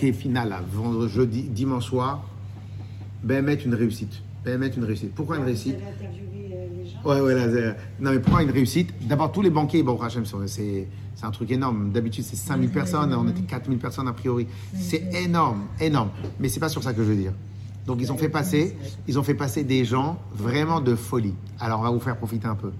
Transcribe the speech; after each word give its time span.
banquet 0.00 0.12
final 0.12 0.52
à 0.52 0.60
vendredi, 0.62 1.12
jeudi, 1.12 1.42
dimanche 1.42 1.84
soir, 1.86 2.22
ben 3.22 3.44
mettre 3.44 3.66
une 3.66 3.74
réussite. 3.74 4.22
Ben 4.44 4.58
mettre 4.58 4.78
une 4.78 4.84
réussite. 4.84 5.14
Pourquoi 5.14 5.36
une 5.36 5.44
réussite 5.44 5.76
euh, 5.76 7.04
Ouais, 7.04 7.20
ouais, 7.20 7.34
là, 7.34 7.50
c'est- 7.50 7.76
non, 8.02 8.10
mais 8.12 8.18
pourquoi 8.20 8.42
une 8.42 8.50
réussite? 8.50 8.92
D'abord, 9.06 9.30
tous 9.32 9.42
les 9.42 9.50
banquiers, 9.50 9.82
bon, 9.82 9.96
Rachem, 9.96 10.24
c'est 10.46 10.88
c'est 11.14 11.26
un 11.26 11.30
truc 11.30 11.50
énorme. 11.50 11.90
D'habitude, 11.92 12.24
c'est 12.24 12.36
5000 12.36 12.70
personnes, 12.70 13.12
on 13.12 13.28
était 13.28 13.42
4000 13.42 13.78
personnes 13.78 14.08
a 14.08 14.14
priori. 14.14 14.46
C'est 14.74 15.12
énorme, 15.22 15.64
énorme. 15.78 16.08
Mais 16.38 16.48
c'est 16.48 16.60
pas 16.60 16.70
sur 16.70 16.82
ça 16.82 16.94
que 16.94 17.02
je 17.02 17.08
veux 17.08 17.16
dire. 17.16 17.32
Donc, 17.86 17.98
ils 18.00 18.10
ont 18.10 18.16
fait 18.16 18.30
passer, 18.30 18.74
ils 19.06 19.18
ont 19.18 19.22
fait 19.22 19.34
passer 19.34 19.62
des 19.64 19.84
gens 19.84 20.18
vraiment 20.34 20.80
de 20.80 20.94
folie. 20.94 21.34
Alors, 21.58 21.80
on 21.80 21.82
va 21.82 21.90
vous 21.90 22.00
faire 22.00 22.16
profiter 22.16 22.46
un 22.46 22.54
peu. 22.54 22.72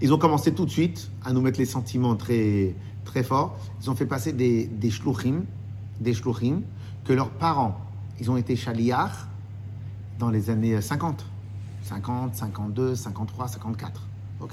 Ils 0.00 0.12
ont 0.14 0.18
commencé 0.18 0.54
tout 0.54 0.64
de 0.64 0.70
suite 0.70 1.10
à 1.22 1.32
nous 1.34 1.42
mettre 1.42 1.58
les 1.58 1.66
sentiments 1.66 2.16
très, 2.16 2.74
très 3.04 3.22
forts. 3.22 3.58
Ils 3.82 3.90
ont 3.90 3.94
fait 3.94 4.06
passer 4.06 4.32
des, 4.32 4.64
des 4.66 4.90
shluchim, 4.90 5.42
des 6.00 6.14
shluchim, 6.14 6.62
que 7.04 7.12
leurs 7.12 7.30
parents, 7.30 7.80
ils 8.20 8.30
ont 8.30 8.36
été 8.36 8.56
chaliars 8.56 9.28
dans 10.18 10.30
les 10.30 10.50
années 10.50 10.80
50. 10.80 11.24
50, 11.82 12.34
52, 12.34 12.94
53, 12.94 13.48
54. 13.48 14.02
Ok? 14.40 14.52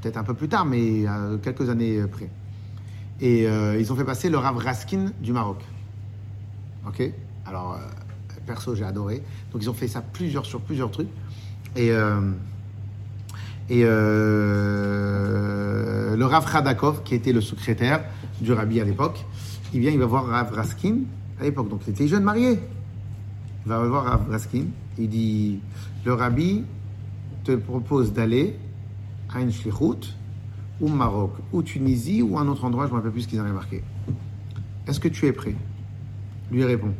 Peut-être 0.00 0.16
un 0.16 0.22
peu 0.22 0.34
plus 0.34 0.48
tard, 0.48 0.64
mais 0.64 1.06
euh, 1.06 1.38
quelques 1.38 1.68
années 1.68 2.02
près. 2.06 2.30
Et 3.20 3.48
euh, 3.48 3.80
ils 3.80 3.92
ont 3.92 3.96
fait 3.96 4.04
passer 4.04 4.30
le 4.30 4.38
Rav 4.38 4.56
Raskin 4.56 5.12
du 5.20 5.32
Maroc. 5.32 5.64
Ok? 6.86 7.02
Alors, 7.46 7.74
euh, 7.74 7.78
perso, 8.46 8.74
j'ai 8.74 8.84
adoré. 8.84 9.22
Donc, 9.52 9.62
ils 9.62 9.70
ont 9.70 9.74
fait 9.74 9.88
ça 9.88 10.02
plusieurs, 10.02 10.46
sur 10.46 10.60
plusieurs 10.60 10.90
trucs. 10.90 11.08
Et, 11.76 11.90
le 11.90 12.34
Rav 16.24 16.50
Khadakov, 16.50 17.02
qui 17.02 17.14
était 17.14 17.32
le 17.32 17.40
secrétaire 17.40 18.04
du 18.40 18.52
Rabbi 18.52 18.80
à 18.80 18.84
l'époque, 18.84 19.24
il 19.72 19.80
vient, 19.80 19.90
il 19.90 19.98
va 19.98 20.06
voir 20.06 20.26
Rav 20.26 20.52
Raskin 20.52 20.98
à 21.40 21.44
l'époque. 21.44 21.68
Donc, 21.68 21.82
il 21.86 21.90
était 21.90 22.08
jeune 22.08 22.24
marié. 22.24 22.58
Il 23.64 23.68
va 23.68 23.82
voir 23.86 24.04
Rav 24.04 24.30
Raskin. 24.30 24.64
Il 24.98 25.08
dit 25.08 25.60
Le 26.04 26.14
Rabbi 26.14 26.64
te 27.44 27.52
propose 27.56 28.12
d'aller 28.12 28.56
à 29.32 29.40
une 29.40 29.52
shlichut, 29.52 30.14
ou 30.80 30.88
Maroc, 30.88 31.32
ou 31.52 31.62
Tunisie, 31.62 32.22
ou 32.22 32.38
un 32.38 32.46
autre 32.48 32.64
endroit, 32.64 32.84
je 32.86 32.90
ne 32.90 32.94
me 32.94 32.98
rappelle 32.98 33.12
plus 33.12 33.22
ce 33.22 33.28
qu'ils 33.28 33.40
avaient 33.40 33.52
marqué. 33.52 33.82
Est-ce 34.86 35.00
que 35.00 35.08
tu 35.08 35.26
es 35.26 35.32
prêt? 35.32 35.54
Lui 36.50 36.64
répond 36.64 36.94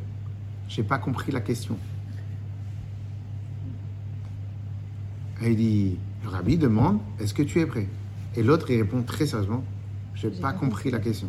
J'ai 0.68 0.82
pas 0.82 0.98
compris 0.98 1.32
la 1.32 1.40
question. 1.40 1.76
Et 5.42 5.50
il 5.50 5.56
dit 5.56 5.98
Le 6.22 6.28
Rabbi 6.28 6.58
demande 6.58 6.98
Est-ce 7.18 7.32
que 7.32 7.42
tu 7.42 7.60
es 7.60 7.66
prêt? 7.66 7.86
Et 8.36 8.42
l'autre, 8.42 8.70
il 8.70 8.76
répond 8.76 9.02
très 9.02 9.26
sérieusement 9.26 9.64
J'ai 10.14 10.30
pas 10.30 10.52
compris 10.52 10.90
la 10.90 10.98
question. 10.98 11.28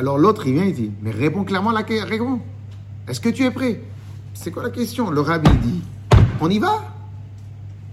Alors 0.00 0.16
l'autre, 0.16 0.46
il 0.46 0.54
vient, 0.54 0.64
il 0.64 0.72
dit 0.72 0.90
Mais 1.02 1.10
réponds 1.10 1.44
clairement 1.44 1.72
la 1.72 1.82
question. 1.82 2.40
Est-ce 3.06 3.20
que 3.20 3.28
tu 3.28 3.44
es 3.44 3.50
prêt? 3.50 3.82
C'est 4.32 4.50
quoi 4.50 4.62
la 4.62 4.70
question? 4.70 5.10
Le 5.10 5.20
Rabbi 5.20 5.50
dit 5.62 5.82
On 6.40 6.48
y 6.48 6.58
va? 6.58 6.80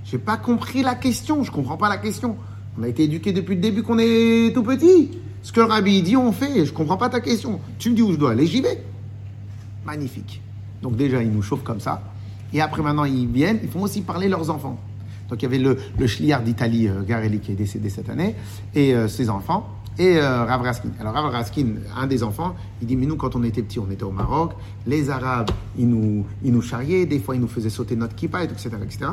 J'ai 0.06 0.18
pas 0.18 0.38
compris 0.38 0.84
la 0.84 0.96
question, 0.96 1.44
je 1.44 1.52
comprends 1.52 1.76
pas 1.76 1.90
la 1.90 1.98
question. 1.98 2.38
On 2.80 2.84
a 2.84 2.88
été 2.88 3.04
éduqués 3.04 3.34
depuis 3.34 3.56
le 3.56 3.62
début 3.62 3.84
qu'on 3.84 4.00
est 4.00 4.54
tout 4.54 4.64
petit. 4.64 5.20
Ce 5.44 5.52
que 5.52 5.60
le 5.60 5.66
rabbi 5.66 6.02
dit, 6.02 6.16
on 6.16 6.32
fait. 6.32 6.66
Je 6.66 6.72
comprends 6.72 6.96
pas 6.96 7.10
ta 7.10 7.20
question. 7.20 7.60
Tu 7.78 7.90
me 7.90 7.96
dis 7.96 8.02
où 8.02 8.14
je 8.14 8.18
dois 8.18 8.32
aller, 8.32 8.48
j'y 8.48 8.62
vais. 8.62 8.82
Magnifique. 9.86 10.42
Donc 10.82 10.96
déjà, 10.96 11.22
ils 11.22 11.30
nous 11.30 11.42
chauffent 11.42 11.66
comme 11.66 11.82
ça. 11.82 12.02
Et 12.54 12.62
après, 12.62 12.84
maintenant, 12.84 13.04
ils 13.04 13.28
viennent, 13.28 13.60
ils 13.64 13.70
font 13.70 13.82
aussi 13.82 14.00
parler 14.00 14.30
leurs 14.30 14.50
enfants. 14.50 14.80
Donc 15.30 15.42
il 15.42 15.44
y 15.44 15.46
avait 15.46 15.60
le, 15.60 15.78
le 16.00 16.42
d'Italie, 16.42 16.88
euh, 16.88 17.04
Garelli, 17.04 17.40
qui 17.40 17.52
est 17.52 17.56
décédé 17.56 17.90
cette 17.90 18.10
année, 18.10 18.36
et 18.76 18.96
euh, 18.96 19.10
ses 19.10 19.30
enfants, 19.30 19.68
et 20.00 20.18
euh, 20.18 20.44
Rav 20.46 20.62
Raskin. 20.62 20.90
Alors 21.00 21.14
Rav 21.14 21.32
Raskin, 21.32 21.68
un 21.96 22.08
des 22.08 22.22
enfants, 22.24 22.56
il 22.82 22.88
dit, 22.88 22.96
mais 22.96 23.06
nous, 23.06 23.16
quand 23.16 23.36
on 23.36 23.44
était 23.44 23.62
petits, 23.64 23.80
on 23.80 23.90
était 23.90 24.04
au 24.04 24.12
Maroc, 24.12 24.54
les 24.86 25.10
Arabes, 25.10 25.50
ils 25.78 25.88
nous, 25.90 26.26
ils 26.44 26.52
nous 26.52 26.62
charriaient, 26.62 27.06
des 27.06 27.20
fois, 27.20 27.36
ils 27.36 27.42
nous 27.42 27.48
faisaient 27.48 27.70
sauter 27.70 27.96
notre 27.96 28.16
kippa, 28.16 28.44
etc., 28.44 28.70
etc 28.84 29.12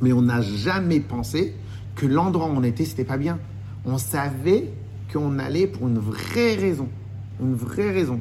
mais 0.00 0.12
on 0.12 0.22
n'a 0.22 0.40
jamais 0.40 0.98
pensé 0.98 1.54
que 1.94 2.06
l'endroit 2.06 2.46
où 2.46 2.56
on 2.56 2.64
était, 2.64 2.84
c'était 2.84 3.04
pas 3.04 3.18
bien. 3.18 3.38
On 3.84 3.98
savait 3.98 4.68
qu'on 5.12 5.38
allait 5.38 5.68
pour 5.68 5.86
une 5.86 5.98
vraie 5.98 6.56
raison. 6.56 6.88
Une 7.40 7.54
vraie 7.54 7.92
raison. 7.92 8.18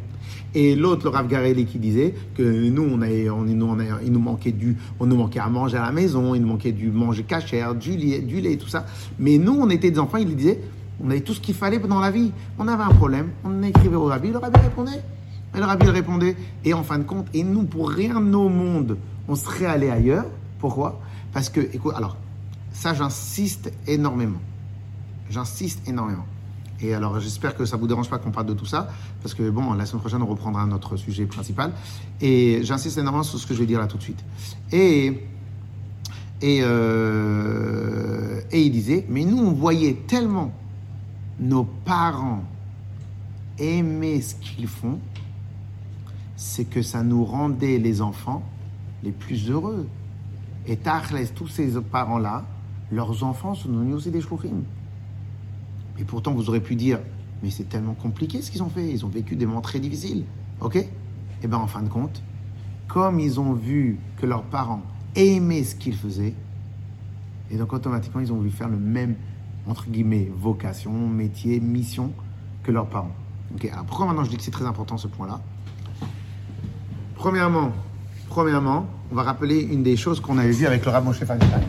Et 0.53 0.75
l'autre, 0.75 1.05
le 1.05 1.09
Rav 1.09 1.27
Garelli, 1.27 1.65
qui 1.65 1.79
disait 1.79 2.13
que 2.35 2.43
nous, 2.69 2.83
on 2.83 3.01
avait, 3.01 3.31
on, 3.31 3.41
nous, 3.43 3.65
on 3.65 3.79
a- 3.79 4.01
il 4.05 4.11
nous 4.11 4.19
manquait 4.19 4.51
du, 4.51 4.77
on 4.99 5.07
nous 5.07 5.15
manquait 5.15 5.39
à 5.39 5.49
manger 5.49 5.77
à 5.77 5.81
la 5.81 5.91
maison, 5.91 6.35
il 6.35 6.41
nous 6.41 6.49
manquait 6.49 6.71
du 6.71 6.91
manger 6.91 7.23
cachère, 7.23 7.73
du 7.73 7.97
lait, 7.97 8.19
du 8.19 8.41
lait, 8.41 8.57
tout 8.57 8.67
ça. 8.67 8.85
Mais 9.17 9.39
nous, 9.39 9.53
on 9.59 9.69
était 9.71 9.89
des 9.89 9.97
enfants, 9.99 10.17
il 10.17 10.35
disait, 10.35 10.59
on 11.03 11.09
avait 11.09 11.21
tout 11.21 11.33
ce 11.33 11.39
qu'il 11.39 11.55
fallait 11.55 11.79
dans 11.79 11.99
la 11.99 12.11
vie. 12.11 12.31
On 12.59 12.67
avait 12.67 12.83
un 12.83 12.93
problème, 12.93 13.29
on 13.43 13.63
écrivait 13.63 13.95
au 13.95 14.05
Rabbi, 14.05 14.29
le 14.29 14.37
Rabbi 14.37 14.59
répondait. 14.59 15.01
Et 15.53 15.57
le 15.57 15.65
Rabbi 15.65 15.87
répondait. 15.89 16.35
Et 16.63 16.73
en 16.73 16.83
fin 16.83 16.99
de 16.99 17.03
compte, 17.03 17.27
et 17.33 17.43
nous, 17.43 17.63
pour 17.63 17.89
rien 17.89 18.17
au 18.17 18.49
monde, 18.49 18.97
on 19.27 19.35
serait 19.35 19.65
allé 19.65 19.89
ailleurs. 19.89 20.25
Pourquoi? 20.59 21.01
Parce 21.33 21.49
que, 21.49 21.61
écoute, 21.73 21.93
alors, 21.95 22.17
ça, 22.71 22.93
j'insiste 22.93 23.71
énormément. 23.87 24.39
J'insiste 25.29 25.87
énormément. 25.87 26.25
Et 26.79 26.93
alors, 26.93 27.19
j'espère 27.19 27.55
que 27.55 27.65
ça 27.65 27.77
vous 27.77 27.87
dérange 27.87 28.09
pas 28.09 28.17
qu'on 28.17 28.31
parle 28.31 28.47
de 28.47 28.53
tout 28.53 28.65
ça, 28.65 28.89
parce 29.21 29.35
que 29.35 29.49
bon, 29.49 29.73
la 29.73 29.85
semaine 29.85 30.01
prochaine, 30.01 30.21
on 30.21 30.25
reprendra 30.25 30.65
notre 30.65 30.97
sujet 30.97 31.25
principal. 31.25 31.71
Et 32.21 32.61
j'insiste 32.63 32.97
énormément 32.97 33.23
sur 33.23 33.37
ce 33.37 33.45
que 33.45 33.53
je 33.53 33.59
vais 33.59 33.65
dire 33.65 33.79
là 33.79 33.87
tout 33.87 33.97
de 33.97 34.03
suite. 34.03 34.23
Et 34.71 35.27
et, 36.41 36.61
euh, 36.63 38.41
et 38.51 38.63
il 38.63 38.71
disait, 38.71 39.05
mais 39.09 39.25
nous, 39.25 39.37
on 39.37 39.51
voyait 39.51 39.93
tellement 40.07 40.51
nos 41.41 41.63
parents 41.63 42.43
aimer 43.57 44.21
ce 44.21 44.35
qu'ils 44.35 44.67
font, 44.67 44.99
c'est 46.35 46.65
que 46.65 46.81
ça 46.81 47.03
nous 47.03 47.25
rendait 47.25 47.77
les 47.77 48.01
enfants 48.01 48.43
les 49.03 49.11
plus 49.11 49.49
heureux. 49.49 49.87
Et 50.67 50.77
Tachles, 50.77 51.27
tous 51.35 51.47
ces 51.47 51.79
parents-là, 51.81 52.45
leurs 52.91 53.23
enfants 53.23 53.55
sont 53.55 53.69
devenus 53.69 53.95
aussi 53.95 54.11
des 54.11 54.21
shluchim. 54.21 54.63
Et 55.99 56.03
pourtant, 56.03 56.33
vous 56.33 56.49
aurez 56.49 56.61
pu 56.61 56.75
dire, 56.75 56.99
mais 57.41 57.49
c'est 57.49 57.69
tellement 57.69 57.93
compliqué 57.93 58.41
ce 58.41 58.51
qu'ils 58.51 58.63
ont 58.63 58.69
fait. 58.69 58.89
Ils 58.89 59.05
ont 59.05 59.09
vécu 59.09 59.35
des 59.35 59.45
moments 59.45 59.61
très 59.61 59.79
difficiles. 59.79 60.25
OK? 60.59 60.75
Et 60.75 61.47
bien, 61.47 61.57
en 61.57 61.67
fin 61.67 61.81
de 61.81 61.89
compte, 61.89 62.21
comme 62.87 63.19
ils 63.19 63.39
ont 63.39 63.53
vu 63.53 63.97
que 64.17 64.25
leurs 64.25 64.43
parents 64.43 64.83
aimaient 65.15 65.63
ce 65.63 65.75
qu'ils 65.75 65.95
faisaient, 65.95 66.35
et 67.49 67.57
donc 67.57 67.73
automatiquement, 67.73 68.21
ils 68.21 68.31
ont 68.31 68.37
voulu 68.37 68.51
faire 68.51 68.69
le 68.69 68.77
même, 68.77 69.15
entre 69.67 69.87
guillemets, 69.89 70.31
vocation, 70.35 70.91
métier, 70.91 71.59
mission 71.59 72.11
que 72.63 72.71
leurs 72.71 72.87
parents. 72.87 73.15
OK 73.55 73.65
Alors, 73.71 73.85
pourquoi 73.85 74.05
maintenant 74.05 74.23
je 74.23 74.29
dis 74.29 74.37
que 74.37 74.43
c'est 74.43 74.51
très 74.51 74.65
important 74.65 74.97
ce 74.97 75.07
point-là? 75.07 75.39
Premièrement, 77.15 77.71
premièrement, 78.29 78.87
on 79.11 79.15
va 79.15 79.23
rappeler 79.23 79.59
une 79.59 79.83
des 79.83 79.97
choses 79.97 80.19
qu'on 80.19 80.37
avait 80.37 80.51
vues 80.51 80.65
avec 80.65 80.85
le 80.85 80.91
Rav 80.91 81.03
Moshe 81.03 81.19
Feinstein. 81.19 81.61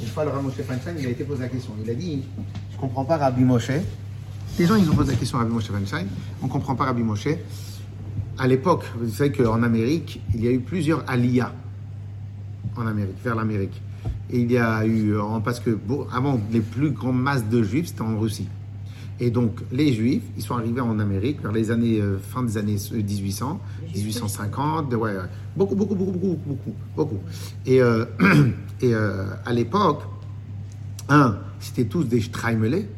Une 0.00 0.08
fois, 0.08 0.24
le 0.24 0.30
Rav 0.30 0.42
Moshe 0.42 0.54
Feinstein, 0.54 0.94
il 0.98 1.06
a 1.06 1.10
été 1.10 1.24
posé 1.24 1.42
la 1.42 1.48
question. 1.48 1.72
Il 1.82 1.90
a 1.90 1.94
dit, 1.94 2.24
je 2.72 2.78
comprends 2.78 3.04
pas 3.04 3.16
Rabbi 3.16 3.42
Moshe. 3.42 3.70
Les 4.58 4.66
gens, 4.66 4.76
ils 4.76 4.88
ont 4.88 4.94
posé 4.94 5.12
la 5.12 5.18
question 5.18 5.38
à 5.38 5.40
Rabbi 5.42 5.52
Moshe 5.52 5.70
Feinstein. 5.70 6.06
On 6.42 6.48
comprend 6.48 6.74
pas 6.74 6.84
Rabbi 6.84 7.02
Moshe. 7.02 7.28
À 8.38 8.46
l'époque, 8.46 8.84
vous 8.98 9.10
savez 9.10 9.32
qu'en 9.32 9.62
Amérique, 9.62 10.20
il 10.34 10.44
y 10.44 10.48
a 10.48 10.50
eu 10.50 10.60
plusieurs 10.60 11.08
aliyah 11.08 11.52
en 12.76 12.86
Amérique, 12.86 13.16
vers 13.22 13.34
l'Amérique. 13.34 13.80
Il 14.32 14.50
y 14.50 14.56
a 14.58 14.84
eu, 14.86 15.18
en- 15.18 15.40
parce 15.40 15.60
que 15.60 15.70
bon, 15.70 16.06
avant, 16.12 16.40
les 16.50 16.60
plus 16.60 16.90
grandes 16.90 17.20
masses 17.20 17.48
de 17.48 17.62
juifs, 17.62 17.88
c'était 17.88 18.02
en 18.02 18.18
Russie. 18.18 18.48
Et 19.20 19.30
donc, 19.30 19.60
les 19.70 19.92
juifs, 19.92 20.22
ils 20.36 20.42
sont 20.42 20.56
arrivés 20.56 20.80
en 20.80 20.98
Amérique 20.98 21.40
vers 21.40 21.52
les 21.52 21.70
années, 21.70 22.00
euh, 22.00 22.18
fin 22.18 22.42
des 22.42 22.56
années 22.56 22.76
1800, 22.92 23.60
1850, 23.94 24.92
ouais, 24.94 25.12
beaucoup, 25.56 25.76
beaucoup, 25.76 25.94
beaucoup, 25.94 26.10
beaucoup, 26.18 26.38
beaucoup, 26.46 26.74
beaucoup. 26.96 27.18
Et, 27.64 27.80
euh, 27.80 28.04
et 28.80 28.92
euh, 28.92 29.26
à 29.44 29.52
l'époque, 29.52 30.02
un, 31.08 31.36
c'était 31.60 31.84
tous 31.84 32.04
des 32.04 32.20
Streimelés. 32.20 32.88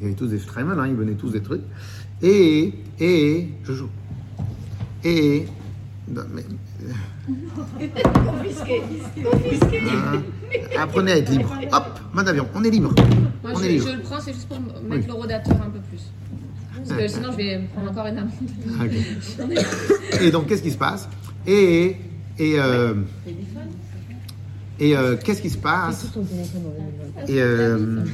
Il 0.00 0.04
y 0.04 0.06
avait 0.06 0.14
tous 0.14 0.28
des 0.28 0.38
Streimel, 0.38 0.78
hein, 0.78 0.86
ils 0.86 0.94
venaient 0.94 1.14
tous 1.14 1.30
des 1.30 1.42
trucs. 1.42 1.62
Et, 2.22 2.72
et, 3.00 3.48
je 3.64 3.72
joue. 3.72 3.88
Et, 5.04 5.46
non, 6.08 6.22
mais, 6.32 6.42
Confisqué. 8.26 8.82
Confisqué. 9.22 9.80
hein, 9.80 10.22
apprenez 10.78 11.12
à 11.12 11.16
être 11.18 11.30
libre. 11.30 11.54
Hop, 11.72 12.00
main 12.12 12.22
d'avion, 12.24 12.46
on 12.54 12.64
est 12.64 12.70
libre. 12.70 12.92
Moi, 13.42 13.52
on 13.54 13.58
je, 13.58 13.64
est 13.64 13.68
libre. 13.68 13.86
je 13.90 13.96
le 13.96 14.02
prends, 14.02 14.20
c'est 14.20 14.32
juste 14.32 14.48
pour 14.48 14.58
Oui. 14.58 14.88
mettre 14.88 15.06
le 15.06 15.12
rodateur 15.12 15.56
un 15.56 15.70
peu 15.70 15.78
plus. 15.88 16.02
Parce 16.88 17.00
que 17.00 17.08
sinon, 17.08 17.30
je 17.32 17.36
vais 17.36 17.58
me 17.58 17.66
prendre 17.68 17.90
encore 17.90 18.06
une 18.06 18.18
amende. 18.18 18.32
Ok. 18.82 20.20
Et 20.22 20.30
donc, 20.30 20.46
qu'est-ce 20.48 20.62
qui 20.62 20.70
se 20.70 20.78
passe? 20.78 21.08
Et, 21.46 21.96
et, 22.38 22.58
euh, 22.58 22.94
et 24.78 24.96
euh, 24.96 25.16
qu'est-ce 25.22 25.42
qui 25.42 25.50
se 25.50 25.58
passe? 25.58 26.06
Et, 27.28 27.40
euh, 27.40 28.04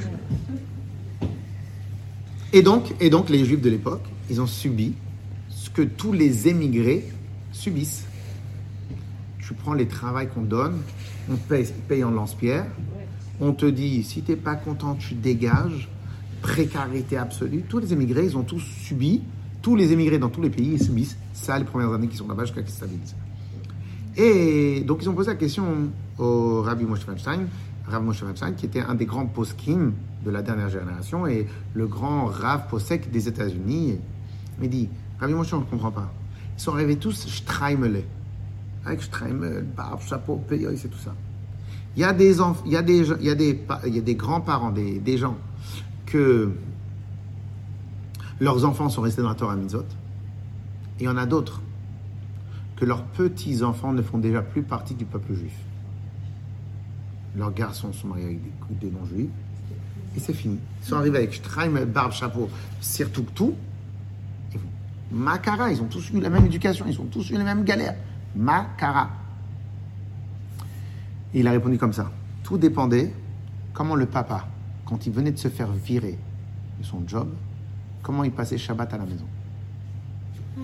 et 2.53 2.61
donc, 2.61 2.93
et 2.99 3.09
donc, 3.09 3.29
les 3.29 3.43
Juifs 3.45 3.61
de 3.61 3.69
l'époque, 3.69 4.03
ils 4.29 4.39
ont 4.41 4.47
subi 4.47 4.93
ce 5.49 5.69
que 5.69 5.81
tous 5.81 6.11
les 6.13 6.47
émigrés 6.47 7.05
subissent. 7.57 8.05
Tu 9.39 9.53
prends 9.53 9.73
les 9.73 9.87
travails 9.87 10.29
qu'on 10.29 10.41
donne, 10.41 10.81
on 11.31 11.35
paye, 11.35 11.67
paye 11.87 12.03
en 12.03 12.11
lance-pierre, 12.11 12.65
on 13.39 13.53
te 13.53 13.65
dit, 13.65 14.03
si 14.03 14.21
tu 14.21 14.31
n'es 14.31 14.37
pas 14.37 14.55
content, 14.55 14.95
tu 14.95 15.13
dégages, 15.13 15.89
précarité 16.41 17.17
absolue. 17.17 17.63
Tous 17.67 17.79
les 17.79 17.93
émigrés, 17.93 18.25
ils 18.25 18.37
ont 18.37 18.43
tous 18.43 18.59
subi 18.59 19.21
Tous 19.61 19.75
les 19.75 19.91
émigrés 19.91 20.19
dans 20.19 20.29
tous 20.29 20.41
les 20.41 20.49
pays 20.49 20.73
ils 20.73 20.83
subissent 20.83 21.17
ça 21.33 21.57
les 21.57 21.65
premières 21.65 21.91
années 21.91 22.07
qui 22.07 22.17
sont 22.17 22.27
là-bas 22.27 22.45
jusqu'à 22.45 22.61
qu'ils 22.61 22.71
se 22.71 22.77
stabilisent. 22.77 23.15
Et 24.15 24.81
donc 24.81 24.99
ils 25.01 25.09
ont 25.09 25.13
posé 25.13 25.29
la 25.29 25.35
question 25.35 25.89
au 26.17 26.61
Rabbi 26.61 26.85
Moshe 26.85 27.01
Feinstein, 27.01 27.47
Rav 27.85 28.03
Moshe 28.03 28.19
Feinstein, 28.19 28.53
qui 28.55 28.65
était 28.65 28.81
un 28.81 28.95
des 28.95 29.05
grands 29.05 29.25
poskim 29.25 29.93
de 30.25 30.31
la 30.31 30.41
dernière 30.41 30.69
génération 30.69 31.27
et 31.27 31.47
le 31.73 31.87
grand 31.87 32.25
Rav 32.25 32.67
Posek 32.69 33.11
des 33.11 33.27
États-Unis. 33.27 33.97
Il 34.61 34.69
dit, 34.69 34.89
Rabbi 35.19 35.33
Moshe, 35.33 35.53
on 35.53 35.59
ne 35.59 35.65
comprend 35.65 35.91
pas. 35.91 36.11
Ils 36.57 36.61
sont 36.61 36.73
arrivés 36.73 36.97
tous 36.97 37.27
Streimele. 37.27 38.03
Avec 38.85 39.03
Streimel, 39.03 39.63
barbe, 39.63 40.01
chapeau, 40.01 40.37
payoy, 40.47 40.77
c'est 40.77 40.87
tout 40.87 40.97
ça. 40.97 41.13
Il 41.95 42.01
y 42.01 42.03
a 42.03 42.13
des 42.13 42.37
il 42.65 42.71
y 42.71 42.77
a 42.77 42.81
des, 42.81 43.59
des, 43.83 44.01
des 44.01 44.15
grands-parents, 44.15 44.71
des, 44.71 45.17
gens 45.17 45.35
que 46.05 46.51
leurs 48.39 48.65
enfants 48.65 48.89
sont 48.89 49.01
restés 49.01 49.21
dans 49.21 49.29
la 49.29 49.35
Torah 49.35 49.55
Mitzvot. 49.55 49.81
Et 50.99 51.03
il 51.03 51.05
y 51.05 51.09
en 51.09 51.17
a 51.17 51.25
d'autres 51.25 51.61
que 52.75 52.85
leurs 52.85 53.03
petits-enfants 53.03 53.93
ne 53.93 54.01
font 54.01 54.19
déjà 54.19 54.41
plus 54.41 54.61
partie 54.61 54.93
du 54.93 55.05
peuple 55.05 55.33
juif. 55.33 55.57
Leurs 57.35 57.53
garçons 57.53 57.91
sont 57.93 58.07
mariés 58.07 58.25
avec 58.25 58.79
des, 58.79 58.91
non-juifs. 58.91 59.29
Et 60.15 60.19
c'est 60.19 60.33
fini. 60.33 60.59
Ils 60.81 60.87
sont 60.87 60.95
arrivés 60.95 61.17
avec 61.17 61.33
Streim, 61.33 61.85
barbe, 61.85 62.11
chapeau, 62.11 62.49
surtout 62.79 63.25
tout. 63.35 63.55
Makara, 65.11 65.71
ils 65.71 65.81
ont 65.81 65.85
tous 65.87 66.09
eu 66.11 66.19
la 66.19 66.29
même 66.29 66.45
éducation, 66.45 66.85
ils 66.87 66.99
ont 66.99 67.05
tous 67.05 67.29
eu 67.29 67.37
les 67.37 67.43
mêmes 67.43 67.63
galères. 67.63 67.95
Makara. 68.35 69.09
Et 71.33 71.39
il 71.39 71.47
a 71.47 71.51
répondu 71.51 71.77
comme 71.77 71.93
ça. 71.93 72.11
Tout 72.43 72.57
dépendait 72.57 73.13
comment 73.73 73.95
le 73.95 74.05
papa, 74.05 74.47
quand 74.85 75.05
il 75.05 75.13
venait 75.13 75.31
de 75.31 75.37
se 75.37 75.47
faire 75.47 75.71
virer 75.71 76.17
de 76.79 76.83
son 76.83 77.03
job, 77.07 77.29
comment 78.03 78.23
il 78.23 78.31
passait 78.31 78.57
Shabbat 78.57 78.93
à 78.93 78.97
la 78.97 79.05
maison. 79.05 79.25
Ah, 80.57 80.61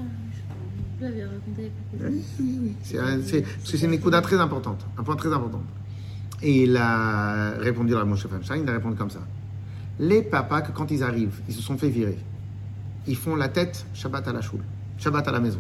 je 1.02 1.06
raconté. 1.24 1.72
Oui, 2.00 2.24
oui, 2.40 2.60
oui. 2.64 2.76
C'est 2.84 2.98
un- 3.00 3.22
c'est- 3.22 3.42
parce 3.42 3.72
que 3.72 3.78
c'est 3.78 3.86
une 3.86 3.94
écoute 3.94 4.14
très 4.22 4.40
importante, 4.40 4.86
un 4.98 5.04
point 5.04 5.16
très 5.16 5.34
important. 5.34 5.62
Et 6.42 6.64
il 6.64 6.76
a 6.78 7.52
répondu 7.60 7.96
à 7.96 8.04
Moshe 8.06 8.28
Feinstein, 8.28 8.62
il 8.64 8.70
a 8.70 8.74
répondu 8.74 8.96
comme 8.96 9.10
ça. 9.10 9.20
Les 10.00 10.22
papas, 10.22 10.62
que 10.62 10.72
quand 10.72 10.90
ils 10.92 11.04
arrivent, 11.04 11.42
ils 11.48 11.54
se 11.54 11.62
sont 11.62 11.78
fait 11.78 11.90
virer. 11.90 12.18
Ils 13.08 13.18
font 13.18 13.36
la 13.36 13.50
tête 13.50 13.86
Shabbat 13.94 14.28
à 14.28 14.34
la 14.34 14.42
choule, 14.42 14.62
Shabbat 14.98 15.28
à 15.28 15.32
la 15.32 15.40
maison. 15.40 15.60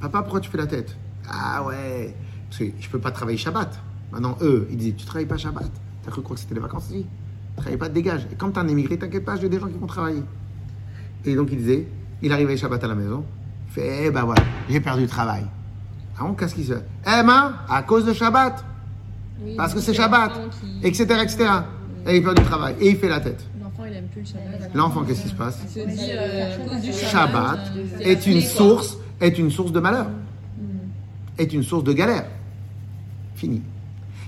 Papa, 0.00 0.22
pourquoi 0.22 0.40
tu 0.40 0.50
fais 0.50 0.58
la 0.58 0.66
tête? 0.66 0.96
Ah 1.28 1.62
ouais, 1.64 2.14
parce 2.48 2.58
que 2.58 2.64
je 2.78 2.88
peux 2.88 2.98
pas 2.98 3.10
travailler 3.10 3.38
Shabbat. 3.38 3.78
Maintenant, 4.12 4.36
eux, 4.42 4.66
ils 4.70 4.76
disaient, 4.76 4.92
tu 4.92 5.04
travailles 5.06 5.26
pas 5.26 5.36
Shabbat. 5.36 5.70
T'as 6.04 6.10
cru 6.10 6.22
que 6.22 6.36
c'était 6.36 6.54
les 6.54 6.60
vacances? 6.60 6.88
Ici 6.90 7.06
Travaille 7.56 7.78
pas, 7.78 7.88
dégage. 7.88 8.26
Et 8.30 8.34
quand 8.36 8.50
t'es 8.50 8.58
un 8.58 8.68
émigré, 8.68 8.98
t'inquiète 8.98 9.24
pas, 9.24 9.36
j'ai 9.36 9.48
des 9.48 9.58
gens 9.58 9.66
qui 9.68 9.78
vont 9.78 9.86
travailler. 9.86 10.22
Et 11.24 11.34
donc 11.34 11.48
il 11.50 11.58
disait, 11.58 11.88
il 12.22 12.32
arrivait 12.32 12.56
Shabbat 12.56 12.82
à 12.84 12.88
la 12.88 12.94
maison, 12.94 13.24
il 13.68 13.72
fait, 13.72 14.06
eh 14.06 14.10
ben 14.10 14.22
voilà, 14.24 14.42
j'ai 14.68 14.80
perdu 14.80 15.02
le 15.02 15.08
travail. 15.08 15.44
Ah 16.18 16.24
bon, 16.24 16.34
qu'est-ce 16.34 16.54
qui 16.54 16.64
se 16.64 16.74
fait? 16.74 16.84
Eh 17.06 17.22
ben, 17.24 17.54
à 17.68 17.82
cause 17.82 18.04
de 18.06 18.12
Shabbat, 18.12 18.64
Oui, 19.42 19.54
parce 19.56 19.74
que 19.74 19.80
c'est 19.80 19.94
Shabbat, 19.94 20.32
qui- 20.60 20.80
etc., 20.86 21.04
etc. 21.22 21.44
Et 22.06 22.16
il 22.18 22.22
perd 22.22 22.36
du 22.38 22.44
travail, 22.44 22.74
et 22.80 22.90
il 22.90 22.96
fait 22.96 23.08
la 23.08 23.20
tête. 23.20 23.44
L'enfant, 23.86 23.92
il 23.92 23.96
aime 23.96 24.08
plus 24.08 24.20
le 24.20 24.26
Shabbat. 24.26 24.74
L'enfant, 24.74 25.04
qu'est-ce 25.04 25.22
qui 25.22 25.28
se 25.28 25.34
passe 25.34 25.58
Il 25.64 25.70
se 25.70 25.86
dit, 25.88 26.10
euh, 26.12 26.54
à 26.54 26.68
cause 26.68 26.80
du 26.82 26.92
Shabbat, 26.92 27.10
Shabbat 27.10 27.72
euh, 27.76 27.98
est 28.00 28.26
une 28.26 28.40
source, 28.40 28.98
est 29.20 29.38
une 29.38 29.50
source 29.50 29.72
de 29.72 29.80
malheur, 29.80 30.06
Mm. 30.06 30.62
est 31.38 31.52
une 31.52 31.62
source 31.62 31.84
de 31.84 31.92
galère. 31.92 32.26
Fini. 33.34 33.62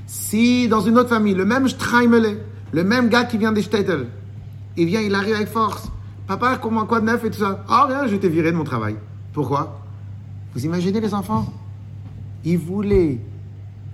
Si 0.06 0.68
dans 0.68 0.80
une 0.80 0.98
autre 0.98 1.08
famille, 1.08 1.34
le 1.34 1.44
même 1.44 1.68
Streimele, 1.68 2.38
le 2.72 2.84
même 2.84 3.08
gars 3.08 3.24
qui 3.24 3.38
vient 3.38 3.52
des 3.52 3.62
Shtetl, 3.62 4.06
il 4.76 4.86
vient, 4.86 5.00
il 5.00 5.14
arrive 5.14 5.34
avec 5.34 5.48
force. 5.48 5.88
Papa, 6.26 6.58
comment, 6.60 6.84
quoi 6.84 7.00
de 7.00 7.06
neuf 7.06 7.24
et 7.24 7.30
tout 7.30 7.38
ça? 7.40 7.64
Ah, 7.68 7.86
rien, 7.88 8.06
je 8.06 8.16
t'ai 8.16 8.28
viré 8.28 8.52
de 8.52 8.56
mon 8.56 8.64
travail. 8.64 8.96
Pourquoi? 9.32 9.80
Vous 10.54 10.64
imaginez 10.64 11.00
les 11.00 11.14
enfants? 11.14 11.46
Ils 12.44 12.58
voulaient 12.58 13.18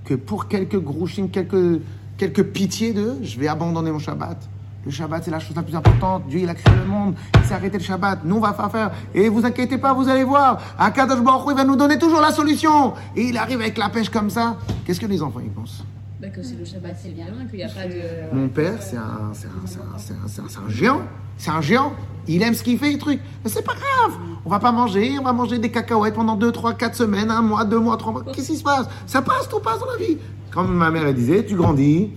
que 0.04 0.14
pour 0.14 0.48
quelques 0.48 0.78
grouchines, 0.78 1.30
quelques, 1.30 1.80
quelques 2.18 2.42
pitiés 2.42 2.92
d'eux, 2.92 3.18
je 3.22 3.38
vais 3.38 3.48
abandonner 3.48 3.90
mon 3.92 3.98
Shabbat. 4.00 4.48
Le 4.84 4.90
Shabbat, 4.90 5.24
c'est 5.24 5.30
la 5.30 5.38
chose 5.40 5.56
la 5.56 5.62
plus 5.62 5.74
importante. 5.74 6.24
Dieu, 6.28 6.40
il 6.40 6.48
a 6.48 6.54
créé 6.54 6.74
le 6.76 6.84
monde. 6.84 7.14
Il 7.38 7.44
s'est 7.44 7.54
arrêté 7.54 7.78
le 7.78 7.82
Shabbat. 7.84 8.20
Nous, 8.24 8.36
on 8.36 8.40
va 8.40 8.52
faire 8.52 8.70
faire. 8.70 8.90
Et 9.14 9.28
vous 9.28 9.44
inquiétez 9.44 9.78
pas, 9.78 9.92
vous 9.94 10.08
allez 10.08 10.24
voir. 10.24 10.60
Akadosh 10.78 11.20
Baruch 11.22 11.46
il 11.50 11.56
va 11.56 11.64
nous 11.64 11.76
donner 11.76 11.98
toujours 11.98 12.20
la 12.20 12.32
solution. 12.32 12.92
Et 13.16 13.22
il 13.28 13.36
arrive 13.38 13.60
avec 13.60 13.78
la 13.78 13.88
pêche 13.88 14.10
comme 14.10 14.28
ça. 14.30 14.56
Qu'est-ce 14.84 15.00
que 15.00 15.06
les 15.06 15.22
enfants, 15.22 15.40
ils 15.42 15.50
pensent 15.50 15.84
Bah, 16.20 16.28
que 16.28 16.42
c'est 16.42 16.56
le 16.58 16.64
Shabbat, 16.64 16.96
c'est 17.02 17.14
bien, 17.14 17.26
qu'il 17.50 17.58
n'y 17.58 17.64
a 17.64 17.68
pas 17.68 17.86
de. 17.86 18.34
Mon 18.36 18.48
père, 18.48 18.74
c'est 18.80 18.96
un, 18.98 19.30
c'est 19.32 19.46
un, 19.46 19.50
c'est 19.64 19.78
un, 19.78 19.98
c'est 19.98 20.12
un, 20.12 20.16
c'est 20.26 20.40
un- 20.42 20.48
c'est 20.48 20.58
un 20.58 20.68
géant. 20.68 21.00
C'est 21.38 21.50
un 21.50 21.60
géant. 21.62 21.92
Il 22.28 22.42
aime 22.42 22.54
ce 22.54 22.62
qu'il 22.62 22.78
fait, 22.78 22.90
les 22.90 22.98
trucs. 22.98 23.20
Mais 23.42 23.50
c'est 23.50 23.64
pas 23.64 23.72
grave. 23.74 24.18
On 24.44 24.50
va 24.50 24.58
pas 24.58 24.70
manger. 24.72 25.16
On 25.18 25.24
va 25.24 25.32
manger 25.32 25.58
des 25.58 25.70
cacahuètes 25.70 26.14
pendant 26.14 26.36
2, 26.36 26.52
3, 26.52 26.74
4 26.74 26.94
semaines, 26.94 27.30
un 27.30 27.42
mois, 27.42 27.64
deux 27.64 27.78
mois, 27.80 27.96
trois 27.96 28.12
mois. 28.12 28.22
Qu'est-ce 28.34 28.48
qui 28.52 28.56
se 28.58 28.62
passe? 28.62 28.86
Ça 29.06 29.22
passe, 29.22 29.48
tout 29.48 29.60
passe 29.60 29.78
dans 29.80 29.86
la 29.90 29.96
vie. 29.96 30.18
Comme 30.50 30.74
ma 30.74 30.90
mère 30.90 31.06
elle 31.06 31.14
disait, 31.14 31.44
tu 31.44 31.56
grandis, 31.56 32.10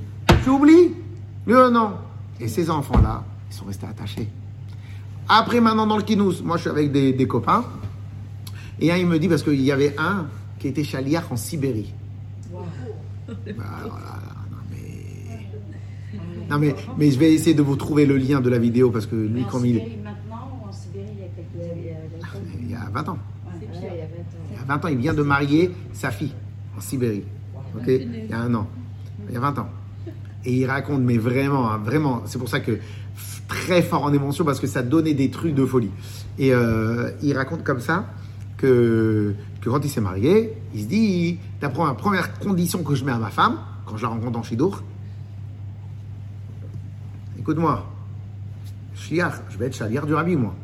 tu 0.44 0.50
oublies. 0.50 0.94
Mais 1.48 1.54
euh, 1.54 1.70
non. 1.72 1.94
Et 2.40 2.48
ces 2.48 2.70
enfants-là, 2.70 3.24
ils 3.50 3.56
sont 3.56 3.66
restés 3.66 3.88
attachés. 3.88 4.28
Après, 5.28 5.60
maintenant, 5.60 5.88
dans 5.88 5.98
le 5.98 6.04
Kinous, 6.04 6.42
moi, 6.44 6.58
je 6.58 6.62
suis 6.62 6.70
avec 6.70 6.92
des, 6.92 7.14
des 7.14 7.28
copains. 7.28 7.66
Et 8.80 8.92
un, 8.92 8.98
il 8.98 9.08
me 9.08 9.18
dit, 9.20 9.28
parce 9.28 9.44
qu'il 9.44 9.62
y 9.62 9.72
avait 9.72 9.96
un 9.98 10.28
qui 10.60 10.68
était 10.68 10.84
chaliach 10.84 11.26
en 11.32 11.36
Sibérie. 11.36 11.94
Bah, 12.50 13.64
alors 13.82 14.00
là, 14.00 14.20
non, 14.52 14.58
mais... 14.72 16.18
Non, 16.50 16.60
mais, 16.60 16.76
mais 16.98 17.12
je 17.12 17.20
vais 17.20 17.34
essayer 17.34 17.54
de 17.56 17.62
vous 17.62 17.76
trouver 17.76 18.06
le 18.06 18.18
lien 18.18 18.40
de 18.40 18.50
la 18.50 18.58
vidéo 18.58 18.90
parce 18.90 19.06
que 19.06 19.16
lui, 19.16 19.44
en 19.44 19.48
comme 19.48 19.66
il... 19.66 19.76
Sibérie 19.80 19.98
maintenant 20.04 20.62
ou 20.64 20.68
en 20.68 20.72
Sibérie 20.72 21.08
il 21.14 21.20
y 21.20 21.24
a 21.24 21.28
quelques 21.28 21.72
années 21.72 21.94
Il 22.62 22.72
y 22.72 22.76
a 22.76 22.90
20 22.90 23.10
ans. 23.10 23.18
Il 23.56 23.64
y 23.64 23.66
a 23.66 23.70
20 23.70 23.90
ans. 23.90 23.98
Il 24.52 24.58
y 24.58 24.60
a 24.60 24.64
20 24.66 24.86
ans, 24.86 24.88
il 24.88 24.98
vient 24.98 25.14
de 25.14 25.24
marier 25.24 25.72
sa 25.92 26.12
fille 26.12 26.34
en 26.78 26.80
Sibérie. 26.82 27.24
Ok 27.76 27.88
Il 27.88 28.28
y 28.30 28.34
a 28.34 28.40
un 28.40 28.54
an. 28.56 28.68
Il 29.28 29.34
y 29.34 29.38
a 29.38 29.42
20 29.42 29.60
ans. 29.60 29.70
Et 30.48 30.54
il 30.54 30.66
raconte, 30.66 31.02
mais 31.02 31.18
vraiment, 31.18 31.70
hein, 31.70 31.78
vraiment, 31.78 32.24
c'est 32.26 32.40
pour 32.40 32.48
ça 32.48 32.62
que 32.62 32.80
très 33.50 33.82
fort 33.82 34.04
en 34.04 34.14
émotion 34.14 34.46
parce 34.46 34.62
que 34.62 34.68
ça 34.68 34.82
donnait 34.82 35.14
des 35.14 35.30
trucs 35.30 35.54
de 35.54 35.66
folie. 35.66 35.92
Et 36.40 36.54
euh, 36.54 37.12
il 37.22 37.36
raconte 37.36 37.66
comme 37.66 37.82
ça 37.82 38.06
que, 38.56 39.36
que 39.60 39.70
quand 39.70 39.84
il 39.84 39.90
s'est 39.90 40.00
marié, 40.00 40.54
il 40.74 40.84
se 40.84 40.86
dit 40.86 41.38
la 41.62 41.68
première, 41.68 41.98
première 41.98 42.40
condition 42.40 42.82
que 42.82 42.96
je 42.96 43.04
mets 43.04 43.12
à 43.12 43.18
ma 43.18 43.30
femme, 43.30 43.58
quand 43.86 43.98
je 43.98 44.04
la 44.04 44.08
rencontre 44.08 44.40
en 44.40 44.44
Chidour, 44.44 44.84
écoute-moi, 47.38 47.86
je 48.96 49.58
vais 49.58 49.66
être 49.66 49.76
Shaliach 49.76 50.06
du 50.06 50.14
Rabbi, 50.14 50.38
moi. 50.38 50.56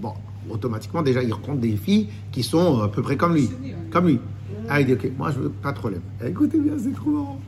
Bon, 0.00 0.14
automatiquement, 0.48 1.02
déjà, 1.02 1.22
il 1.22 1.30
rencontre 1.30 1.60
des 1.60 1.76
filles 1.76 2.08
qui 2.32 2.42
sont 2.42 2.80
à 2.80 2.88
peu 2.88 3.02
près 3.02 3.18
comme 3.18 3.34
lui. 3.34 3.50
Comme 3.90 4.06
lui. 4.06 4.20
Ah, 4.66 4.80
il 4.80 4.86
dit, 4.86 4.94
ok, 4.94 5.10
moi, 5.18 5.30
je 5.30 5.40
veux 5.40 5.50
pas 5.50 5.72
de 5.72 5.78
problème. 5.78 6.00
Eh, 6.24 6.28
Écoutez 6.28 6.58
bien, 6.58 6.72
c'est 6.78 6.94
trop 6.94 7.10
marrant. 7.10 7.40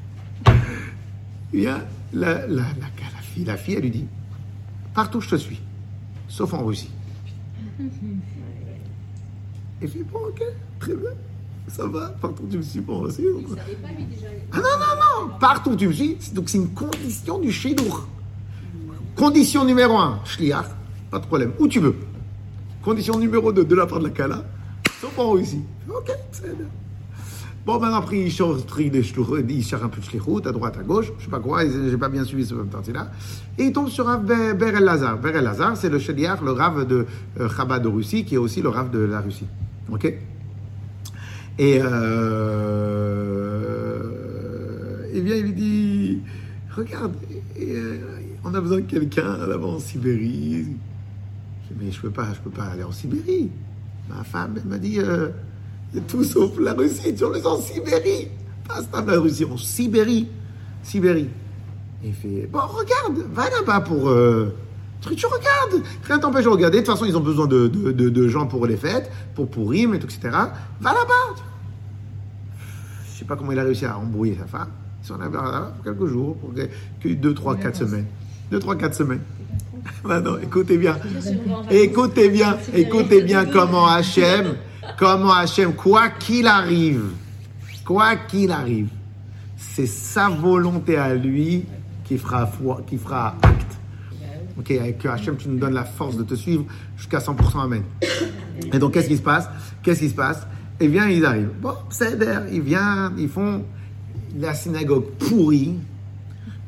Il 1.53 1.61
y 1.63 1.67
a 1.67 1.85
la, 2.13 2.47
la, 2.47 2.47
la, 2.47 2.63
la 2.63 3.23
fille, 3.23 3.45
la 3.45 3.57
fille, 3.57 3.75
elle 3.75 3.83
lui 3.83 3.91
dit, 3.91 4.07
partout 4.95 5.21
je 5.21 5.31
te 5.31 5.37
suis, 5.37 5.61
sauf 6.29 6.53
en 6.55 6.65
Russie. 6.65 6.91
Et 9.81 9.87
fait, 9.87 10.03
bon, 10.03 10.19
ok, 10.29 10.43
très 10.81 10.95
bien, 10.95 11.11
ça 11.69 11.87
va, 11.87 12.09
partout 12.21 12.47
tu 12.51 12.59
me 12.59 12.63
suis, 12.63 12.81
bon, 12.81 13.01
aussi. 13.03 13.25
Ah 14.53 14.57
non, 14.57 14.63
non, 14.63 15.27
non, 15.29 15.39
partout 15.39 15.75
tu 15.77 15.89
me 15.89 15.93
suis, 15.93 16.17
donc 16.33 16.49
c'est 16.49 16.59
une 16.59 16.71
condition 16.75 17.39
du 17.39 17.53
Shidour. 17.53 18.07
Condition 19.17 19.65
numéro 19.65 19.97
un, 19.97 20.21
Shliach, 20.25 20.67
pas 21.11 21.19
de 21.19 21.27
problème, 21.27 21.53
où 21.59 21.67
tu 21.67 21.81
veux. 21.81 21.97
Condition 22.83 23.19
numéro 23.19 23.53
2, 23.53 23.65
de 23.65 23.75
la 23.75 23.87
part 23.87 23.99
de 24.01 24.05
la 24.05 24.11
Kala, 24.11 24.45
sauf 25.01 25.19
en 25.19 25.31
Russie. 25.31 25.63
Ok, 25.89 26.13
c'est 26.33 26.57
bien. 26.57 26.67
Bon, 27.67 27.79
maintenant, 27.79 27.99
après, 27.99 28.19
il 28.21 28.31
cherche, 28.31 28.65
des 28.91 29.03
shlour- 29.03 29.41
il 29.47 29.63
cherche 29.63 29.83
un 29.83 29.89
peu 29.89 30.01
de 30.01 30.07
shlichut, 30.07 30.47
à 30.47 30.53
droite, 30.53 30.79
à 30.79 30.83
gauche, 30.83 31.13
je 31.19 31.25
sais 31.25 31.31
pas 31.31 31.41
quoi, 31.41 31.63
j'ai 31.69 31.99
pas 31.99 32.09
bien 32.09 32.25
suivi 32.25 32.47
ce 32.47 32.55
partie-là. 32.55 33.11
Et 33.59 33.65
il 33.65 33.73
tombe 33.73 33.89
sur 33.89 34.07
Rav 34.07 34.25
Ber 34.25 34.75
El 34.77 34.85
Lazar. 34.85 35.19
Ber 35.19 35.43
Lazar, 35.43 35.77
c'est 35.77 35.91
le 35.91 35.99
shliach, 35.99 36.41
le 36.43 36.53
Rav 36.53 36.87
de 36.87 37.05
euh, 37.41 37.49
Chabad 37.51 37.83
de 37.83 37.89
Russie, 37.89 38.25
qui 38.25 38.37
est 38.37 38.39
aussi 38.39 38.63
le 38.63 38.71
Rav 38.71 38.91
de 38.91 39.01
la 39.01 39.21
Russie. 39.21 39.47
Ok? 39.91 40.05
Et, 41.59 41.81
euh, 41.83 43.99
eh 45.13 45.21
bien, 45.21 45.37
il 45.37 45.43
lui 45.43 45.53
dit, 45.53 46.19
regarde, 46.75 47.13
et, 47.57 47.73
euh, 47.75 47.99
on 48.45 48.55
a 48.55 48.61
besoin 48.61 48.79
de 48.79 48.83
quelqu'un 48.83 49.37
là-bas 49.47 49.67
en 49.67 49.79
Sibérie. 49.79 50.65
Je 51.69 51.75
dis, 51.75 51.85
mais 51.85 51.91
je 51.91 52.01
peux 52.01 52.11
peux 52.11 52.51
pas 52.51 52.65
aller 52.65 52.85
en 52.85 52.93
Sibérie. 52.93 53.51
Ma 54.09 54.25
femme, 54.25 54.55
elle 54.57 54.65
m'a 54.71 54.79
dit, 54.79 55.01
euh, 55.01 55.29
tout 56.07 56.25
sauf 56.25 56.59
la 56.61 56.75
Russie, 56.75 57.15
tu 57.15 57.25
es 57.25 57.47
en 57.47 57.59
Sibérie. 57.61 58.29
Pas 58.67 58.81
ça, 58.83 59.05
la 59.07 59.19
Russie, 59.21 59.45
en 59.45 59.57
Sibérie. 59.57 60.29
Sibérie. 60.83 61.29
Et 62.05 62.09
il 62.09 62.15
fait, 62.15 62.49
bon, 62.51 62.61
regarde, 62.61 63.27
va 63.33 63.45
là-bas 63.51 63.81
pour... 63.81 64.09
Euh, 64.09 64.55
tu 65.01 65.15
tu 65.15 65.27
regardes, 65.27 65.83
rien 66.05 66.19
t'empêche 66.19 66.45
de 66.45 66.49
regarder. 66.49 66.81
De 66.81 66.85
toute 66.85 66.93
façon, 66.93 67.05
ils 67.07 67.17
ont 67.17 67.21
besoin 67.21 67.47
de, 67.47 67.69
de, 67.69 67.93
de- 67.93 68.09
de 68.09 68.29
gens 68.29 68.47
pour 68.47 68.67
les 68.67 68.77
fêtes, 68.77 69.11
pour 69.35 69.49
Pourim 69.49 69.95
et 69.95 69.99
tout, 69.99 70.07
etc. 70.07 70.21
Va 70.81 70.93
là-bas. 70.93 71.37
Je 73.13 73.19
sais 73.21 73.25
pas 73.25 73.37
comment 73.37 73.53
il 73.53 73.59
a 73.59 73.63
réussi 73.65 73.85
à 73.87 73.97
embrouiller 73.99 74.37
sa 74.39 74.47
femme. 74.47 74.69
Ils 75.03 75.07
sont 75.07 75.17
là-bas 75.19 75.43
là-bas 75.43 75.73
pour 75.77 75.85
quelques 75.85 76.07
jours, 76.13 76.37
pour 76.37 76.53
que, 76.55 76.63
que 77.01 77.15
deux, 77.15 77.33
trois, 77.35 77.57
quatre 77.57 77.77
semaines. 77.77 78.07
Deux, 78.51 78.59
trois, 78.59 78.77
quatre 78.77 78.95
semaines. 78.95 79.21
Maintenant, 80.05 80.37
écoutez 80.43 80.77
bien. 80.79 80.97
Écoutez 81.71 82.29
bien, 82.29 82.59
écoutez 82.75 83.23
bien 83.23 83.45
comment 83.47 83.87
Hachem, 83.87 84.55
comment 84.97 85.33
Hachem, 85.33 85.75
quoi 85.75 86.09
qu'il 86.11 86.47
arrive, 86.47 87.05
quoi 87.85 88.17
qu'il 88.17 88.51
arrive, 88.51 88.89
c'est 89.57 89.87
sa 89.87 90.29
volonté 90.29 90.97
à 90.97 91.15
lui 91.15 91.65
qui 92.05 92.19
fera, 92.19 92.47
foi- 92.47 92.83
qui 92.87 92.97
fera 92.97 93.35
acte. 93.43 93.79
Ok, 94.59 94.71
avec 94.73 95.05
Hachem, 95.07 95.37
tu 95.37 95.49
nous 95.49 95.59
donnes 95.59 95.75
la 95.75 95.85
force 95.85 96.17
de 96.17 96.23
te 96.25 96.35
suivre 96.35 96.65
jusqu'à 96.97 97.19
100%. 97.21 97.61
Amen. 97.63 97.83
Et 98.73 98.79
donc, 98.79 98.95
qu'est-ce 98.95 99.09
qui 99.09 99.17
se 99.17 99.23
passe? 99.23 99.49
Qu'est-ce 99.83 100.01
qui 100.01 100.09
se 100.09 100.15
passe? 100.15 100.47
Eh 100.81 100.89
bien, 100.89 101.07
ils 101.09 101.25
arrivent. 101.25 101.51
Bon, 101.61 101.75
c'est 101.91 102.19
ils 102.53 102.61
viennent, 102.63 103.13
ils 103.19 103.29
font 103.29 103.65
la 104.39 104.55
synagogue 104.55 105.05
pourrie, 105.19 105.75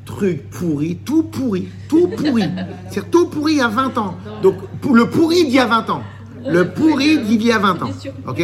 truc 0.05 0.49
pourri, 0.51 0.97
tout 1.05 1.25
pourri, 1.25 1.69
tout 1.89 2.09
pourri. 2.17 2.45
C'est 2.91 3.11
tout 3.11 3.27
pourri 3.29 3.55
il 3.55 3.59
y 3.59 3.63
a 3.63 3.69
20 3.69 3.99
ans. 3.99 4.17
Donc, 4.43 4.55
le 4.93 5.07
pourri 5.11 5.45
d'il 5.45 5.55
y 5.55 5.59
a 5.59 5.67
20 5.67 5.91
ans. 5.91 6.03
Le 6.47 6.69
pourri 6.69 7.19
d'il 7.19 7.43
y 7.43 7.53
a 7.53 7.59
20 7.59 7.83
ans. 7.83 7.91
Ok 8.27 8.41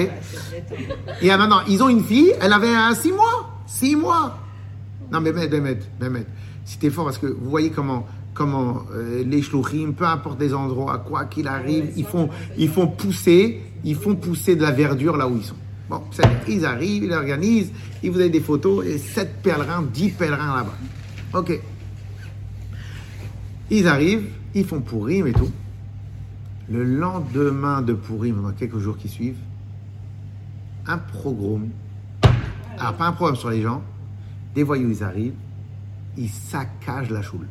Et 1.22 1.28
maintenant, 1.28 1.60
ils 1.68 1.82
ont 1.82 1.88
une 1.88 2.04
fille, 2.04 2.32
elle 2.40 2.52
avait 2.52 2.74
6 2.94 3.12
mois. 3.12 3.60
6 3.66 3.96
mois. 3.96 4.38
Non, 5.10 5.20
mais 5.20 5.32
Mehmet, 5.32 5.78
Mehmet, 6.00 6.26
c'était 6.64 6.90
fort 6.90 7.04
parce 7.04 7.18
que 7.18 7.26
vous 7.26 7.48
voyez 7.48 7.70
comment, 7.70 8.06
comment 8.34 8.82
euh, 8.92 9.22
les 9.24 9.40
shlouchim, 9.40 9.92
peu 9.96 10.04
importe 10.04 10.40
les 10.40 10.52
endroits, 10.52 10.98
quoi 10.98 11.26
qu'il 11.26 11.46
arrive, 11.46 11.92
ils 11.96 12.04
font, 12.04 12.28
ils 12.58 12.68
font 12.68 12.88
pousser, 12.88 13.62
ils 13.84 13.94
font 13.94 14.16
pousser 14.16 14.56
de 14.56 14.62
la 14.62 14.72
verdure 14.72 15.16
là 15.16 15.28
où 15.28 15.36
ils 15.36 15.44
sont. 15.44 15.54
Bon, 15.88 16.02
ils 16.48 16.64
arrivent, 16.64 17.04
ils 17.04 17.12
organisent, 17.12 17.70
ils 18.02 18.10
vous 18.10 18.18
avez 18.18 18.30
des 18.30 18.40
photos 18.40 18.84
et 18.84 18.98
7 18.98 19.42
pèlerins, 19.42 19.84
10 19.92 20.10
pèlerins 20.10 20.56
là-bas. 20.56 21.38
Ok. 21.38 21.60
Ils 23.70 23.86
arrivent, 23.86 24.26
ils 24.54 24.64
font 24.64 24.80
Pourim 24.80 25.28
et 25.28 25.32
tout. 25.32 25.50
Le 26.68 26.82
lendemain 26.82 27.80
de 27.80 27.92
Pourim, 27.92 28.42
dans 28.42 28.50
quelques 28.50 28.78
jours 28.78 28.96
qui 28.96 29.08
suivent, 29.08 29.38
un 30.87 30.99
programme. 30.99 31.68
Alors, 32.78 32.94
pas 32.94 33.06
un 33.06 33.12
problème 33.12 33.37
sur 33.37 33.50
les 33.50 33.62
gens. 33.62 33.82
Des 34.54 34.64
voyous, 34.64 34.90
ils 34.90 35.04
arrivent, 35.04 35.35
ils 36.16 36.28
saccagent 36.28 37.11
la 37.11 37.23
choule. 37.23 37.46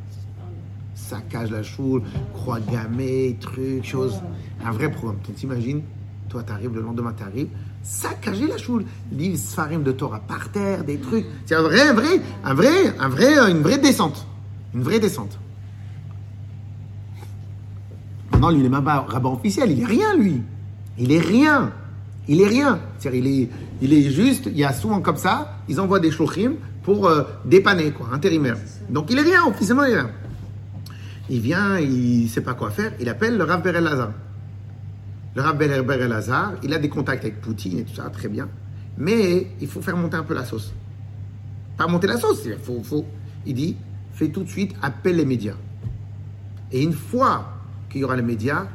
Saccagent 0.95 1.51
la 1.51 1.63
choule, 1.63 2.01
croix 2.33 2.59
gammée, 2.59 3.37
trucs, 3.39 3.85
choses. 3.85 4.21
Un 4.63 4.71
vrai 4.71 4.91
problème. 4.91 5.21
Tu 5.23 5.31
t'imagines, 5.31 5.81
toi, 6.27 6.43
t'arrives, 6.43 6.73
le 6.75 6.81
lendemain, 6.81 7.13
t'arrives, 7.13 7.49
saccager 7.83 8.47
la 8.47 8.57
choule. 8.57 8.83
Livre 9.13 9.37
Sfarim 9.37 9.83
de 9.83 9.93
Torah 9.93 10.19
par 10.19 10.49
terre, 10.51 10.83
des 10.83 10.97
trucs. 10.97 11.25
C'est 11.45 11.55
un 11.55 11.61
vrai, 11.61 11.87
un 11.87 11.93
vrai, 11.93 12.21
un 12.43 12.53
vrai, 12.53 12.93
un 12.99 13.07
vrai, 13.07 13.51
une 13.51 13.61
vraie 13.61 13.77
descente. 13.77 14.27
Une 14.73 14.83
vraie 14.83 14.99
descente. 14.99 15.39
Maintenant, 18.35 18.49
lui, 18.49 18.59
il 18.59 18.65
est 18.65 18.69
même 18.69 18.83
pas 18.83 18.99
rabbin 18.99 19.29
officiel. 19.29 19.71
Il 19.71 19.81
est 19.81 19.85
rien, 19.85 20.13
lui. 20.17 20.41
Il 20.97 21.09
est 21.09 21.19
rien. 21.19 21.71
Il 22.27 22.41
est 22.41 22.47
rien. 22.47 22.81
C'est-à-dire, 22.99 23.25
il 23.25 23.43
est, 23.43 23.49
il 23.81 23.93
est 23.93 24.11
juste, 24.11 24.47
il 24.47 24.57
y 24.57 24.65
a 24.65 24.73
souvent 24.73 24.99
comme 24.99 25.15
ça, 25.15 25.59
ils 25.69 25.79
envoient 25.79 26.01
des 26.01 26.11
shlochim 26.11 26.55
pour 26.83 27.07
euh, 27.07 27.23
dépanner, 27.45 27.91
quoi, 27.91 28.09
intérimaire. 28.11 28.57
Donc, 28.89 29.09
il 29.09 29.19
est 29.19 29.21
rien, 29.21 29.45
officiellement, 29.47 29.85
il 29.85 29.93
est 29.93 30.01
rien. 30.01 30.09
Il 31.29 31.39
vient, 31.39 31.79
il 31.79 32.27
sait 32.27 32.41
pas 32.41 32.55
quoi 32.55 32.71
faire, 32.71 32.91
il 32.99 33.07
appelle 33.07 33.37
le 33.37 33.45
Rav 33.45 33.63
Ber 33.63 33.73
Elazar. 33.73 34.11
Le 35.33 35.41
Rav 35.41 35.57
Ber 35.57 35.81
Ber 35.83 36.01
Elazar, 36.01 36.55
il 36.61 36.73
a 36.73 36.77
des 36.77 36.89
contacts 36.89 37.23
avec 37.23 37.39
Poutine 37.39 37.79
et 37.79 37.83
tout 37.83 37.95
ça, 37.95 38.09
très 38.09 38.27
bien. 38.27 38.49
Mais 38.97 39.47
il 39.61 39.67
faut 39.69 39.81
faire 39.81 39.95
monter 39.95 40.17
un 40.17 40.23
peu 40.23 40.33
la 40.33 40.43
sauce. 40.43 40.73
Pas 41.77 41.87
monter 41.87 42.07
la 42.07 42.17
sauce, 42.17 42.41
il 42.45 42.57
faut, 42.61 42.83
faut. 42.83 43.05
Il 43.45 43.53
dit, 43.53 43.77
fais 44.11 44.27
tout 44.27 44.43
de 44.43 44.49
suite, 44.49 44.75
appelle 44.81 45.15
les 45.15 45.25
médias. 45.25 45.55
Et 46.73 46.83
une 46.83 46.93
fois 46.93 47.54
qu'il 47.95 48.01
y 48.01 48.03
aura 48.03 48.17
les 48.17 48.21
médias, 48.21 48.67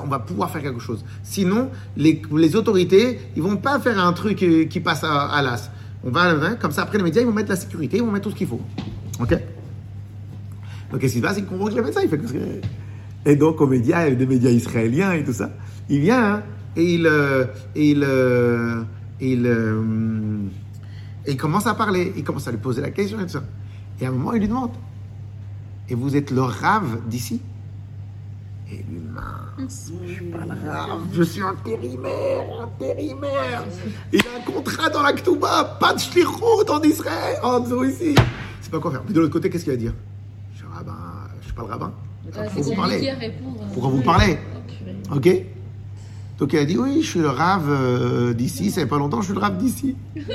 on 0.00 0.06
va 0.06 0.20
pouvoir 0.20 0.52
faire 0.52 0.62
quelque 0.62 0.78
chose. 0.78 1.04
Sinon, 1.24 1.68
les, 1.96 2.54
autorités, 2.54 3.18
ils 3.34 3.42
vont 3.42 3.56
pas 3.56 3.80
faire 3.80 3.98
un 3.98 4.12
truc 4.12 4.40
euh, 4.44 4.66
qui 4.66 4.78
passe 4.78 5.02
à, 5.02 5.42
l'as. 5.42 5.72
On 6.04 6.10
va, 6.12 6.30
hein, 6.30 6.54
comme 6.60 6.70
ça, 6.70 6.82
après 6.82 6.98
les 6.98 7.02
médias, 7.02 7.20
ils 7.20 7.26
vont 7.26 7.32
mettre 7.32 7.48
la 7.48 7.56
sécurité, 7.56 7.96
ils 7.96 8.04
vont 8.04 8.12
mettre 8.12 8.26
tout 8.26 8.30
ce 8.30 8.36
qu'il 8.36 8.46
faut. 8.46 8.60
Ok? 9.18 9.36
Donc, 10.92 11.00
qu'est-ce 11.00 11.14
qui 11.14 11.18
se 11.18 11.24
passe? 11.24 11.38
Il 11.38 11.46
convoque 11.46 11.74
les 11.74 11.82
médecins, 11.82 12.02
il 12.04 12.08
fait. 12.08 12.20
Et 13.26 13.34
donc, 13.34 13.60
aux 13.60 13.66
médias, 13.66 14.06
il 14.06 14.16
des 14.16 14.26
médias 14.26 14.50
israéliens 14.50 15.10
et 15.14 15.24
tout 15.24 15.32
ça, 15.32 15.50
il 15.88 15.98
vient 15.98 16.34
hein, 16.34 16.42
et 16.76 16.94
il, 16.94 17.06
et 17.74 17.90
il, 17.90 18.04
euh, 18.04 18.82
il, 19.20 19.44
euh, 19.44 20.38
et 21.26 21.32
il 21.32 21.36
commence 21.36 21.66
à 21.66 21.74
parler, 21.74 22.12
il 22.16 22.22
commence 22.22 22.46
à 22.46 22.52
lui 22.52 22.58
poser 22.58 22.80
la 22.80 22.90
question 22.90 23.18
et 23.18 23.24
tout 23.24 23.30
ça. 23.30 23.42
Et 24.00 24.06
à 24.06 24.10
un 24.10 24.12
moment, 24.12 24.34
il 24.34 24.38
lui 24.38 24.46
demande 24.46 24.70
Et 25.88 25.96
vous 25.96 26.14
êtes 26.14 26.30
le 26.30 26.42
rave 26.42 27.00
d'ici? 27.08 27.40
Et 28.70 28.84
lui, 28.88 29.00
mince, 29.00 29.90
je 30.06 30.12
suis 30.12 30.24
pas 30.26 30.44
le 30.44 30.70
rave, 30.70 31.00
je 31.12 31.22
suis 31.22 31.42
intérimaire, 31.42 32.44
intérimaire. 32.62 33.64
Il 34.12 34.20
a 34.20 34.38
un 34.38 34.52
contrat 34.52 34.90
dans 34.90 35.02
la 35.02 35.14
Ktouba, 35.14 35.78
pas 35.80 35.94
de 35.94 35.98
shlichut 35.98 36.68
en 36.68 36.82
Israël, 36.82 37.38
en 37.42 37.60
dessous 37.60 37.84
ici. 37.84 38.14
C'est 38.60 38.70
pas 38.70 38.78
quoi 38.78 38.90
faire. 38.90 39.02
Puis 39.02 39.14
de 39.14 39.20
l'autre 39.20 39.32
côté, 39.32 39.48
qu'est-ce 39.48 39.64
qu'il 39.64 39.72
va 39.72 39.78
dire? 39.78 39.94
Je 40.52 40.58
suis 40.58 40.66
rabbin, 40.66 40.96
je 41.40 41.46
suis 41.46 41.54
pas 41.54 41.62
le 41.62 41.68
rabbin. 41.68 41.92
Ah, 42.36 42.44
Faut 42.44 42.62
c'est 42.62 42.74
vous 42.74 42.82
répondre. 42.82 43.60
Pourquoi 43.72 43.90
vous 43.90 44.02
parlez. 44.02 44.38
Ok 45.14 45.28
Donc 46.38 46.52
il 46.52 46.58
a 46.58 46.64
dit 46.66 46.76
oui, 46.76 47.00
je 47.02 47.08
suis 47.08 47.20
le 47.20 47.30
rave 47.30 47.70
euh, 47.70 48.34
d'ici, 48.34 48.70
ça 48.70 48.82
fait 48.82 48.86
pas 48.86 48.98
longtemps, 48.98 49.22
je 49.22 49.26
suis 49.26 49.34
le 49.34 49.40
rave 49.40 49.56
d'ici. 49.56 49.96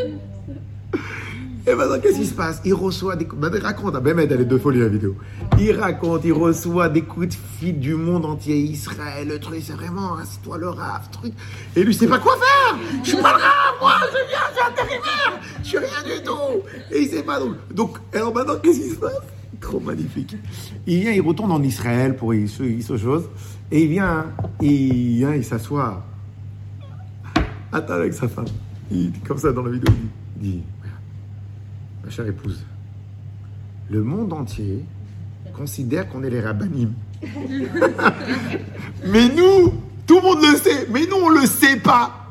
Et 1.66 1.76
maintenant, 1.76 1.98
qu'est-ce 2.02 2.20
qui 2.20 2.26
se 2.26 2.34
passe? 2.34 2.62
Il 2.66 2.74
reçoit 2.74 3.16
des 3.16 3.26
coups. 3.26 3.42
Il 3.54 3.60
raconte, 3.60 3.96
elle 4.06 4.42
est 4.42 4.46
deux 4.46 4.58
folies 4.58 4.80
la 4.80 4.90
vidéo. 4.90 5.16
Il 5.58 5.72
raconte, 5.80 6.26
il 6.26 6.34
reçoit 6.34 6.90
des 6.90 7.04
coups 7.04 7.30
de 7.30 7.34
fil 7.58 7.80
du 7.80 7.96
monde 7.96 8.26
entier, 8.26 8.58
Israël, 8.58 9.30
le 9.30 9.40
truc, 9.40 9.62
c'est 9.64 9.74
vraiment, 9.74 10.18
c'est 10.26 10.42
toi 10.42 10.58
le 10.58 10.68
rave, 10.68 11.10
truc. 11.12 11.34
Et 11.76 11.84
lui, 11.84 11.94
sait 11.94 12.08
pas 12.08 12.20
quoi 12.20 12.34
faire? 12.38 12.78
Je 13.02 13.10
suis 13.12 13.18
pas 13.18 13.32
le 13.32 13.42
rave, 13.42 13.76
moi, 13.80 13.94
je 14.12 14.28
viens, 14.28 14.40
je 14.50 14.56
suis 14.56 14.72
intérimaire, 14.72 15.40
je 15.62 15.68
suis 15.68 15.78
rien 15.78 16.04
du 16.04 16.24
tout. 16.24 16.68
Et 16.92 17.02
il 17.04 17.08
sait 17.08 17.24
pas 17.24 17.40
donc. 17.40 17.56
Donc, 17.74 17.98
alors 18.14 18.34
maintenant, 18.34 18.56
qu'est-ce 18.62 18.80
qui 18.80 18.90
se 18.90 18.96
passe? 18.96 19.22
Trop 19.62 19.80
magnifique. 19.80 20.36
Il 20.86 21.00
vient, 21.00 21.12
il 21.12 21.22
retourne 21.22 21.52
en 21.54 21.64
Israël 21.64 22.18
pour 22.18 22.34
il 22.34 22.50
se, 22.50 22.98
chose, 22.98 23.30
et 23.72 23.84
il 23.84 23.90
vient, 23.90 24.26
il 24.60 25.20
vient, 25.20 25.34
il 25.34 25.46
s'assoit. 25.46 26.04
Attends 27.72 27.94
avec 27.94 28.14
sa 28.14 28.28
femme. 28.28 28.46
Il 28.92 29.12
dit 29.14 29.20
comme 29.22 29.38
ça 29.38 29.54
dans 29.54 29.64
la 29.64 29.72
vidéo, 29.72 29.94
il 30.42 30.42
dit, 30.42 30.64
chère 32.14 32.28
épouse, 32.28 32.64
le 33.90 34.04
monde 34.04 34.34
entier 34.34 34.86
considère 35.56 36.08
qu'on 36.08 36.24
est 36.24 36.30
les 36.30 36.42
rabbinim. 36.42 36.94
mais 39.08 39.30
nous, 39.30 39.74
tout 40.06 40.18
le 40.18 40.22
monde 40.22 40.42
le 40.42 40.56
sait, 40.58 40.88
mais 40.92 41.08
nous, 41.08 41.18
on 41.24 41.30
le 41.30 41.48
sait 41.48 41.78
pas. 41.78 42.28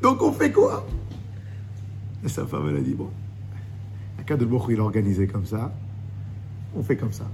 Donc 0.00 0.22
on 0.22 0.32
fait 0.32 0.50
quoi? 0.50 0.86
Et 2.24 2.28
sa 2.28 2.46
femme, 2.46 2.68
elle 2.70 2.76
a 2.76 2.80
dit, 2.80 2.94
bon, 2.94 3.10
à 4.18 4.22
cas 4.22 4.36
de 4.36 4.48
il 4.70 4.80
a 4.80 4.82
organisé 4.82 5.26
comme 5.26 5.44
ça, 5.44 5.72
on 6.74 6.82
fait 6.82 6.96
comme 6.96 7.12
ça. 7.12 7.24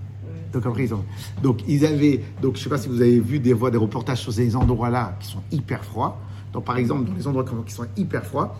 Donc 0.52 0.66
après, 0.66 0.84
ils 0.84 0.94
ont... 0.94 1.04
Donc 1.42 1.60
ils 1.68 1.86
avaient... 1.86 2.22
Donc 2.42 2.56
je 2.56 2.62
sais 2.62 2.68
pas 2.68 2.78
si 2.78 2.88
vous 2.88 3.00
avez 3.00 3.20
vu 3.20 3.38
des 3.38 3.52
voix, 3.52 3.70
des 3.70 3.78
reportages 3.78 4.20
sur 4.20 4.32
ces 4.32 4.56
endroits-là 4.56 5.16
qui 5.20 5.28
sont 5.28 5.42
hyper 5.52 5.84
froids. 5.84 6.18
Donc 6.52 6.64
par 6.64 6.76
exemple, 6.76 7.04
dans 7.04 7.14
les 7.14 7.26
endroits 7.26 7.44
qui 7.64 7.72
sont 7.72 7.86
hyper 7.96 8.24
froids, 8.24 8.56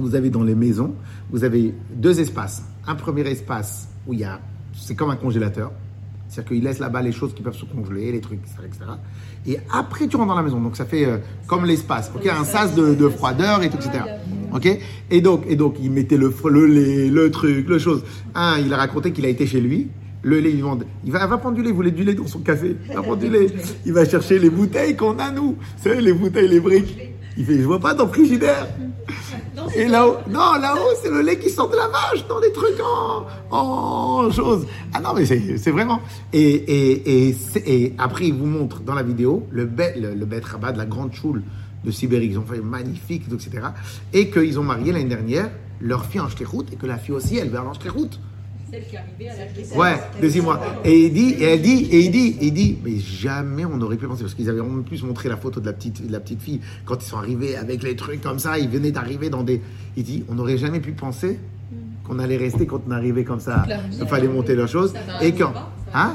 vous 0.00 0.14
avez 0.14 0.30
dans 0.30 0.42
les 0.42 0.54
maisons, 0.54 0.94
vous 1.30 1.44
avez 1.44 1.74
deux 1.94 2.20
espaces. 2.20 2.64
Un 2.86 2.94
premier 2.94 3.22
espace 3.22 3.88
où 4.06 4.12
il 4.12 4.20
y 4.20 4.24
a... 4.24 4.40
C'est 4.74 4.94
comme 4.94 5.10
un 5.10 5.16
congélateur. 5.16 5.72
C'est-à-dire 6.28 6.52
qu'il 6.52 6.62
laisse 6.62 6.78
là-bas 6.78 7.02
les 7.02 7.10
choses 7.10 7.34
qui 7.34 7.42
peuvent 7.42 7.56
se 7.56 7.64
congeler, 7.64 8.12
les 8.12 8.20
trucs, 8.20 8.38
etc. 8.64 8.84
Et 9.46 9.58
après, 9.72 10.06
tu 10.06 10.16
rentres 10.16 10.28
dans 10.28 10.36
la 10.36 10.44
maison. 10.44 10.60
Donc 10.60 10.76
ça 10.76 10.84
fait 10.84 11.04
euh, 11.04 11.18
comme 11.48 11.64
l'espace. 11.64 12.10
Ok, 12.14 12.26
un 12.26 12.44
sas 12.44 12.74
de, 12.74 12.94
de 12.94 13.08
froideur 13.08 13.62
et 13.62 13.68
tout, 13.68 13.78
etc. 13.78 14.04
Ok? 14.54 14.78
Et 15.10 15.20
donc, 15.20 15.42
et 15.48 15.56
donc, 15.56 15.76
il 15.82 15.90
mettait 15.90 16.16
le, 16.16 16.32
le 16.48 16.66
lait, 16.66 17.08
le 17.08 17.30
truc, 17.32 17.68
le 17.68 17.78
chose. 17.78 18.04
Un, 18.34 18.58
il 18.58 18.72
a 18.72 18.76
raconté 18.76 19.12
qu'il 19.12 19.24
a 19.24 19.28
été 19.28 19.44
chez 19.44 19.60
lui. 19.60 19.88
Le 20.22 20.38
lait, 20.38 20.50
il 20.52 20.64
il 21.04 21.12
va, 21.12 21.26
prendre 21.38 21.56
du 21.56 21.62
lait, 21.62 21.70
il 21.70 21.74
voulait 21.74 21.90
du 21.90 22.04
lait 22.04 22.14
dans 22.14 22.26
son 22.26 22.40
café? 22.40 22.76
Il 22.88 22.94
va 22.94 23.02
prendre 23.02 23.18
du 23.18 23.30
lait. 23.30 23.46
Il 23.86 23.92
va 23.92 24.04
chercher 24.04 24.38
les 24.38 24.50
bouteilles 24.50 24.94
qu'on 24.94 25.18
a, 25.18 25.30
nous. 25.30 25.56
C'est 25.78 26.00
les 26.00 26.12
bouteilles, 26.12 26.48
les 26.48 26.60
briques. 26.60 26.96
Il 27.38 27.44
fait, 27.44 27.56
je 27.56 27.62
vois 27.62 27.80
pas 27.80 27.94
dans 27.94 28.04
le 28.04 28.10
frigidaire. 28.10 28.68
Et 29.76 29.86
là-haut, 29.86 30.16
non, 30.28 30.54
là-haut, 30.60 30.94
c'est 31.00 31.10
le 31.10 31.20
lait 31.20 31.38
qui 31.38 31.48
sort 31.48 31.68
de 31.68 31.76
la 31.76 31.88
vache, 31.88 32.26
dans 32.28 32.40
des 32.40 32.52
trucs 32.52 32.80
en, 32.80 33.26
en 33.56 34.30
choses. 34.30 34.66
Ah 34.92 35.00
non, 35.00 35.10
mais 35.14 35.24
c'est 35.24 35.70
vraiment. 35.70 36.00
Et, 36.32 36.40
et, 36.40 37.28
et, 37.28 37.36
et 37.66 37.94
après, 37.98 38.26
il 38.26 38.34
vous 38.34 38.46
montre 38.46 38.80
dans 38.80 38.94
la 38.94 39.02
vidéo 39.02 39.46
le 39.50 39.66
bête, 39.66 39.96
le, 39.96 40.14
le 40.14 40.26
rabat 40.42 40.72
de 40.72 40.78
la 40.78 40.86
grande 40.86 41.12
choule 41.12 41.42
de 41.84 41.90
Sibérie, 41.90 42.28
qu'ils 42.28 42.38
ont 42.38 42.44
fait 42.44 42.60
magnifique, 42.60 43.24
etc. 43.32 43.68
Et 44.12 44.30
qu'ils 44.30 44.58
ont 44.58 44.64
marié 44.64 44.92
l'année 44.92 45.04
dernière 45.04 45.50
leur 45.80 46.04
fille 46.04 46.20
en 46.20 46.28
shlichut, 46.28 46.72
et 46.72 46.76
que 46.76 46.86
la 46.86 46.98
fille 46.98 47.14
aussi, 47.14 47.38
elle 47.38 47.50
va 47.50 47.64
en 47.64 47.72
shlichut. 47.72 48.18
Celle 48.70 48.86
qui 48.86 48.94
est 48.94 48.98
arrivée 48.98 49.28
à 49.28 49.36
l'âge 49.36 49.52
de 49.54 49.76
Ouais, 49.78 50.00
deuxième 50.20 50.44
mois. 50.44 50.60
Et 50.84 51.06
il 51.06 51.12
dit, 51.12 51.34
et 51.38 51.42
elle 51.44 51.62
dit, 51.62 51.88
et 51.90 52.00
il 52.00 52.10
dit, 52.10 52.36
et 52.40 52.46
il 52.46 52.52
dit, 52.52 52.78
mais 52.84 52.96
jamais 52.98 53.64
on 53.64 53.80
aurait 53.80 53.96
pu 53.96 54.06
penser, 54.06 54.22
parce 54.22 54.34
qu'ils 54.34 54.48
avaient 54.48 54.60
en 54.60 54.82
plus 54.82 55.02
montré 55.02 55.28
la 55.28 55.36
photo 55.36 55.60
de 55.60 55.66
la 55.66 55.72
petite, 55.72 56.06
de 56.06 56.12
la 56.12 56.20
petite 56.20 56.40
fille 56.40 56.60
quand 56.84 57.02
ils 57.02 57.06
sont 57.08 57.16
arrivés 57.18 57.56
avec 57.56 57.82
les 57.82 57.96
trucs 57.96 58.20
comme 58.20 58.38
ça, 58.38 58.58
ils 58.58 58.68
venaient 58.68 58.92
d'arriver 58.92 59.28
dans 59.30 59.42
des. 59.42 59.60
Il 59.96 60.04
dit, 60.04 60.24
on 60.28 60.34
n'aurait 60.34 60.58
jamais 60.58 60.80
pu 60.80 60.92
penser 60.92 61.38
qu'on 62.06 62.18
allait 62.18 62.36
rester 62.36 62.66
quand 62.66 62.80
on 62.86 62.90
arrivait 62.92 63.24
comme 63.24 63.40
ça. 63.40 63.64
Il 64.00 64.06
fallait 64.06 64.28
monter 64.28 64.54
leurs 64.54 64.68
choses. 64.68 64.92
Ça 64.92 65.00
va 65.18 65.24
Et 65.24 65.28
un 65.28 65.36
quand. 65.36 65.52
Hein 65.92 66.14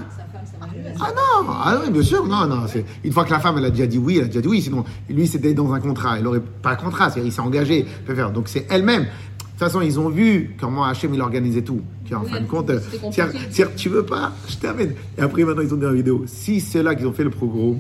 Ah 1.00 1.12
non, 1.16 1.50
ah 1.50 1.82
oui, 1.84 1.92
bien 1.92 2.02
sûr, 2.04 2.26
non, 2.26 2.48
non. 2.48 2.68
c'est- 2.68 2.86
Une 3.04 3.12
fois 3.12 3.26
que 3.26 3.32
la 3.32 3.40
femme, 3.40 3.58
elle 3.58 3.66
a 3.66 3.70
déjà 3.70 3.86
dit 3.88 3.98
oui, 3.98 4.18
elle 4.18 4.24
a 4.26 4.28
déjà 4.28 4.42
dit 4.42 4.48
oui. 4.48 4.62
Sinon, 4.62 4.86
lui, 5.10 5.28
c'était 5.28 5.54
dans 5.54 5.74
un 5.74 5.80
contrat. 5.82 6.18
Il 6.18 6.24
n'aurait 6.24 6.42
pas 6.62 6.76
de 6.76 6.82
contrat, 6.82 7.10
c'est-à-dire 7.10 7.28
il 7.30 7.34
s'est 7.34 7.42
engagé. 7.42 7.80
il 7.80 8.06
peut 8.06 8.16
faire. 8.16 8.32
Donc 8.32 8.48
c'est 8.48 8.66
elle-même. 8.70 9.08
De 9.56 9.60
toute 9.60 9.68
façon, 9.70 9.80
ils 9.80 9.98
ont 9.98 10.10
vu 10.10 10.54
comment 10.60 10.84
Hachem, 10.84 11.14
il 11.14 11.22
organisait 11.22 11.62
tout. 11.62 11.80
Qu'en 12.10 12.24
Oui, 12.24 12.30
fin 12.30 12.42
de 12.42 12.46
compte, 12.46 12.70
c'est-à-dire, 13.10 13.74
tu 13.76 13.88
veux 13.88 14.06
pas, 14.06 14.34
je 14.50 14.58
t'amène. 14.58 14.96
Et 15.18 15.22
après, 15.22 15.46
maintenant, 15.46 15.62
ils 15.62 15.74
ont 15.74 15.78
dit 15.78 15.84
dans 15.84 15.92
la 15.92 15.96
vidéo, 15.96 16.26
si 16.28 16.60
ceux-là 16.60 16.94
qui 16.94 17.06
ont 17.06 17.14
fait 17.14 17.24
le 17.24 17.30
programme, 17.30 17.80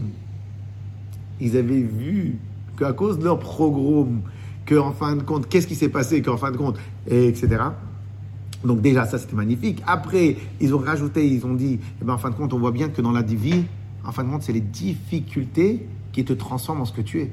ils 1.41 1.57
avaient 1.57 1.81
vu 1.81 2.37
qu'à 2.79 2.93
cause 2.93 3.19
de 3.19 3.25
leur 3.25 3.39
programme, 3.39 4.21
qu'en 4.65 4.93
fin 4.93 5.17
de 5.17 5.23
compte, 5.23 5.49
qu'est-ce 5.49 5.67
qui 5.67 5.75
s'est 5.75 5.89
passé, 5.89 6.21
qu'en 6.21 6.37
fin 6.37 6.49
de 6.49 6.55
compte, 6.55 6.77
et 7.09 7.27
etc. 7.27 7.57
Donc 8.63 8.79
déjà, 8.79 9.05
ça 9.05 9.17
c'était 9.17 9.35
magnifique. 9.35 9.83
Après, 9.85 10.37
ils 10.61 10.73
ont 10.73 10.79
rajouté, 10.79 11.27
ils 11.27 11.45
ont 11.45 11.55
dit, 11.55 11.79
eh 12.01 12.05
ben, 12.05 12.13
en 12.13 12.17
fin 12.17 12.29
de 12.29 12.35
compte, 12.35 12.53
on 12.53 12.59
voit 12.59 12.71
bien 12.71 12.87
que 12.87 13.01
dans 13.01 13.11
la 13.11 13.21
vie, 13.21 13.65
en 14.05 14.13
fin 14.13 14.23
de 14.23 14.29
compte, 14.29 14.43
c'est 14.43 14.53
les 14.53 14.61
difficultés 14.61 15.85
qui 16.13 16.23
te 16.23 16.31
transforment 16.31 16.81
en 16.81 16.85
ce 16.85 16.93
que 16.93 17.01
tu 17.01 17.19
es. 17.19 17.31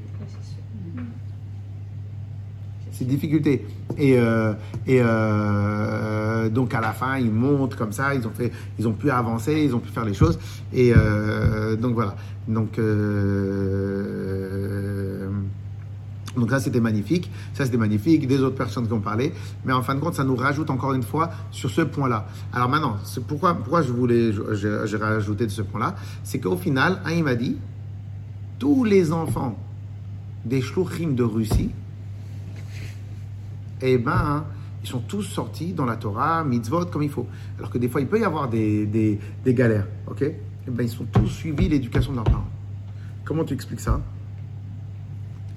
Des 2.99 3.05
difficultés. 3.07 3.67
Et, 3.99 4.17
euh, 4.17 4.53
et 4.87 5.01
euh, 5.01 6.49
donc 6.49 6.73
à 6.73 6.81
la 6.81 6.93
fin, 6.93 7.19
ils 7.19 7.33
montent 7.33 7.75
comme 7.75 7.91
ça, 7.91 8.15
ils 8.15 8.25
ont, 8.27 8.31
fait, 8.31 8.53
ils 8.79 8.87
ont 8.87 8.93
pu 8.93 9.11
avancer, 9.11 9.61
ils 9.65 9.75
ont 9.75 9.81
pu 9.81 9.91
faire 9.91 10.05
les 10.05 10.15
choses. 10.15 10.39
Et 10.73 10.93
euh, 10.97 11.75
donc 11.75 11.95
voilà. 11.95 12.15
Donc, 12.47 12.79
donc 16.37 16.51
ça, 16.51 16.61
c'était 16.61 16.81
magnifique. 16.81 17.29
Ça, 17.55 17.65
c'était 17.65 17.77
magnifique. 17.77 18.29
Des 18.29 18.41
autres 18.41 18.57
personnes 18.57 18.87
qui 18.87 18.93
ont 18.93 19.01
parlé. 19.01 19.33
Mais 19.65 19.73
en 19.73 19.83
fin 19.83 19.97
de 19.97 20.01
compte, 20.01 20.15
ça 20.15 20.25
nous 20.25 20.37
rajoute 20.37 20.71
encore 20.71 20.93
une 20.93 21.03
fois 21.03 21.31
sur 21.51 21.71
ce 21.71 21.83
point-là. 21.83 22.27
Alors 22.53 22.69
maintenant, 22.69 22.99
pourquoi, 23.27 23.55
pourquoi 23.55 23.83
je 23.83 23.93
voulais, 23.93 24.31
j'ai 24.55 24.97
rajouté 24.97 25.47
de 25.47 25.51
ce 25.51 25.63
point-là, 25.63 25.97
c'est 26.23 26.39
qu'au 26.39 26.57
final, 26.57 27.01
un, 27.05 27.13
il 27.13 27.25
m'a 27.25 27.35
dit, 27.35 27.57
tous 28.61 28.85
les 28.85 29.13
enfants 29.13 29.59
des 30.45 30.61
shluchim 30.61 31.15
de 31.15 31.25
Russie, 31.25 31.71
eh 33.83 33.99
ben, 33.99 34.13
hein, 34.13 34.45
ils 34.83 34.89
sont 34.89 35.01
tous 35.01 35.23
sortis 35.23 35.73
dans 35.73 35.85
la 35.85 35.97
Torah, 35.97 36.45
mitzvot, 36.45 36.87
comme 36.87 37.03
il 37.03 37.11
faut. 37.11 37.27
Alors 37.59 37.71
que 37.71 37.79
des 37.79 37.89
fois, 37.89 38.01
il 38.01 38.07
peut 38.07 38.21
y 38.21 38.25
avoir 38.25 38.49
des, 38.49 39.19
galères, 39.47 39.87
ok? 40.09 40.23
Eh 40.23 40.71
ben, 40.71 40.85
ils 40.85 40.89
sont 40.89 41.05
tous 41.05 41.27
suivis 41.27 41.69
l'éducation 41.69 42.13
de 42.13 42.17
leurs 42.17 42.25
parents. 42.25 42.49
Comment 43.25 43.45
tu 43.45 43.55
expliques 43.55 43.81
ça? 43.81 44.01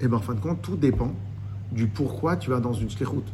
Eh 0.00 0.08
ben, 0.08 0.16
en 0.16 0.20
fin 0.20 0.34
de 0.34 0.40
compte, 0.40 0.62
tout 0.62 0.76
dépend 0.76 1.12
du 1.72 1.86
pourquoi 1.86 2.36
tu 2.36 2.50
vas 2.50 2.60
dans 2.60 2.72
une 2.72 2.90
shlichut. 2.90 3.24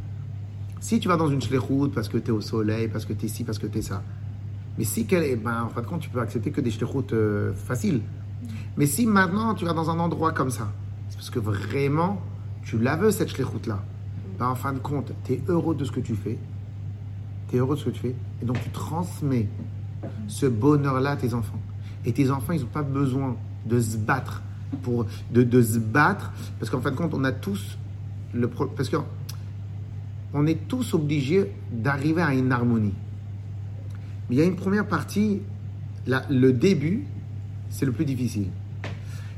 Si 0.79 0.99
tu 0.99 1.07
vas 1.07 1.17
dans 1.17 1.27
une 1.27 1.41
shlichut 1.41 1.89
parce 1.93 2.09
que 2.09 2.17
tu 2.17 2.29
es 2.29 2.31
au 2.31 2.41
soleil, 2.41 2.87
parce 2.87 3.05
que 3.05 3.13
tu 3.13 3.25
es 3.25 3.29
ci, 3.29 3.43
parce 3.43 3.59
que 3.59 3.67
tu 3.67 3.79
es 3.79 3.81
ça. 3.81 4.03
Mais 4.77 4.85
si, 4.85 5.07
eh 5.09 5.35
ben, 5.35 5.63
en 5.63 5.69
fin 5.69 5.81
de 5.81 5.87
compte, 5.87 6.01
tu 6.01 6.09
peux 6.09 6.19
accepter 6.19 6.51
que 6.51 6.61
des 6.61 6.71
shlichut 6.71 7.13
euh, 7.13 7.53
faciles. 7.53 8.01
Mais 8.77 8.87
si 8.87 9.05
maintenant 9.05 9.53
tu 9.53 9.65
vas 9.65 9.73
dans 9.73 9.89
un 9.89 9.99
endroit 9.99 10.31
comme 10.31 10.49
ça, 10.49 10.71
c'est 11.09 11.17
parce 11.17 11.29
que 11.29 11.39
vraiment 11.39 12.21
tu 12.63 12.79
la 12.79 12.95
veux 12.95 13.11
cette 13.11 13.29
shlichut-là. 13.29 13.83
Ben, 14.39 14.47
en 14.47 14.55
fin 14.55 14.73
de 14.73 14.79
compte, 14.79 15.11
tu 15.25 15.33
es 15.33 15.41
heureux 15.47 15.75
de 15.75 15.85
ce 15.85 15.91
que 15.91 15.99
tu 15.99 16.15
fais. 16.15 16.37
Tu 17.49 17.55
es 17.55 17.59
heureux 17.59 17.75
de 17.75 17.79
ce 17.79 17.85
que 17.85 17.89
tu 17.91 17.99
fais. 17.99 18.15
Et 18.41 18.45
donc 18.45 18.61
tu 18.63 18.69
transmets 18.69 19.47
ce 20.27 20.45
bonheur-là 20.45 21.11
à 21.11 21.15
tes 21.15 21.33
enfants. 21.33 21.59
Et 22.05 22.11
tes 22.13 22.29
enfants, 22.31 22.53
ils 22.53 22.61
n'ont 22.61 22.67
pas 22.67 22.81
besoin 22.83 23.35
de 23.65 23.79
se 23.79 23.97
battre. 23.97 24.41
Pour, 24.81 25.05
de, 25.31 25.43
de 25.43 25.61
se 25.61 25.77
battre. 25.77 26.31
Parce 26.59 26.69
qu'en 26.71 26.81
fin 26.81 26.89
de 26.91 26.95
compte, 26.95 27.13
on 27.13 27.23
a 27.23 27.31
tous 27.31 27.77
le 28.33 28.47
pro- 28.47 28.65
Parce 28.67 28.89
que 28.89 28.97
on 30.33 30.47
est 30.47 30.67
tous 30.67 30.95
obligés 30.95 31.51
d'arriver 31.71 32.23
à 32.23 32.33
une 32.33 32.51
harmonie. 32.51 32.93
Mais 34.29 34.35
il 34.35 34.39
y 34.39 34.41
a 34.41 34.45
une 34.45 34.55
première 34.55 34.87
partie, 34.87 35.41
la- 36.07 36.25
le 36.29 36.51
début, 36.53 37.03
c'est 37.69 37.85
le 37.85 37.91
plus 37.91 38.05
difficile. 38.05 38.47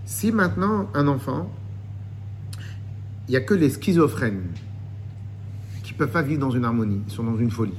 Si 0.05 0.31
maintenant 0.31 0.88
un 0.93 1.08
enfant, 1.10 1.49
il 3.27 3.31
n'y 3.31 3.36
a 3.38 3.41
que 3.41 3.53
les 3.53 3.69
schizophrènes 3.71 4.43
qui 5.86 5.93
ne 5.93 5.98
peuvent 5.98 6.12
pas 6.12 6.21
vivre 6.21 6.39
dans 6.41 6.52
une 6.52 6.65
harmonie, 6.65 7.02
ils 7.08 7.13
sont 7.13 7.24
dans 7.24 7.38
une 7.38 7.52
folie. 7.52 7.74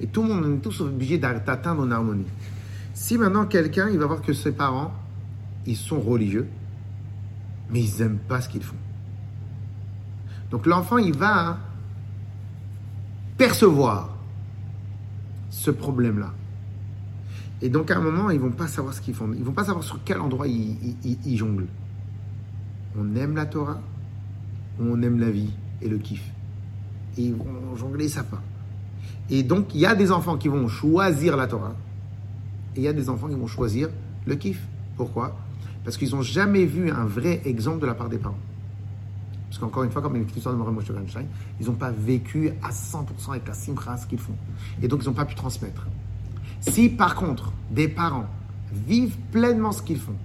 Et 0.00 0.06
tout 0.06 0.22
le 0.22 0.28
monde, 0.28 0.44
on 0.44 0.54
est 0.56 0.60
tous 0.60 0.80
obligés 0.80 1.18
d'a- 1.18 1.38
d'atteindre 1.38 1.84
une 1.84 1.92
harmonie. 1.92 2.26
Si 2.92 3.16
maintenant 3.18 3.46
quelqu'un, 3.46 3.88
il 3.88 3.98
va 3.98 4.06
voir 4.06 4.20
que 4.22 4.32
ses 4.32 4.52
parents, 4.52 4.92
ils 5.66 5.76
sont 5.76 6.00
religieux, 6.00 6.46
mais 7.70 7.82
ils 7.82 7.98
n'aiment 8.00 8.18
pas 8.18 8.40
ce 8.40 8.48
qu'ils 8.48 8.62
font. 8.62 8.76
Donc 10.50 10.66
l'enfant, 10.66 10.98
il 10.98 11.16
va 11.16 11.58
percevoir 13.36 14.10
ce 15.50 15.70
problème-là. 15.70 16.32
Et 17.62 17.68
donc 17.68 17.90
à 17.90 17.96
un 17.96 18.00
moment, 18.00 18.30
ils 18.30 18.38
vont 18.40 18.50
pas 18.50 18.66
savoir 18.66 18.92
ce 18.94 19.00
qu'ils 19.00 19.14
font. 19.14 19.32
Ils 19.36 19.42
vont 19.44 19.52
pas 19.52 19.64
savoir 19.64 19.82
sur 19.84 19.98
quel 20.04 20.20
endroit 20.20 20.46
ils, 20.46 20.76
ils- 21.04 21.36
jonglent. 21.36 21.66
On 22.98 23.14
aime 23.16 23.34
la 23.34 23.46
Torah, 23.46 23.80
on 24.80 25.02
aime 25.02 25.18
la 25.18 25.30
vie 25.30 25.52
et 25.82 25.88
le 25.88 25.98
kiff. 25.98 26.22
Et 27.18 27.22
ils 27.22 27.34
vont 27.34 27.76
jongler, 27.76 28.08
ça 28.08 28.22
pas. 28.22 28.42
Et 29.30 29.42
donc 29.42 29.74
il 29.74 29.80
y 29.80 29.86
a 29.86 29.94
des 29.94 30.12
enfants 30.12 30.36
qui 30.36 30.48
vont 30.48 30.68
choisir 30.68 31.36
la 31.36 31.46
Torah, 31.46 31.74
et 32.74 32.80
il 32.80 32.82
y 32.84 32.88
a 32.88 32.92
des 32.92 33.08
enfants 33.08 33.28
qui 33.28 33.34
vont 33.34 33.46
choisir 33.46 33.88
le 34.26 34.34
kiff. 34.36 34.60
Pourquoi? 34.96 35.36
Parce 35.84 35.96
qu'ils 35.96 36.10
n'ont 36.10 36.22
jamais 36.22 36.64
vu 36.64 36.90
un 36.90 37.04
vrai 37.04 37.42
exemple 37.44 37.80
de 37.80 37.86
la 37.86 37.94
part 37.94 38.08
des 38.08 38.18
parents. 38.18 38.38
Parce 39.48 39.58
qu'encore 39.58 39.84
une 39.84 39.90
fois, 39.90 40.02
comme 40.02 40.16
l'histoire 40.16 40.54
de 40.54 40.60
Moshe 40.60 40.86
ils 41.60 41.66
n'ont 41.66 41.74
pas 41.74 41.90
vécu 41.90 42.50
à 42.62 42.70
100% 42.70 43.04
avec 43.30 43.46
la 43.46 43.54
simcha 43.54 43.96
ce 43.96 44.06
qu'ils 44.06 44.18
font. 44.18 44.34
Et 44.82 44.88
donc, 44.88 45.02
ils 45.02 45.06
n'ont 45.06 45.14
pas 45.14 45.24
pu 45.24 45.34
transmettre. 45.34 45.86
Si, 46.60 46.88
par 46.88 47.14
contre, 47.14 47.52
des 47.70 47.88
parents 47.88 48.26
vivent 48.72 49.16
pleinement 49.30 49.72
ce 49.72 49.82
qu'ils 49.82 50.00
font, 50.00 50.16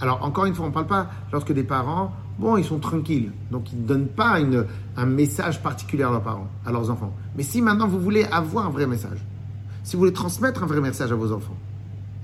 alors 0.00 0.24
encore 0.24 0.46
une 0.46 0.54
fois, 0.54 0.64
on 0.64 0.68
ne 0.68 0.74
parle 0.74 0.86
pas 0.86 1.10
lorsque 1.30 1.52
des 1.52 1.62
parents, 1.62 2.12
bon, 2.38 2.56
ils 2.56 2.64
sont 2.64 2.78
tranquilles, 2.78 3.32
donc 3.50 3.72
ils 3.72 3.80
ne 3.82 3.86
donnent 3.86 4.08
pas 4.08 4.40
une- 4.40 4.64
un 4.96 5.06
message 5.06 5.62
particulier 5.62 6.02
à 6.02 6.10
leurs 6.10 6.22
parents, 6.22 6.48
à 6.66 6.72
leurs 6.72 6.90
enfants. 6.90 7.14
Mais 7.36 7.42
si 7.42 7.62
maintenant 7.62 7.88
vous 7.88 8.00
voulez 8.00 8.24
avoir 8.24 8.66
un 8.66 8.70
vrai 8.70 8.86
message, 8.86 9.24
si 9.82 9.96
vous 9.96 10.00
voulez 10.00 10.12
transmettre 10.12 10.62
un 10.62 10.66
vrai 10.66 10.80
message 10.80 11.12
à 11.12 11.14
vos 11.14 11.32
enfants, 11.32 11.56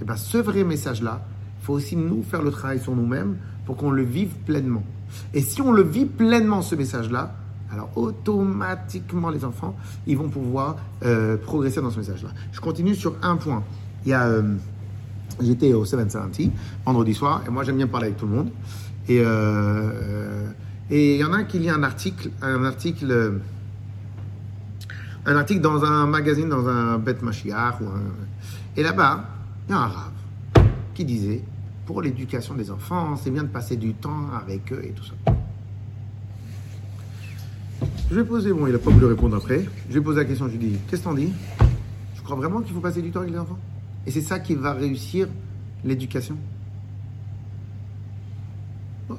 et 0.00 0.04
bien 0.04 0.16
ce 0.16 0.38
vrai 0.38 0.64
message-là, 0.64 1.20
il 1.60 1.64
faut 1.66 1.74
aussi 1.74 1.94
nous 1.96 2.22
faire 2.22 2.42
le 2.42 2.50
travail 2.50 2.80
sur 2.80 2.94
nous-mêmes 2.96 3.36
pour 3.66 3.76
qu'on 3.76 3.90
le 3.90 4.02
vive 4.02 4.30
pleinement. 4.46 4.82
Et 5.34 5.42
si 5.42 5.60
on 5.60 5.72
le 5.72 5.82
vit 5.82 6.06
pleinement, 6.06 6.62
ce 6.62 6.74
message-là, 6.74 7.34
alors 7.72 7.90
automatiquement 7.96 9.30
les 9.30 9.44
enfants, 9.44 9.76
ils 10.06 10.16
vont 10.16 10.28
pouvoir 10.28 10.76
euh, 11.04 11.36
progresser 11.36 11.80
dans 11.80 11.90
ce 11.90 11.98
message-là. 11.98 12.30
Je 12.52 12.60
continue 12.60 12.94
sur 12.94 13.14
un 13.22 13.36
point. 13.36 13.62
Il 14.04 14.10
y 14.10 14.12
a, 14.14 14.26
euh, 14.26 14.54
j'étais 15.40 15.72
au 15.74 15.84
770 15.84 16.50
vendredi 16.86 17.14
soir, 17.14 17.42
et 17.46 17.50
moi 17.50 17.62
j'aime 17.64 17.76
bien 17.76 17.86
parler 17.86 18.06
avec 18.08 18.18
tout 18.18 18.26
le 18.26 18.32
monde. 18.34 18.50
Et 19.10 19.20
euh, 19.24 20.46
et 20.88 21.16
il 21.16 21.20
y 21.20 21.24
en 21.24 21.32
a 21.32 21.42
qui 21.42 21.58
lit 21.58 21.68
un 21.68 21.82
article, 21.82 22.30
un 22.42 22.64
article, 22.64 23.40
un 25.26 25.36
article 25.36 25.60
dans 25.60 25.84
un 25.84 26.06
magazine, 26.06 26.48
dans 26.48 26.68
un 26.68 26.96
Bet 26.98 27.16
Mashiach, 27.20 27.80
ou 27.80 27.86
un- 27.86 28.14
et 28.76 28.84
là-bas, 28.84 29.24
il 29.68 29.72
y 29.72 29.74
a 29.74 29.78
un 29.78 29.86
rave 29.86 30.12
qui 30.94 31.04
disait, 31.04 31.42
pour 31.86 32.02
l'éducation 32.02 32.54
des 32.54 32.70
enfants, 32.70 33.16
c'est 33.16 33.30
bien 33.32 33.42
de 33.42 33.48
passer 33.48 33.76
du 33.76 33.94
temps 33.94 34.30
avec 34.40 34.72
eux 34.72 34.80
et 34.84 34.90
tout 34.90 35.02
ça. 35.04 35.32
Je 38.10 38.14
vais 38.14 38.24
poser, 38.24 38.52
bon, 38.52 38.68
il 38.68 38.72
n'a 38.72 38.78
pas 38.78 38.90
voulu 38.90 39.06
répondre 39.06 39.36
après. 39.36 39.64
Je 39.88 39.94
vais 39.94 40.00
poser 40.00 40.18
la 40.20 40.24
question, 40.24 40.46
je 40.46 40.52
lui 40.52 40.58
dis, 40.58 40.78
qu'est-ce 40.88 41.02
que 41.02 41.08
t'en 41.08 41.14
dis? 41.14 41.32
Tu 42.14 42.22
crois 42.22 42.36
vraiment 42.36 42.60
qu'il 42.60 42.74
faut 42.74 42.80
passer 42.80 43.02
du 43.02 43.10
temps 43.10 43.20
avec 43.20 43.32
les 43.32 43.38
enfants? 43.38 43.58
Et 44.06 44.12
c'est 44.12 44.22
ça 44.22 44.38
qui 44.38 44.54
va 44.54 44.72
réussir 44.72 45.26
l'éducation? 45.84 46.36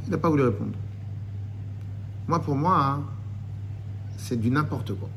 Il 0.05 0.11
n'a 0.11 0.17
pas 0.17 0.29
voulu 0.29 0.43
répondre. 0.43 0.71
Moi, 2.27 2.41
pour 2.41 2.55
moi, 2.55 2.77
hein, 2.83 3.03
c'est 4.17 4.39
du 4.39 4.49
n'importe 4.49 4.93
quoi. 4.93 5.09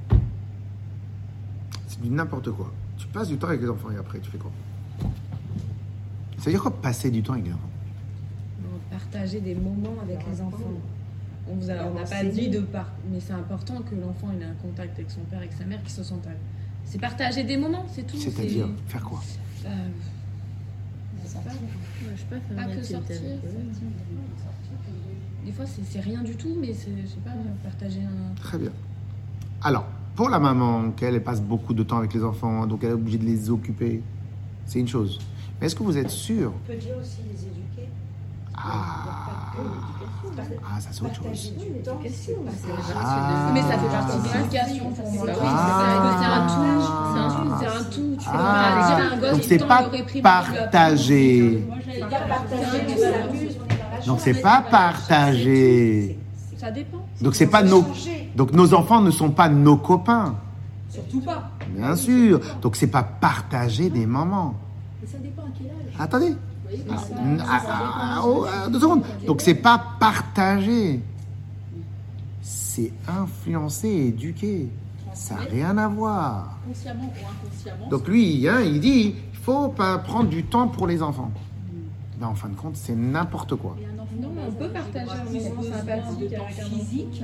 C'est 1.86 2.00
du 2.00 2.08
n'importe 2.10 2.50
quoi. 2.50 2.72
Tu 2.96 3.06
passes 3.08 3.28
du 3.28 3.36
temps 3.36 3.48
avec 3.48 3.60
les 3.60 3.68
enfants 3.68 3.90
et 3.90 3.96
après, 3.96 4.18
tu 4.20 4.30
fais 4.30 4.38
quoi? 4.38 4.50
Ça 6.38 6.44
veut 6.46 6.50
dire 6.52 6.62
quoi 6.62 6.74
passer 6.80 7.10
du 7.10 7.22
temps 7.22 7.34
avec 7.34 7.46
les 7.46 7.52
enfants? 7.52 7.60
Partager 8.90 9.40
des 9.40 9.54
moments 9.54 9.96
avec 10.02 10.18
les 10.30 10.40
enfants. 10.40 10.58
On 11.50 11.56
vous 11.56 11.70
a- 11.70 11.84
on 11.86 11.94
n'a 11.94 12.04
pas 12.04 12.24
dit 12.24 12.48
de 12.48 12.60
part, 12.60 12.90
mais 13.10 13.20
c'est 13.20 13.32
important 13.32 13.82
que 13.82 13.94
l'enfant 13.94 14.28
ait 14.40 14.44
un 14.44 14.54
contact 14.54 14.98
avec 14.98 15.10
son 15.10 15.20
père, 15.22 15.38
avec 15.40 15.52
sa 15.52 15.64
mère, 15.64 15.80
qu'il 15.82 15.90
se 15.90 16.02
sente. 16.02 16.26
à- 16.26 16.30
C'est 16.84 17.00
partager 17.00 17.44
des 17.44 17.56
moments, 17.56 17.86
c'est 17.92 18.06
tout. 18.06 18.16
C'est-à-dire 18.16 18.66
c'est- 18.86 18.92
faire 18.92 19.02
quoi? 19.04 19.22
Euh, 19.66 19.68
Je 22.14 22.20
sais 22.20 22.26
pas, 22.26 22.36
faire 22.36 22.50
une 22.50 22.74
que 22.74 22.78
activité 22.78 23.14
sortir. 23.14 23.16
avec 23.26 23.44
eux. 23.44 23.74
Des 25.44 25.52
fois, 25.52 25.64
c'est 25.66 26.00
rien 26.00 26.22
du 26.22 26.36
tout, 26.36 26.56
mais 26.58 26.72
c'est, 26.72 26.90
je 27.02 27.06
sais 27.08 27.16
pas, 27.24 27.30
partager 27.62 28.00
un. 28.00 28.34
Très 28.40 28.58
bien. 28.58 28.70
Alors, 29.62 29.84
pour 30.14 30.28
la 30.30 30.38
maman, 30.38 30.90
qu'elle 30.92 31.14
elle 31.14 31.22
passe 31.22 31.42
beaucoup 31.42 31.74
de 31.74 31.82
temps 31.82 31.98
avec 31.98 32.14
les 32.14 32.24
enfants, 32.24 32.66
donc 32.66 32.84
elle 32.84 32.90
est 32.90 32.94
obligée 32.94 33.18
de 33.18 33.24
les 33.24 33.50
occuper, 33.50 34.02
c'est 34.64 34.78
une 34.78 34.88
chose. 34.88 35.18
Mais 35.60 35.66
est-ce 35.66 35.74
que 35.76 35.82
vous 35.82 35.98
êtes 35.98 36.10
sûr? 36.10 36.52
On 36.54 36.66
peut 36.66 36.78
dire 36.78 36.96
aussi 36.98 37.18
les 37.30 37.42
éduquer. 37.42 37.88
Ah, 38.56 39.52
ah 40.64 40.80
ça 40.80 40.88
c'est 40.92 41.02
autre 41.02 41.14
chose. 41.14 41.52
Ah. 42.96 43.50
Mais 43.52 43.62
ça 43.62 43.78
fait 43.78 43.88
partie 43.88 44.18
de 44.18 44.38
l'éducation 44.38 44.90
pour 44.92 45.10
moi. 45.12 45.26
Ah. 45.42 46.16
C'est 46.20 46.26
un 46.26 46.46
tout. 46.46 46.86
C'est 47.14 47.20
un 47.20 47.30
tout. 47.30 47.56
C'est 47.60 47.66
un 47.66 47.84
tout. 47.90 48.16
Tu 48.18 48.24
peux 48.24 48.36
Ah. 48.36 48.96
pas 48.96 48.96
dire 48.96 49.12
à 49.12 49.14
un 49.14 49.18
gosse 49.20 49.30
Donc 49.32 49.42
c'est 49.42 49.54
le 49.54 49.60
temps, 49.60 50.22
pas 50.22 50.44
partagé. 50.44 51.64
Donc 54.06 54.20
c'est 54.20 54.40
pas 54.40 54.62
partagé. 54.70 56.18
Ça 56.56 56.70
dépend. 56.70 57.06
Donc 57.20 57.34
c'est 57.34 57.46
pas 57.46 57.62
nos. 57.62 57.84
Donc 58.36 58.52
nos 58.52 58.74
enfants 58.74 59.00
ne 59.00 59.10
sont 59.10 59.30
pas 59.30 59.48
nos 59.48 59.76
copains. 59.76 60.36
Surtout 60.88 61.20
pas. 61.20 61.50
Bien 61.68 61.96
sûr. 61.96 62.40
Donc 62.62 62.76
c'est 62.76 62.86
pas 62.86 63.02
partager 63.02 63.90
des 63.90 64.06
moments. 64.06 64.54
Mais 65.00 65.08
ça 65.08 65.18
dépend 65.18 65.42
à 65.42 65.46
quel 65.56 65.68
âge. 65.68 65.94
Attendez. 65.98 66.34
Deux 68.70 68.80
secondes. 68.80 69.02
Donc 69.26 69.40
c'est 69.40 69.54
pas 69.54 69.82
partager. 69.98 71.00
C'est 72.42 72.92
influencer, 73.08 73.88
éduquer. 73.88 74.68
Ça 75.14 75.36
n'a 75.36 75.40
rien 75.42 75.78
à 75.78 75.86
voir. 75.88 76.58
consciemment 76.66 77.04
ou 77.04 77.46
inconsciemment. 77.46 77.88
Donc 77.88 78.08
lui, 78.08 78.48
hein, 78.48 78.60
il 78.62 78.80
dit, 78.80 79.14
il 79.32 79.38
faut 79.38 79.68
pas 79.68 79.98
prendre 79.98 80.28
du 80.28 80.42
temps 80.42 80.66
pour 80.66 80.88
les 80.88 81.00
enfants. 81.00 81.30
Mais 82.18 82.26
en 82.26 82.34
fin 82.34 82.48
de 82.48 82.54
compte, 82.54 82.76
c'est 82.76 82.94
n'importe 82.94 83.56
quoi. 83.56 83.76
Non, 84.20 84.28
mais 84.34 84.42
on 84.48 84.52
peut 84.52 84.68
partager 84.68 85.06
il 85.32 85.38
un 85.46 85.48
moment 85.50 85.62
sympathique 85.62 86.32
avec 86.34 86.58
un 86.60 86.64
physique. 86.64 87.22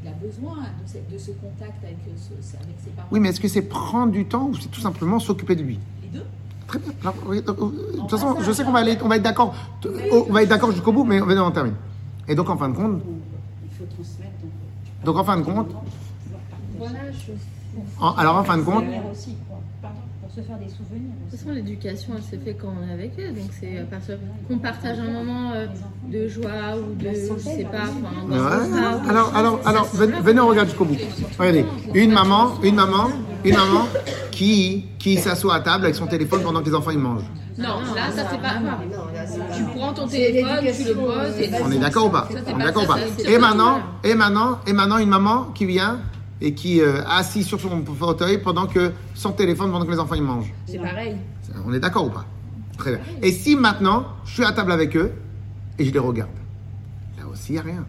qu'il 0.00 0.08
a 0.08 0.12
besoin 0.12 0.56
de, 0.56 0.88
ce- 0.88 1.12
de 1.14 1.18
ce 1.18 1.30
contact 1.32 1.82
avec, 1.84 1.96
euh, 2.08 2.10
ce- 2.16 2.56
avec 2.56 2.76
ses 2.84 2.90
parents. 2.90 3.08
Oui, 3.12 3.20
mais 3.20 3.28
est-ce 3.30 3.40
que 3.40 3.48
c'est 3.48 3.62
prendre 3.62 4.12
du 4.12 4.24
temps 4.26 4.46
ou 4.48 4.54
c'est 4.56 4.68
tout 4.68 4.80
simplement 4.80 5.18
s'occuper 5.20 5.54
de 5.56 5.62
lui? 5.62 5.78
Les 6.02 6.08
deux. 6.18 6.24
Très 6.66 6.78
bien. 6.80 6.92
Alors, 7.02 7.14
oui, 7.26 7.42
donc, 7.42 7.58
euh, 7.60 7.92
de 7.92 7.96
toute 7.98 8.10
façon, 8.10 8.36
je 8.40 8.50
sais 8.52 8.64
qu'on 8.64 8.72
va 8.72 8.80
aller, 8.80 8.96
on 9.02 9.08
va 9.08 9.16
être 9.16 9.22
d'accord, 9.22 9.54
oh, 9.84 10.26
on 10.28 10.32
va 10.32 10.42
être 10.42 10.48
d'accord 10.48 10.72
jusqu'au 10.72 10.92
bout, 10.92 11.04
mais 11.04 11.20
on 11.20 11.26
va 11.26 11.44
on 11.44 11.50
termine. 11.50 11.74
Et 12.28 12.34
donc 12.34 12.48
en 12.50 12.56
fin 12.56 12.68
de 12.68 12.74
compte, 12.76 13.00
Il 13.64 13.70
faut 13.76 13.84
transmettre. 13.94 14.30
donc, 15.04 15.16
en 15.16 15.24
fin 15.24 15.36
de 15.36 15.42
compte, 15.42 15.70
Voilà, 16.78 16.98
je. 17.12 17.32
en- 18.00 18.14
alors 18.14 18.36
en 18.36 18.44
fin 18.44 18.56
de 18.58 18.62
compte, 18.62 18.84
aussi. 19.12 19.36
Pardon, 19.80 19.98
se 20.34 20.40
faire 20.40 20.58
des 20.58 20.68
souvenirs. 20.68 21.12
De 21.26 21.30
toute 21.30 21.38
façon, 21.38 21.52
l'éducation, 21.52 22.14
elle 22.16 22.22
se 22.22 22.42
fait 22.42 22.54
quand 22.54 22.72
on 22.78 22.88
est 22.88 22.92
avec 22.92 23.12
eux. 23.18 23.32
Donc, 23.32 23.50
c'est 23.58 23.78
à 23.78 23.84
partir 23.84 24.16
qu'on 24.48 24.58
partage 24.58 24.98
un 24.98 25.10
moment 25.10 25.52
euh, 25.52 25.66
de 26.10 26.26
joie 26.26 26.78
ou 26.78 26.94
de, 26.94 27.08
je 27.08 27.38
sais 27.38 27.64
pas, 27.64 27.84
enfin. 27.84 29.08
Alors, 29.08 29.36
alors, 29.36 29.60
alors, 29.66 29.84
venez, 29.92 30.20
venez, 30.20 30.40
on 30.40 30.48
regarde 30.48 30.68
jusqu'au 30.68 30.86
bout. 30.86 30.96
Regardez, 31.38 31.66
une 31.94 32.12
maman, 32.12 32.52
une 32.62 32.76
maman, 32.76 33.08
une 33.44 33.56
maman 33.56 33.86
qui, 34.30 34.86
qui 34.98 35.18
s'assoit 35.18 35.56
à 35.56 35.60
table 35.60 35.84
avec 35.84 35.96
son 35.96 36.06
téléphone 36.06 36.42
pendant 36.42 36.60
que 36.60 36.66
les 36.66 36.74
enfants 36.74 36.92
ils 36.92 36.98
mangent. 36.98 37.30
Non, 37.58 37.80
là, 37.94 38.10
ça 38.10 38.26
c'est 38.30 38.40
pas. 38.40 38.54
Tu 39.54 39.64
prends 39.76 39.92
ton 39.92 40.06
téléphone, 40.06 40.64
tu 40.74 40.84
le 40.84 40.94
poses 40.94 41.38
et. 41.38 41.50
On 41.62 41.70
est 41.70 41.78
d'accord 41.78 42.06
ou 42.06 42.10
pas 42.10 42.26
On 42.46 42.58
est 42.58 42.64
d'accord 42.64 42.84
ou 42.84 42.86
pas 42.86 42.98
Et 43.26 43.38
maintenant, 43.38 43.80
et 44.02 44.14
maintenant, 44.14 44.60
et 44.66 44.72
maintenant, 44.72 44.96
une 44.96 45.10
maman 45.10 45.48
qui 45.54 45.66
vient 45.66 45.98
et 46.44 46.54
qui 46.54 46.80
euh, 46.80 47.02
assis 47.06 47.44
sur 47.44 47.60
son 47.60 47.84
fauteuil 47.84 48.38
pendant 48.42 48.66
que 48.66 48.92
son 49.14 49.30
téléphone 49.32 49.70
pendant 49.70 49.86
que 49.86 49.92
les 49.92 49.98
enfants 50.00 50.16
ils 50.16 50.22
mangent. 50.22 50.52
C'est 50.66 50.78
pareil. 50.78 51.16
On 51.64 51.72
est 51.72 51.80
d'accord 51.80 52.06
ou 52.06 52.10
pas? 52.10 52.26
Très 52.76 52.90
bien. 52.96 53.00
Et 53.22 53.30
si 53.30 53.54
maintenant, 53.54 54.06
je 54.24 54.32
suis 54.34 54.44
à 54.44 54.52
table 54.52 54.72
avec 54.72 54.96
eux 54.96 55.12
et 55.78 55.84
je 55.84 55.92
les 55.92 55.98
regarde, 56.00 56.30
là 57.18 57.24
aussi 57.32 57.52
il 57.52 57.56
y 57.56 57.58
a 57.58 57.62
rien. 57.62 57.84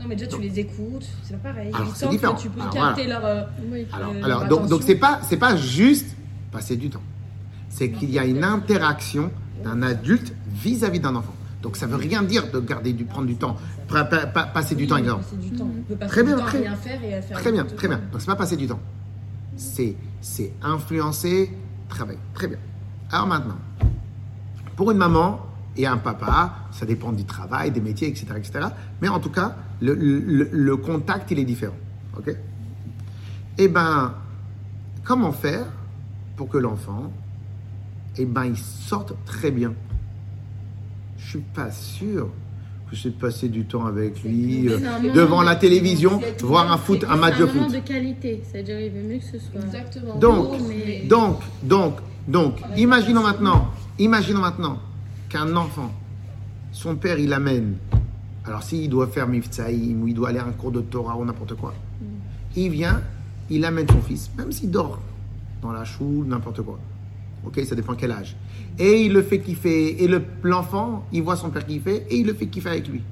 Non, 0.00 0.06
mais 0.08 0.16
déjà, 0.16 0.28
tu 0.30 0.40
les 0.42 0.58
écoutes. 0.58 1.06
C'est 1.22 1.40
pas 1.40 1.50
pareil. 1.50 1.70
Alors, 1.72 1.86
Ils 1.88 1.94
sentent 1.96 2.10
différent. 2.10 2.34
que 2.34 2.42
tu 2.42 2.50
peux 2.50 2.60
Alors, 2.60 2.72
capter 2.74 3.06
leur. 3.06 3.24
euh, 3.24 3.42
Oui. 3.70 3.86
Alors, 3.92 4.10
Euh, 4.10 4.24
alors 4.24 4.40
leur 4.40 4.48
donc, 4.48 4.68
donc 4.68 4.82
c'est 4.84 4.96
pas 4.96 5.20
c'est 5.22 5.36
pas 5.36 5.54
juste 5.56 6.16
passer 6.50 6.76
du 6.76 6.90
temps. 6.90 7.02
C'est 7.68 7.90
qu'il 7.90 8.10
y 8.10 8.18
a 8.18 8.24
une 8.24 8.42
interaction 8.44 9.30
d'un 9.62 9.80
adulte 9.82 10.34
vis-à-vis 10.48 11.00
d'un 11.00 11.14
enfant. 11.14 11.34
Donc 11.64 11.76
ça 11.78 11.86
veut 11.86 11.96
rien 11.96 12.22
dire 12.22 12.50
de 12.52 12.60
garder 12.60 12.92
du 12.92 13.06
prendre 13.06 13.26
du 13.26 13.36
temps, 13.36 13.56
pa- 13.88 14.04
pa- 14.04 14.26
pa- 14.26 14.44
passer 14.44 14.74
du 14.74 14.86
temps 14.86 14.96
avec 14.96 15.06
l'enfant. 15.08 15.24
C'est 15.30 15.40
du 15.40 15.50
temps. 15.50 15.66
On 15.66 15.82
peut 15.82 15.96
passer 15.96 16.10
Très 16.12 16.22
bien, 16.22 16.34
du 16.36 16.40
temps 16.42 16.46
très- 16.46 16.58
rien 16.58 16.76
faire 16.76 17.02
et 17.02 17.14
à 17.14 17.22
faire. 17.22 17.38
Très 17.40 17.52
bien, 17.52 17.64
très 17.64 17.88
bien. 17.88 18.00
Donc 18.12 18.20
c'est 18.20 18.26
pas 18.26 18.36
passer 18.36 18.56
du 18.58 18.66
temps. 18.66 18.80
C'est 19.56 19.96
c'est 20.20 20.52
influencer, 20.62 21.50
travailler. 21.88 22.18
Très 22.34 22.48
bien. 22.48 22.58
Alors 23.10 23.26
maintenant, 23.26 23.56
pour 24.76 24.90
une 24.90 24.98
maman 24.98 25.40
et 25.78 25.86
un 25.86 25.96
papa, 25.96 26.54
ça 26.70 26.84
dépend 26.84 27.12
du 27.12 27.24
travail, 27.24 27.70
des 27.70 27.80
métiers, 27.80 28.08
etc., 28.08 28.26
etc. 28.36 28.66
Mais 29.00 29.08
en 29.08 29.18
tout 29.18 29.30
cas, 29.30 29.56
le, 29.80 29.94
le- 29.94 30.50
le 30.52 30.76
contact 30.76 31.30
il 31.30 31.38
est 31.38 31.44
différent. 31.46 31.76
Ok? 32.18 32.30
Eh 33.56 33.68
ben, 33.68 34.12
comment 35.02 35.32
faire 35.32 35.64
pour 36.36 36.50
que 36.50 36.58
l'enfant, 36.58 37.10
eh 38.18 38.26
ben, 38.26 38.44
il 38.44 38.58
sorte 38.58 39.14
très 39.24 39.50
bien? 39.50 39.72
Je 41.24 41.30
suis 41.30 41.40
pas 41.40 41.70
sûr 41.70 42.28
que 42.90 42.96
c'est 42.96 43.10
de 43.10 43.14
passer 43.20 43.48
du 43.48 43.64
temps 43.64 43.86
avec 43.86 44.22
lui 44.22 44.68
euh, 44.68 44.78
devant 45.14 45.40
de- 45.40 45.46
la 45.46 45.56
télévision, 45.56 46.20
voir 46.42 46.70
un 46.70 46.76
foot, 46.76 47.04
un 47.08 47.16
match 47.16 47.38
de 47.38 47.44
C'est 47.46 47.50
un 47.50 47.54
moment 47.54 47.66
foot. 47.68 47.74
de 47.74 47.80
qualité. 47.88 48.42
C'est-à-dire, 48.44 48.78
il 48.80 48.90
vaut 48.92 49.08
mieux 49.08 49.18
que 49.18 49.24
ce 49.24 49.38
soit. 49.38 49.60
Exactement. 49.64 50.16
Donc, 50.18 50.52
mais- 50.68 51.06
Donc, 51.08 51.40
donc, 51.62 51.94
donc, 52.28 52.60
imaginons 52.76 53.22
maintenant, 53.22 53.68
imaginons 53.98 54.40
maintenant 54.40 54.78
qu'un 55.28 55.56
enfant, 55.56 55.92
son 56.72 56.94
père, 56.96 57.18
il 57.18 57.32
amène, 57.32 57.76
alors 58.44 58.62
s'il 58.62 58.88
doit 58.90 59.06
faire 59.06 59.26
Miftsaïm 59.26 60.02
ou 60.02 60.08
il 60.08 60.14
doit 60.14 60.28
aller 60.28 60.38
à 60.38 60.44
un 60.46 60.52
cours 60.52 60.70
de 60.72 60.80
Torah 60.82 61.16
ou 61.16 61.24
n'importe 61.24 61.54
quoi, 61.54 61.74
il 62.54 62.70
vient, 62.70 63.00
il 63.50 63.64
amène 63.64 63.88
son 63.88 64.00
fils, 64.02 64.30
même 64.38 64.52
s'il 64.52 64.70
dort 64.70 65.00
dans 65.62 65.72
la 65.72 65.84
choule, 65.84 66.26
n'importe 66.26 66.60
quoi. 66.62 66.78
Ok, 67.44 67.60
ça 67.64 67.74
dépend 67.74 67.94
quel 67.94 68.10
âge. 68.12 68.36
Et 68.78 69.02
il 69.02 69.12
le 69.12 69.22
fait 69.22 69.38
kiffer, 69.40 70.02
et 70.02 70.08
le- 70.08 70.24
l'enfant, 70.42 71.06
il 71.12 71.22
voit 71.22 71.36
son 71.36 71.50
père 71.50 71.66
kiffer, 71.66 72.06
et 72.08 72.16
il 72.16 72.26
le 72.26 72.34
fait 72.34 72.46
kiffer 72.46 72.70
avec 72.70 72.88
lui. 72.88 73.02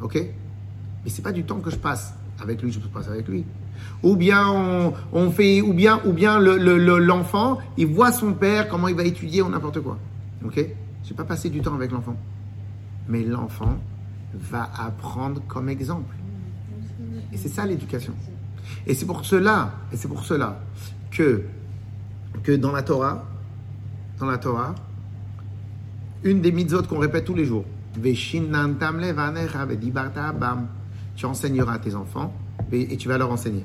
Ok? 0.00 0.14
Mais 0.16 1.10
c'est 1.10 1.22
pas 1.22 1.32
du 1.32 1.44
temps 1.44 1.58
que 1.60 1.70
je 1.70 1.76
passe 1.76 2.14
avec 2.40 2.62
lui, 2.62 2.70
je 2.72 2.78
passe 2.80 3.08
avec 3.08 3.26
lui. 3.28 3.44
Ou 4.02 4.16
bien 4.16 4.48
on, 5.12 5.30
fait, 5.30 5.60
ou 5.60 5.72
bien, 5.72 6.00
ou 6.04 6.12
bien 6.12 6.38
le- 6.38 6.56
le- 6.56 6.98
l'enfant, 6.98 7.58
il 7.76 7.86
voit 7.88 8.12
son 8.12 8.32
père, 8.32 8.68
comment 8.68 8.88
il 8.88 8.94
va 8.94 9.02
étudier 9.04 9.42
ou 9.42 9.48
n'importe 9.48 9.80
quoi. 9.80 9.98
Ok? 10.44 10.64
Je 11.04 11.08
vais 11.10 11.14
pas 11.16 11.24
passer 11.24 11.50
du 11.50 11.60
temps 11.60 11.74
avec 11.74 11.90
l'enfant. 11.90 12.16
Mais 13.08 13.22
l'enfant 13.24 13.76
va 14.34 14.70
apprendre 14.78 15.42
comme 15.48 15.68
exemple. 15.68 16.14
Et 17.32 17.36
c'est 17.36 17.48
ça 17.48 17.66
l'éducation. 17.66 18.14
Et 18.86 18.94
c'est 18.94 19.06
pour 19.06 19.24
cela, 19.24 19.72
et 19.92 19.96
c'est 19.96 20.08
pour 20.08 20.24
cela 20.24 20.60
que, 21.10 21.42
que 22.44 22.52
dans 22.52 22.72
la 22.72 22.82
Torah, 22.82 23.24
dans 24.22 24.30
la 24.30 24.38
Torah, 24.38 24.74
une 26.22 26.40
des 26.40 26.52
mitzvot 26.52 26.84
qu'on 26.84 26.98
répète 26.98 27.24
tous 27.24 27.34
les 27.34 27.44
jours, 27.44 27.64
tu 31.16 31.26
enseigneras 31.26 31.74
à 31.74 31.78
tes 31.80 31.94
enfants 31.96 32.32
et, 32.70 32.96
tu 32.96 33.08
vas 33.08 33.18
leur 33.18 33.32
enseigner. 33.32 33.64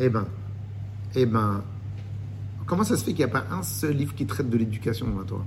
Eh 0.00 0.08
ben, 0.08 0.26
eh 1.14 1.24
ben, 1.24 1.62
comment 2.66 2.82
ça 2.82 2.96
se 2.96 3.04
fait 3.04 3.12
qu'il 3.12 3.24
n'y 3.24 3.30
a 3.30 3.40
pas 3.40 3.46
un 3.52 3.62
seul 3.62 3.96
livre 3.96 4.14
qui 4.16 4.26
traite 4.26 4.50
de 4.50 4.58
l'éducation 4.58 5.06
dans 5.08 5.20
la 5.20 5.24
Torah? 5.24 5.44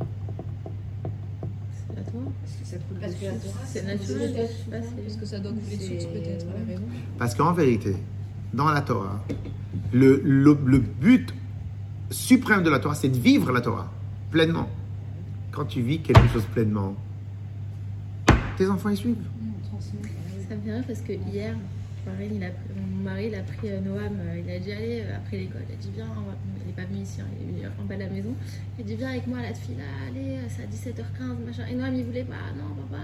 Parce 3.02 3.16
que 3.16 3.26
la 3.26 3.32
source. 3.32 3.44
Torah, 3.44 3.60
C'est 3.66 3.80
c'est 3.80 3.86
naturel. 3.86 4.30
une 4.30 4.36
Je 4.36 4.42
sais 4.48 4.64
pas, 4.70 4.78
Parce 4.78 4.86
c'est- 5.12 5.20
que 5.20 5.26
ça 5.26 5.40
doit 5.40 5.52
couler 5.52 5.78
de 5.78 5.82
source, 5.82 6.06
peut-être. 6.14 6.46
Elle 6.56 6.62
a 6.64 6.66
raison. 6.66 6.84
Parce 7.18 7.36
qu'en 7.36 7.52
vérité, 7.52 7.96
dans 8.54 8.70
la 8.70 8.82
Torah, 8.82 9.20
le, 9.92 10.22
le, 10.24 10.58
le 10.66 10.78
but 10.80 11.34
suprême 12.10 12.64
de 12.64 12.70
la 12.70 12.80
Torah, 12.80 12.96
c'est 12.96 13.10
de 13.10 13.18
vivre 13.18 13.52
la 13.52 13.60
Torah 13.62 13.92
pleinement. 14.32 14.68
Quand 15.52 15.66
tu 15.66 15.82
vis 15.82 16.00
quelque 16.00 16.28
chose 16.28 16.46
pleinement, 16.54 16.96
tes 18.58 18.68
enfants 18.70 18.90
y 18.90 18.98
suivent. 18.98 19.16
Ça 20.48 20.56
me 20.56 20.62
fait 20.62 20.74
rire 20.74 20.84
parce 20.88 21.02
que 21.02 21.14
hier, 21.14 21.56
pareil, 22.06 22.32
il 22.36 22.44
a 22.44 22.50
mon 23.00 23.04
mari 23.04 23.28
il 23.28 23.36
a 23.36 23.42
pris 23.44 23.70
euh, 23.70 23.80
Noam, 23.82 24.18
euh, 24.20 24.42
il 24.44 24.52
a 24.52 24.60
dit 24.60 24.72
allez 24.72 25.02
euh, 25.02 25.16
après 25.16 25.38
l'école, 25.38 25.62
il 25.70 25.74
a 25.74 25.78
dit 25.78 25.90
viens, 25.96 26.08
il 26.62 26.68
n'est 26.68 26.74
pas 26.74 26.84
venu 26.84 27.04
ici, 27.04 27.22
hein, 27.22 27.26
il 27.40 27.48
est 27.48 27.62
venu 27.62 27.68
en 27.80 27.86
bas 27.86 27.96
de 27.96 28.00
la 28.02 28.10
maison, 28.10 28.34
il 28.78 28.84
a 28.84 28.88
dit 28.88 28.96
viens 28.96 29.10
avec 29.10 29.28
moi 29.28 29.38
à 29.40 29.44
la 29.44 29.54
fille 29.54 29.76
là, 29.78 29.84
allez, 30.08 30.38
c'est 30.50 30.64
à 30.64 30.66
17h15, 30.66 31.46
machin. 31.46 31.64
Et 31.72 31.76
Noam 31.76 31.96
il 31.96 32.06
voulait 32.06 32.24
pas, 32.24 32.36
non 32.58 32.76
papa, 32.90 33.04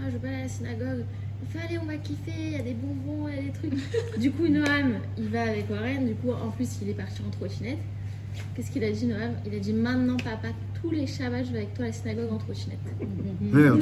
ah, 0.00 0.02
je 0.06 0.10
veux 0.10 0.18
pas 0.18 0.28
aller 0.28 0.36
à 0.36 0.42
la 0.42 0.48
synagogue. 0.48 1.04
Il 1.42 1.48
fait 1.48 1.66
allez, 1.66 1.78
on 1.78 1.86
va 1.86 1.96
kiffer, 1.96 2.32
il 2.36 2.52
y 2.52 2.56
a 2.56 2.62
des 2.62 2.74
bonbons, 2.74 3.28
il 3.28 3.34
y 3.34 3.38
a 3.38 3.42
des 3.42 3.52
trucs. 3.52 3.72
du 4.20 4.30
coup, 4.30 4.46
Noam, 4.46 4.98
il 5.18 5.28
va 5.28 5.42
avec 5.42 5.68
Warren, 5.70 6.06
du 6.06 6.14
coup, 6.14 6.30
en 6.30 6.50
plus, 6.50 6.78
il 6.82 6.90
est 6.90 6.94
parti 6.94 7.20
en 7.26 7.30
trottinette. 7.30 7.78
Qu'est-ce 8.54 8.70
qu'il 8.70 8.84
a 8.84 8.90
dit, 8.90 9.06
Noam 9.06 9.32
Il 9.46 9.54
a 9.54 9.58
dit 9.58 9.72
maintenant, 9.72 10.16
papa, 10.16 10.48
tous 10.80 10.90
les 10.90 11.06
Shabbats, 11.06 11.44
je 11.44 11.52
vais 11.52 11.58
avec 11.58 11.74
toi 11.74 11.84
à 11.84 11.88
la 11.88 11.92
synagogue 11.94 12.32
en 12.32 12.38
trottinette. 12.38 12.78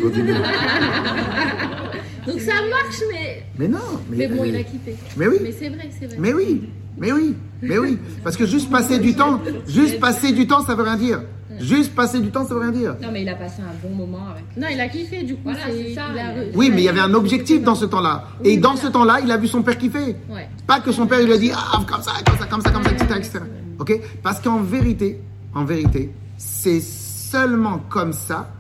Continue. 0.01 0.33
Donc 2.27 2.41
ça 2.41 2.53
marche, 2.69 3.01
mais, 3.13 3.45
mais 3.59 3.69
non. 3.69 3.79
mais 4.11 4.29
bon, 4.29 4.45
il 4.45 4.55
a 4.57 4.63
kiffé. 4.63 4.97
Mais 5.17 5.27
oui. 5.27 5.37
Mais 5.43 5.53
c'est 5.53 5.69
vrai, 5.71 5.89
c'est 5.99 6.07
vrai. 6.07 6.17
Mais 6.19 6.33
oui, 6.35 6.69
mais 6.99 7.13
oui, 7.13 7.35
mais 7.63 7.79
oui. 7.79 7.99
Parce 8.23 8.37
que 8.37 8.47
juste 8.47 8.71
passer 8.71 8.99
du 8.99 9.15
temps, 9.15 9.41
juste 9.67 9.99
passer 9.99 10.33
du 10.33 10.47
temps, 10.47 10.63
ça 10.65 10.75
veut 10.75 10.83
rien 10.83 10.97
dire. 10.97 11.23
Juste 11.59 11.95
passer 11.95 12.21
du 12.21 12.31
temps, 12.31 12.47
ça 12.47 12.55
veut 12.55 12.61
rien 12.61 12.71
dire. 12.71 12.97
Non, 13.03 13.09
mais 13.13 13.23
il 13.23 13.29
a 13.29 13.35
passé 13.35 13.61
un 13.61 13.87
bon 13.87 13.95
moment 13.95 14.29
avec. 14.33 14.45
Non, 14.57 14.69
il 14.73 14.81
a 14.81 14.89
kiffé, 14.89 15.23
du 15.25 15.35
coup. 15.35 15.41
Voilà, 15.45 15.59
c'est- 15.69 15.95
ça, 15.95 16.05
a 16.07 16.33
Oui, 16.55 16.71
mais 16.71 16.79
il 16.83 16.85
y 16.85 16.89
avait 16.89 17.01
un 17.01 17.13
objectif 17.13 17.63
dans 17.63 17.75
ce 17.75 17.85
temps-là. 17.85 18.29
Et 18.45 18.57
dans 18.57 18.77
ce 18.77 18.87
temps-là, 18.87 19.19
il 19.23 19.31
a 19.31 19.37
vu 19.37 19.47
son 19.47 19.63
père 19.63 19.77
kiffer. 19.77 20.17
Ouais. 20.31 20.49
Pas 20.67 20.81
que 20.81 20.91
son 20.93 21.07
père 21.07 21.21
il 21.21 21.27
lui 21.27 21.35
a 21.35 21.39
dit 21.39 21.51
ah 21.55 21.81
comme 21.87 22.03
ça, 22.03 22.13
comme 22.25 22.39
ça, 22.39 22.47
comme 22.47 22.63
ça, 22.63 22.71
comme 22.71 22.85
ça, 22.85 22.91
etc. 22.93 23.07
etc. 23.17 23.39
Ok? 23.81 23.99
Parce 24.23 24.41
qu'en 24.41 24.61
vérité, 24.61 25.21
en 25.55 25.65
vérité, 25.65 26.13
c'est 26.37 26.81
seulement 26.81 27.79
comme 27.89 28.13
ça 28.13 28.53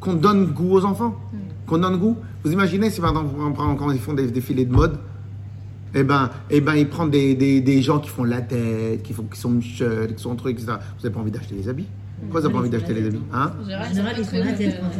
qu'on 0.00 0.14
donne 0.14 0.46
goût 0.46 0.72
aux 0.72 0.84
enfants. 0.84 1.18
Qu'on 1.66 1.78
donne 1.78 1.96
goût. 1.96 2.16
Vous 2.44 2.52
imaginez 2.52 2.90
si 2.90 3.00
exemple, 3.00 3.34
quand 3.56 3.90
ils 3.90 3.98
font 3.98 4.12
des 4.12 4.30
défilés 4.30 4.66
de 4.66 4.72
mode, 4.72 4.98
eh 5.94 6.04
ben, 6.04 6.30
eh 6.50 6.60
ben, 6.60 6.74
ils 6.74 6.88
prennent 6.88 7.10
des, 7.10 7.34
des, 7.34 7.60
des 7.60 7.82
gens 7.82 7.98
qui 7.98 8.10
font 8.10 8.24
la 8.24 8.42
tête, 8.42 9.02
qui, 9.02 9.12
font, 9.14 9.24
qui 9.24 9.40
sont 9.40 9.50
michel, 9.50 10.14
qui 10.14 10.22
sont 10.22 10.36
trucs, 10.36 10.58
etc. 10.58 10.74
Vous 10.98 11.02
n'avez 11.02 11.14
pas 11.14 11.20
envie 11.20 11.30
d'acheter 11.30 11.54
les 11.54 11.68
habits? 11.68 11.86
Pourquoi 12.20 12.40
vous 12.40 12.46
n'avez 12.46 12.54
pas 12.54 12.60
envie 12.60 12.70
d'acheter 12.70 12.94
les 12.94 13.06
habits? 13.06 13.20
hein? 13.32 13.52
En 13.60 13.88
général, 13.88 14.14
ils 14.18 14.24
font 14.24 14.38
la 14.44 14.52
tête 14.52 14.80
quand. 14.80 14.90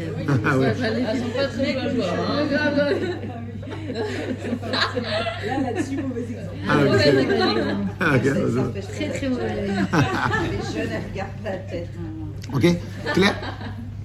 Ah 0.45 0.59
ouais. 0.59 0.75
Elles 0.83 1.19
sont 1.19 1.29
pas 1.37 1.47
très 1.49 1.77
hein. 1.77 3.46
Là, 3.93 5.61
là-dessus, 5.63 5.97
mauvais 5.97 6.23
exemple. 6.23 6.57
Ah, 6.69 6.77
ok. 6.79 6.85
Mauvais 6.87 7.23
exemple. 7.23 7.93
Ah, 8.01 8.17
ok, 8.17 8.25
Ça, 8.25 8.33
vas-y. 8.33 8.55
ça 8.55 8.73
fait 8.73 8.81
Très 8.83 9.09
très 9.19 9.29
mauvais. 9.29 9.67
Les 10.51 10.81
jeunes, 10.81 10.93
elles 10.93 11.11
regardent 11.13 11.31
la 11.45 11.57
tête. 11.59 11.89
maintenant. 11.99 12.27
Ok 12.55 12.67
Claire 13.15 13.35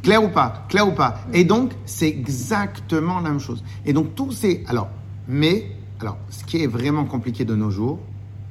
Claire 0.04 0.24
ou 0.24 0.30
pas? 0.30 0.65
Claire 0.70 0.88
ou 0.88 0.94
pas? 0.94 1.22
Et 1.34 1.44
donc, 1.44 1.74
c'est 1.86 2.08
exactement 2.08 3.20
la 3.20 3.30
même 3.30 3.39
chose. 3.39 3.63
Et 3.86 3.94
donc, 3.94 4.15
tous 4.15 4.32
ces. 4.32 4.63
Alors, 4.67 4.89
mais, 5.28 5.67
alors, 6.00 6.17
ce 6.30 6.44
qui 6.44 6.63
est 6.63 6.67
vraiment 6.67 7.06
compliqué 7.06 7.46
de 7.46 7.56
nos 7.56 7.70
jours, 7.70 8.00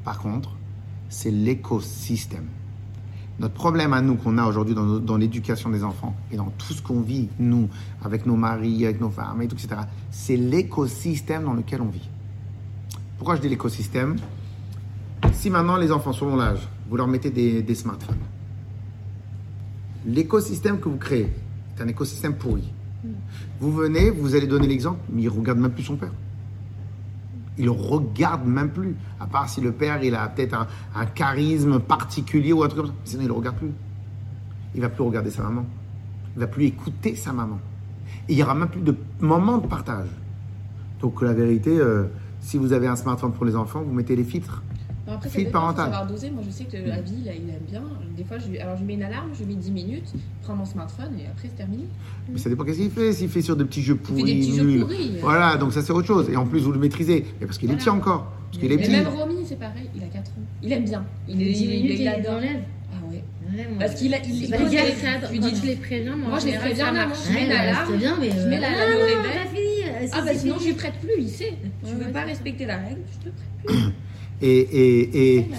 par 0.05 0.19
contre, 0.21 0.51
c'est 1.09 1.33
l'écosystème. 1.33 2.47
Notre 3.41 3.55
problème 3.55 3.95
à 3.95 4.03
nous 4.03 4.17
qu'on 4.17 4.37
a 4.37 4.45
aujourd'hui 4.45 4.75
dans, 4.75 5.17
l'éducation 5.17 5.71
des 5.71 5.83
enfants 5.83 6.15
et 6.31 6.37
dans 6.37 6.51
tout 6.59 6.75
ce 6.75 6.83
qu'on 6.83 7.01
vit, 7.01 7.31
nous, 7.39 7.71
avec 8.05 8.27
nos 8.27 8.37
maris, 8.37 8.85
avec 8.85 9.01
nos 9.01 9.09
femmes, 9.09 9.41
et 9.41 9.49
tout, 9.49 9.57
etc., 9.57 9.81
c'est 10.11 10.37
l'écosystème 10.37 11.45
dans 11.45 11.55
lequel 11.55 11.81
on 11.81 11.89
vit. 11.89 12.07
Pourquoi 13.17 13.37
je 13.37 13.41
dis 13.41 13.49
l'écosystème? 13.49 14.17
Si 15.33 15.49
maintenant 15.49 15.79
les 15.79 15.91
enfants, 15.91 16.13
selon 16.13 16.37
l'âge, 16.37 16.69
vous 16.91 16.99
leur 16.99 17.09
mettez 17.09 17.31
des, 17.31 17.63
des 17.63 17.75
smartphones, 17.75 18.19
l'écosystème 20.05 20.79
que 20.79 20.91
vous 20.91 20.99
créez, 20.99 21.33
c'est 21.75 21.83
un 21.83 21.89
écosystème 21.89 22.35
pourri. 22.35 22.71
Vous 23.59 23.73
venez, 23.73 24.11
vous 24.11 24.35
allez 24.35 24.47
donner 24.47 24.67
l'exemple, 24.67 25.01
mais 25.11 25.23
il 25.23 25.29
regarde 25.31 25.59
même 25.59 25.73
plus 25.73 25.85
son 25.85 25.97
père. 25.97 26.13
Il 27.61 27.67
le 27.67 27.73
regarde 27.73 28.47
même 28.47 28.71
plus. 28.71 28.97
À 29.21 29.27
part 29.27 29.47
si 29.47 29.61
le 29.61 29.73
père, 29.73 30.03
il 30.03 30.15
a 30.15 30.27
peut-être 30.29 30.67
un, 30.95 31.05
charisme 31.05 31.79
particulier 31.79 32.55
ou 32.55 32.63
un 32.63 32.69
truc 32.69 32.87
comme 32.87 32.91
ça. 32.91 32.97
Sinon, 33.05 33.23
il 33.25 33.29
ne 33.29 33.33
regarde 33.33 33.57
plus. 33.57 33.73
Il 34.75 34.81
va 34.81 34.89
plus 34.89 35.05
regarder 35.05 35.31
sa 35.31 35.43
maman. 35.43 35.67
Il 36.37 36.41
va 36.41 36.47
plus 36.47 36.65
écouter 36.65 37.15
sa 37.17 37.35
maman. 37.35 37.59
Il 38.31 38.37
n'y 38.37 38.43
aura 38.43 38.55
même 38.55 38.71
plus 38.71 38.81
de 38.81 38.97
moment 39.21 39.59
de 39.59 39.67
partage. 39.67 40.09
Donc, 41.03 41.21
la 41.21 41.35
vérité, 41.35 41.79
euh, 41.79 42.05
si 42.41 42.57
vous 42.57 42.73
avez 42.73 42.87
un 42.87 42.97
smartphone 42.97 43.33
pour 43.33 43.45
les 43.45 43.55
enfants, 43.55 43.83
vous 43.83 43.93
mettez 43.93 44.17
les 44.17 44.25
filtres. 44.25 44.63
Bon, 45.11 45.17
après, 45.17 45.29
ça 45.29 45.39
Fil 45.39 45.51
parental. 45.51 45.85
savoir 45.87 46.07
doser. 46.07 46.31
Moi, 46.31 46.43
je 46.47 46.51
sais 46.53 46.65
que 46.65 46.77
la 46.77 47.01
vie, 47.01 47.25
là, 47.25 47.33
il 47.35 47.51
aime 47.51 47.59
bien. 47.69 47.83
Des 48.17 48.23
fois, 48.25 48.39
je. 48.39 48.61
Alors, 48.61 48.77
je 48.77 48.85
mets 48.85 48.95
une 48.95 49.03
alarme, 49.03 49.31
je 49.39 49.45
mets 49.45 49.55
10 49.55 49.71
minutes, 49.73 50.09
je 50.15 50.45
prends 50.45 50.55
mon 50.55 50.65
smartphone 50.65 51.13
et 51.19 51.27
après, 51.27 51.49
c'est 51.49 51.57
terminé. 51.57 51.85
Mais 52.33 52.39
ça 52.39 52.49
dépend 52.49 52.65
qu'est-ce 52.65 52.79
qu'il 52.79 52.91
fait? 52.91 53.13
S'il 53.13 53.29
fait 53.29 53.43
sur 53.43 53.57
des 53.57 53.65
petits 53.65 53.83
jeux 53.83 53.99
Il 54.01 54.07
fait 54.07 54.13
pourris, 54.15 54.25
des 54.35 54.41
petits 54.41 54.57
jeux 54.57 54.81
pourris. 54.81 55.13
Voilà, 55.21 55.57
donc 55.57 55.73
ça 55.73 55.83
c'est 55.83 55.93
autre 55.93 56.07
chose. 56.07 56.31
Et 56.31 56.37
en 56.37 56.47
plus, 56.47 56.61
vous 56.61 56.73
le 56.73 56.79
maîtrisez. 56.79 57.27
Mais 57.41 57.47
parce 57.47 57.59
qu'il 57.59 57.71
est 57.73 57.75
petit 57.77 57.91
encore. 57.91 58.33
Parce 58.51 58.63
qu'il 58.63 58.71
est 58.73 58.77
Mais 58.77 58.83
petit. 58.83 58.91
même 58.93 59.09
Romy, 59.09 59.45
c'est 59.45 59.59
pareil, 59.59 59.91
il 59.97 60.03
a 60.03 60.07
4 60.07 60.29
ans. 60.31 60.43
Il 60.63 60.73
aime 60.73 60.85
bien. 60.85 61.05
Il 61.29 61.43
est 61.43 61.53
10 61.53 61.67
minutes, 61.67 61.91
il 61.95 62.01
il 62.03 62.09
adore. 62.09 62.35
enlève. 62.37 62.61
Ah 62.93 63.07
ouais. 63.11 63.25
Vraiment. 63.53 63.79
Parce 63.81 63.95
qu'il 63.95 64.15
a. 64.15 64.19
Il, 64.19 64.31
il 64.31 64.35
je 64.47 64.53
lui 64.53 64.59
Quand 65.41 65.49
dis- 65.49 65.61
tu 65.61 65.67
les 65.67 65.77
préviens, 65.77 66.17
moi, 66.17 66.29
Moi, 66.31 66.39
je 66.39 66.47
les 66.47 66.53
préviens. 66.59 66.87
Je 66.95 67.33
mets. 67.33 67.49
C'est 67.89 67.97
bien, 67.99 68.17
mais. 68.21 68.31
je 68.31 68.47
mets 68.49 68.57
euh, 68.59 68.61
la- 68.61 68.71
non, 68.71 68.77
le 68.87 68.93
non, 68.93 69.23
réveil. 69.23 69.33
t'as 69.35 69.49
fini. 69.49 69.83
euh, 70.05 70.09
Ah 70.13 70.21
bah 70.23 70.33
si, 70.35 70.39
sinon, 70.41 70.55
si. 70.59 70.65
je 70.65 70.69
lui 70.71 70.75
prête 70.77 70.95
plus, 71.01 71.11
il 71.19 71.29
sait. 71.29 71.55
Tu 71.85 71.87
Ouais, 71.93 71.99
veux 71.99 72.07
ouais. 72.07 72.13
pas 72.13 72.23
respecter 72.23 72.67
la 72.67 72.77
règle, 72.79 73.01
je 73.13 73.29
te 73.31 73.35
prête 73.35 73.51
plus. 73.65 73.93
Et, 74.43 74.59
et, 74.59 75.37
et, 75.39 75.51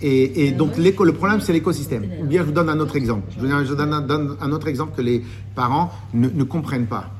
et, 0.00 0.46
et 0.46 0.52
donc, 0.52 0.76
le 0.76 1.12
problème, 1.12 1.40
c'est 1.40 1.52
l'écosystème. 1.52 2.04
Ou 2.20 2.24
bien, 2.26 2.42
je 2.42 2.46
vous 2.46 2.52
donne 2.52 2.68
un 2.68 2.78
autre 2.78 2.96
exemple. 2.96 3.26
Je 3.34 3.40
vous 3.40 3.74
donne, 3.74 3.92
un, 3.92 4.00
donne 4.00 4.36
un 4.40 4.52
autre 4.52 4.68
exemple 4.68 4.96
que 4.96 5.02
les 5.02 5.24
parents 5.54 5.90
ne, 6.14 6.28
ne 6.28 6.44
comprennent 6.44 6.86
pas. 6.86 7.10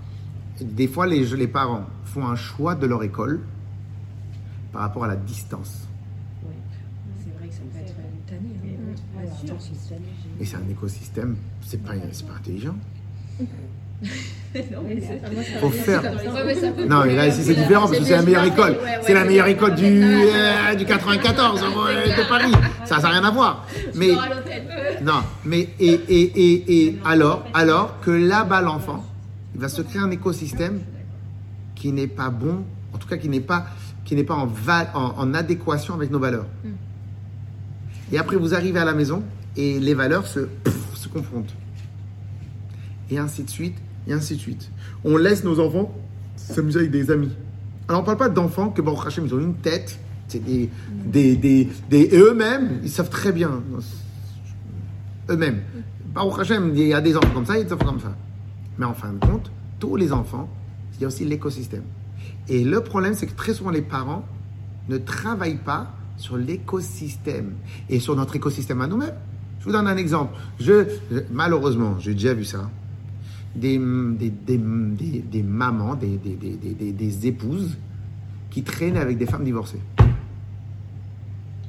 Des 0.60 0.86
fois, 0.88 1.06
les, 1.06 1.24
les 1.24 1.48
parents 1.48 1.84
font 2.04 2.26
un 2.26 2.36
choix 2.36 2.74
de 2.74 2.86
leur 2.86 3.02
école 3.02 3.40
par 4.72 4.82
rapport 4.82 5.04
à 5.04 5.08
la 5.08 5.16
distance. 5.16 5.88
C'est 7.24 7.38
vrai 7.38 7.48
que 7.48 7.54
ça 7.54 7.60
peut 7.72 7.78
être 7.78 7.94
une 7.98 8.38
tannée. 8.38 8.76
hein. 8.76 8.94
C'est 9.40 9.48
ça. 9.48 9.94
Et 10.40 10.44
c'est 10.44 10.56
un 10.56 10.68
écosystème, 10.70 11.36
c'est 11.62 11.82
pas, 11.82 11.92
c'est 12.12 12.26
pas 12.26 12.34
intelligent. 12.34 12.76
Non, 14.54 14.82
mais 14.86 15.00
c'est- 15.00 15.20
Ah, 15.24 15.58
Faut 15.60 15.70
faire. 15.70 16.02
Non, 16.88 17.04
mais 17.04 17.14
là, 17.14 17.26
ici, 17.28 17.42
c'est 17.44 17.54
différent 17.54 17.86
parce 17.86 17.98
que 17.98 18.04
c'est 18.04 18.16
la 18.16 18.22
meilleure 18.22 18.44
école. 18.44 18.76
C'est 19.02 19.14
la 19.14 19.24
meilleure 19.24 19.46
école 19.48 19.74
du, 19.74 19.84
euh, 20.02 20.74
du 20.74 20.84
94 20.84 21.62
euh, 21.62 22.06
de 22.16 22.28
Paris. 22.28 22.52
Ça 22.86 22.98
n'a 22.98 23.08
rien 23.10 23.24
à 23.24 23.30
voir. 23.30 23.66
Mais, 23.94 24.08
non, 25.02 25.20
mais, 25.44 25.68
et, 25.78 25.92
et, 26.08 26.22
et, 26.22 26.86
et 26.86 26.98
alors, 27.04 27.44
alors 27.54 28.00
que 28.00 28.10
là-bas, 28.10 28.62
l'enfant, 28.62 29.04
il 29.54 29.60
va 29.60 29.68
se 29.68 29.82
créer 29.82 30.00
un 30.00 30.10
écosystème 30.10 30.80
qui 31.74 31.92
n'est 31.92 32.06
pas 32.08 32.30
bon, 32.30 32.64
en 32.94 32.98
tout 32.98 33.06
cas 33.08 33.16
qui 33.18 33.28
n'est 33.28 33.40
pas, 33.40 33.66
qui 34.04 34.14
n'est 34.16 34.24
pas 34.24 34.34
en, 34.34 34.46
val- 34.46 34.88
en, 34.94 35.14
en 35.18 35.34
adéquation 35.34 35.94
avec 35.94 36.10
nos 36.10 36.18
valeurs. 36.18 36.46
Et 38.10 38.18
après, 38.18 38.36
vous 38.36 38.54
arrivez 38.54 38.80
à 38.80 38.84
la 38.86 38.94
maison 38.94 39.22
et 39.56 39.78
les 39.78 39.92
valeurs 39.94 40.26
se, 40.26 40.40
pff, 40.40 40.74
se 40.94 41.08
confrontent. 41.08 41.52
Et 43.10 43.18
ainsi 43.18 43.42
de 43.42 43.50
suite, 43.50 43.76
et 44.08 44.12
ainsi 44.12 44.34
de 44.36 44.40
suite. 44.40 44.70
On 45.04 45.16
laisse 45.16 45.44
nos 45.44 45.60
enfants 45.60 45.94
s'amuser 46.36 46.80
avec 46.80 46.90
des 46.90 47.10
amis. 47.10 47.30
Alors, 47.88 48.00
on 48.00 48.02
ne 48.02 48.06
parle 48.06 48.18
pas 48.18 48.28
d'enfants 48.28 48.70
que, 48.70 48.82
bon, 48.82 48.98
Hachem, 49.00 49.26
ils 49.26 49.34
ont 49.34 49.38
une 49.40 49.54
tête, 49.54 49.98
c'est 50.28 50.44
des, 50.44 50.68
des, 51.06 51.36
des, 51.36 51.68
et 51.90 52.16
eux-mêmes, 52.18 52.80
ils 52.82 52.90
savent 52.90 53.08
très 53.10 53.32
bien. 53.32 53.62
Eux-mêmes. 55.30 55.60
Baruch 56.14 56.38
Hashem, 56.40 56.72
il 56.74 56.86
y 56.88 56.94
a 56.94 57.00
des 57.00 57.16
enfants 57.16 57.30
comme 57.34 57.46
ça, 57.46 57.56
il 57.56 57.58
y 57.58 57.62
a 57.62 57.64
des 57.64 57.72
enfants 57.72 57.84
comme 57.86 58.00
ça. 58.00 58.14
Mais 58.78 58.84
en 58.86 58.94
fin 58.94 59.12
de 59.12 59.18
compte, 59.18 59.50
tous 59.78 59.96
les 59.96 60.12
enfants, 60.12 60.48
il 60.96 61.02
y 61.02 61.04
a 61.04 61.08
aussi 61.08 61.24
l'écosystème. 61.24 61.82
Et 62.48 62.64
le 62.64 62.80
problème, 62.82 63.14
c'est 63.14 63.26
que 63.26 63.34
très 63.36 63.52
souvent, 63.54 63.70
les 63.70 63.82
parents 63.82 64.24
ne 64.88 64.96
travaillent 64.98 65.56
pas 65.62 65.92
sur 66.16 66.36
l'écosystème 66.36 67.52
et 67.88 68.00
sur 68.00 68.16
notre 68.16 68.34
écosystème 68.36 68.80
à 68.80 68.86
nous-mêmes. 68.86 69.14
Je 69.60 69.64
vous 69.66 69.72
donne 69.72 69.86
un 69.86 69.96
exemple. 69.96 70.34
Je, 70.58 70.84
je- 71.12 71.18
malheureusement, 71.30 71.96
j'ai 71.98 72.14
déjà 72.14 72.32
vu 72.34 72.44
ça. 72.44 72.70
Des, 73.54 73.78
des, 73.78 74.30
des, 74.30 74.58
des- 74.58 75.24
des 75.30 75.42
mamans, 75.42 75.94
des, 75.94 76.16
des, 76.18 76.34
des, 76.34 76.50
des- 76.56 76.74
des- 76.74 76.92
des 76.92 77.26
épouses 77.26 77.76
qui 78.50 78.62
traînent 78.62 78.96
avec 78.96 79.18
des 79.18 79.26
femmes 79.26 79.44
divorcées. 79.44 79.80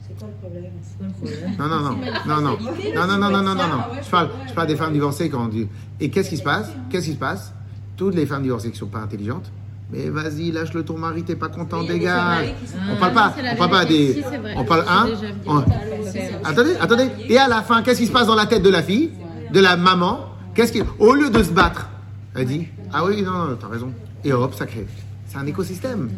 C'est 0.07 0.17
quoi 0.19 0.27
le 0.27 0.33
problème? 0.49 0.71
C'est 0.81 0.97
quoi 0.97 1.07
le 1.07 1.13
problème 1.13 1.55
Non, 1.57 1.67
non, 1.67 1.79
non, 1.79 1.95
non, 2.27 2.41
non, 2.41 2.57
non, 2.97 3.07
non, 3.07 3.17
non, 3.17 3.29
non, 3.31 3.41
non, 3.43 3.55
non, 3.55 3.67
non. 3.67 3.83
Je 4.03 4.09
parle, 4.09 4.29
je 4.47 4.53
parle 4.53 4.67
des 4.67 4.75
femmes 4.75 4.93
divorcées 4.93 5.29
quand 5.29 5.45
on 5.45 5.47
dit. 5.47 5.67
Et 5.99 6.09
qu'est-ce 6.09 6.29
qui 6.29 6.37
se 6.37 6.43
passe? 6.43 6.69
Qu'est-ce 6.89 7.05
qui 7.07 7.13
se 7.13 7.17
passe? 7.17 7.53
Toutes 7.97 8.15
les 8.15 8.25
femmes 8.25 8.43
divorcées 8.43 8.71
qui 8.71 8.77
sont 8.77 8.87
pas 8.87 8.99
intelligentes. 8.99 9.51
Mais 9.91 10.09
vas-y, 10.09 10.51
lâche-le 10.51 10.83
ton 10.85 10.97
mari, 10.97 11.23
t'es 11.23 11.35
pas 11.35 11.49
content, 11.49 11.81
dégage. 11.83 12.53
On 12.91 12.95
parle 12.97 13.13
pas, 13.13 13.33
on 13.53 13.55
parle 13.55 13.71
pas 13.71 13.85
des, 13.85 14.23
on 14.55 14.63
parle 14.63 14.85
un. 14.87 15.07
on- 15.47 15.63
Attendez, 16.43 16.75
attendez. 16.79 17.07
Et 17.27 17.37
à 17.39 17.47
la 17.47 17.63
fin, 17.63 17.81
qu'est-ce 17.81 17.99
qui 18.01 18.05
se 18.05 18.11
passe 18.11 18.27
dans 18.27 18.35
la 18.35 18.45
tête 18.45 18.61
de 18.61 18.69
la 18.69 18.83
fille, 18.83 19.09
de 19.51 19.59
la 19.59 19.75
maman? 19.77 20.25
Qu'est-ce 20.53 20.71
qui, 20.71 20.81
au 20.99 21.13
lieu 21.13 21.29
de 21.29 21.43
se 21.43 21.51
battre, 21.51 21.89
elle 22.35 22.45
dit 22.45 22.67
ah 22.91 23.05
oui, 23.05 23.21
non, 23.21 23.31
non, 23.31 23.57
t'as 23.59 23.67
raison. 23.67 23.91
Et 24.23 24.33
hop, 24.33 24.53
ça 24.53 24.65
crée. 24.65 24.85
C'est 25.27 25.37
un 25.37 25.45
écosystème. 25.45 26.09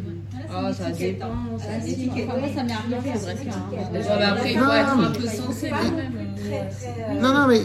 Oh, 0.54 0.68
ça 0.74 0.90
dépend. 0.92 1.28
ça 1.60 1.78
dépend. 1.86 2.38
moi, 2.38 2.48
ça 2.56 2.64
m'est 2.64 2.72
arrivé 2.74 2.98
C'est 3.14 3.20
vrai 3.20 3.36
hein. 3.50 3.90
Ouais, 3.94 4.00
mais 4.20 4.26
après, 4.26 4.54
il 4.54 4.58
faut 4.60 4.66
Non, 4.66 4.72
être 4.74 4.98
mais- 4.98 5.06
un 5.06 5.12
peu 5.12 5.28
sensé 5.28 5.70
quand 5.70 5.96
même. 5.96 7.22
Non, 7.22 7.34
non, 7.34 7.48
mais, 7.48 7.62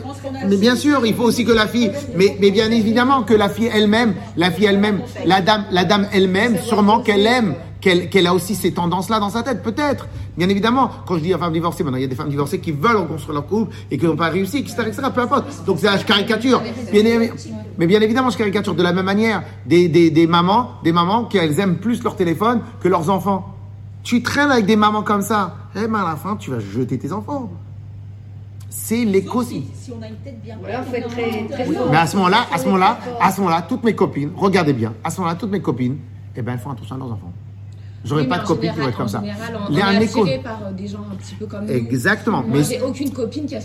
mais 0.49 0.57
bien 0.57 0.77
sûr, 0.77 1.05
il 1.07 1.15
faut 1.15 1.25
aussi 1.25 1.45
que 1.45 1.53
la 1.53 1.67
fille, 1.67 1.91
mais, 2.17 2.37
mais 2.41 2.51
bien 2.51 2.71
évidemment 2.71 3.23
que 3.23 3.35
la 3.35 3.49
fille 3.49 3.71
elle-même, 3.73 4.15
la 4.37 4.51
fille 4.51 4.67
elle-même, 4.67 5.01
la 5.25 5.41
dame, 5.41 5.65
la 5.71 5.85
dame 5.85 6.07
elle-même, 6.13 6.59
sûrement 6.59 7.01
qu'elle 7.01 7.27
aime, 7.27 7.55
qu'elle 7.87 8.11
qu'elle 8.11 8.27
a 8.27 8.35
aussi 8.35 8.57
ces 8.57 8.73
tendances-là 8.73 9.21
dans 9.21 9.31
sa 9.31 9.45
tête, 9.45 9.63
peut-être. 9.63 10.09
Bien 10.37 10.49
évidemment, 10.49 10.91
quand 11.07 11.15
je 11.19 11.21
dis 11.21 11.31
femme 11.31 11.53
divorcée, 11.53 11.85
maintenant 11.85 11.99
il 11.99 12.03
y 12.03 12.05
a 12.05 12.09
des 12.09 12.17
femmes 12.17 12.29
divorcées 12.29 12.59
qui 12.59 12.73
veulent 12.73 12.97
reconstruire 12.97 13.35
leur 13.35 13.47
couple 13.47 13.73
et 13.93 13.97
qui 13.97 14.05
n'ont 14.07 14.17
pas 14.17 14.29
réussi, 14.29 14.59
etc., 14.59 14.75
etc., 14.89 15.03
peu 15.15 15.21
importe. 15.21 15.65
Donc 15.67 15.79
c'est 15.79 15.97
je 15.97 16.05
caricature. 16.05 16.61
Bien 16.91 17.05
mais 17.79 17.87
bien 17.87 18.01
évidemment, 18.01 18.31
je 18.31 18.39
caricature 18.39 18.75
de 18.75 18.83
la 18.83 18.93
même 18.93 19.05
manière 19.05 19.45
des, 19.67 19.89
des, 19.89 20.11
des 20.11 20.27
mamans, 20.27 20.71
des 20.83 20.91
mamans 20.93 21.27
qui 21.27 21.37
elles 21.37 21.61
aiment 21.61 21.77
plus 21.77 22.03
leur 22.03 22.17
téléphone 22.17 22.61
que 22.81 22.89
leurs 22.89 23.09
enfants. 23.09 23.55
Tu 24.03 24.21
traînes 24.23 24.51
avec 24.51 24.67
des 24.67 24.77
mamans 24.77 25.03
comme 25.03 25.23
ça, 25.23 25.55
eh 25.77 25.87
ben 25.87 26.01
à 26.01 26.09
la 26.11 26.17
fin, 26.17 26.35
tu 26.37 26.51
vas 26.51 26.59
jeter 26.59 26.99
tes 26.99 27.13
enfants. 27.13 27.51
C'est 28.69 29.05
l'écosystème. 29.05 29.63
si, 29.75 29.85
si 29.85 29.93
on 29.97 30.03
a 30.03 30.09
une 30.09 30.17
tête 30.17 30.43
bien 30.43 30.57
Voilà, 30.61 30.83
faut 30.83 30.95
être 30.95 31.11
faite, 31.11 31.31
très- 31.31 31.43
non, 31.43 31.49
très 31.49 31.67
non, 31.67 31.73
fort. 31.75 31.89
Mais 31.93 31.97
à 31.99 32.07
ce 32.07 32.17
moment-là, 32.17 32.47
à 32.53 32.59
ce 32.59 32.65
moment-là, 32.67 32.99
à 33.21 33.31
ce 33.31 33.41
moment-là, 33.41 33.63
toutes 33.63 33.85
mes 33.85 33.95
copines, 33.95 34.31
regardez 34.37 34.73
bien, 34.73 34.93
à 35.05 35.11
ce 35.11 35.21
moment-là, 35.21 35.37
toutes 35.37 35.51
mes 35.53 35.61
copines, 35.63 35.99
eh 36.37 36.43
ben, 36.43 36.53
elles 36.55 36.59
font 36.59 36.71
attention 36.71 36.97
à 36.97 36.99
leurs 36.99 37.13
enfants. 37.13 37.33
J'aurais 38.07 38.23
Oui, 38.23 38.29
pas 38.29 38.39
de 38.39 38.43
en 38.45 38.47
copines 38.47 38.71
qui 38.71 38.75
général- 38.77 38.91
être 38.91 38.97
comme 38.99 39.09
ça. 39.09 39.21
Général, 39.21 39.59
on, 39.69 39.73
Il 39.73 39.79
y 39.79 39.81
a 39.83 39.85
on 39.85 39.89
un 39.89 39.93
est 40.01 40.05
attiré 40.05 40.41
par 40.43 40.61
euh, 40.67 40.73
des 40.73 40.87
gens 40.89 41.05
un 41.13 41.17
petit 41.17 41.35
peu 41.35 41.47
comme 41.47 41.67
nous. 41.67 41.73
Exactement. 41.73 42.43
Moi, 42.43 42.59
Mais, 42.59 42.65
j'ai 42.65 42.81
aucune 42.81 43.11
copine 43.11 43.47
qui 43.47 43.57
a. 43.57 43.59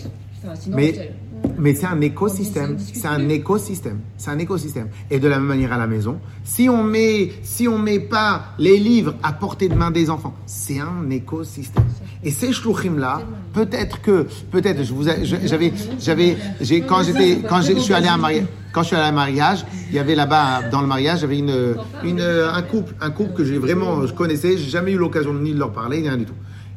Enfin, 0.44 0.56
sinon, 0.60 0.76
Mais- 0.78 0.94
c'est- 0.94 1.12
mais 1.60 1.76
c'est 1.76 1.86
un 1.86 2.02
écosystème. 2.02 2.78
C'est 2.94 3.08
un 3.08 3.30
écosystème. 3.30 4.00
C'est 4.18 4.32
un 4.32 4.40
écosystème. 4.40 4.88
Et 5.12 5.20
de 5.20 5.28
la 5.28 5.38
même 5.38 5.48
manière 5.48 5.72
à 5.74 5.78
la 5.78 5.86
maison, 5.86 6.18
si 6.44 6.68
on 6.68 6.84
met, 6.84 7.32
si 7.44 7.68
on 7.68 7.78
met 7.78 8.00
pas 8.00 8.46
les 8.58 8.78
livres 8.80 9.14
à 9.22 9.34
portée 9.34 9.70
de 9.70 9.76
main 9.76 9.92
des 9.92 10.10
enfants, 10.10 10.34
c'est 10.48 10.80
un 10.80 11.10
écosystème. 11.12 11.84
Et 12.24 12.32
ces 12.32 12.52
shluchim 12.54 12.98
là, 12.98 13.22
peut-être 13.54 14.02
que, 14.02 14.26
peut-être, 14.52 14.84
je 14.84 14.94
vous, 14.94 15.04
j'avais, 15.04 15.72
j'avais, 16.00 16.38
j'ai, 16.60 16.82
quand 16.82 17.04
j'étais, 17.04 17.40
quand 17.48 17.62
je 17.62 17.74
suis 17.80 17.94
allé 17.94 18.08
à 18.08 18.14
un 18.16 18.18
mariage, 18.18 18.46
quand 18.72 18.84
je 18.84 18.88
suis 18.88 18.96
allé 18.96 19.06
à 19.06 19.10
un 19.10 19.14
mariage, 19.14 19.66
il 19.90 19.96
y 19.96 20.00
avait 20.00 20.16
là-bas, 20.16 20.70
dans 20.70 20.82
le 20.82 20.88
mariage, 20.88 21.20
il 21.20 21.22
y 21.22 21.26
avait 21.26 21.40
une, 21.40 22.22
un 22.22 22.62
couple, 22.62 22.96
un 23.02 23.12
couple 23.12 23.34
que 23.34 23.44
j'ai 23.44 23.58
vraiment, 23.58 24.06
je 24.06 24.14
connaissais, 24.14 24.58
j'ai 24.58 24.70
jamais 24.70 24.92
eu 24.92 24.98
l'occasion 24.98 25.34
ni 25.34 25.54
de 25.54 25.60
leur 25.60 25.72
parler, 25.72 26.02
rien 26.02 26.18
du 26.18 26.26
tout. 26.26 26.34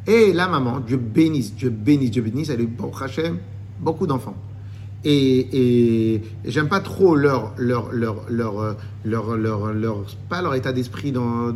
Et 0.06 0.32
la 0.32 0.48
maman, 0.48 0.80
Dieu 0.80 0.96
bénisse, 0.96 1.54
Dieu 1.54 1.70
bénisse, 1.70 2.10
Dieu 2.10 2.22
bénisse, 2.22 2.50
elle 2.50 2.60
a 2.60 2.62
eu, 2.62 2.68
beaucoup 3.80 4.06
d'enfants. 4.06 4.36
Et, 5.06 6.14
et, 6.14 6.22
j'aime 6.46 6.68
pas 6.68 6.80
trop 6.80 7.14
leur, 7.14 7.52
leur, 7.58 7.92
leur, 7.92 8.24
leur, 8.30 8.76
leur, 9.04 9.36
leur, 9.36 9.72
leur, 9.72 10.04
pas 10.30 10.40
leur 10.40 10.54
état 10.54 10.72
d'esprit 10.72 11.12
dans, 11.12 11.54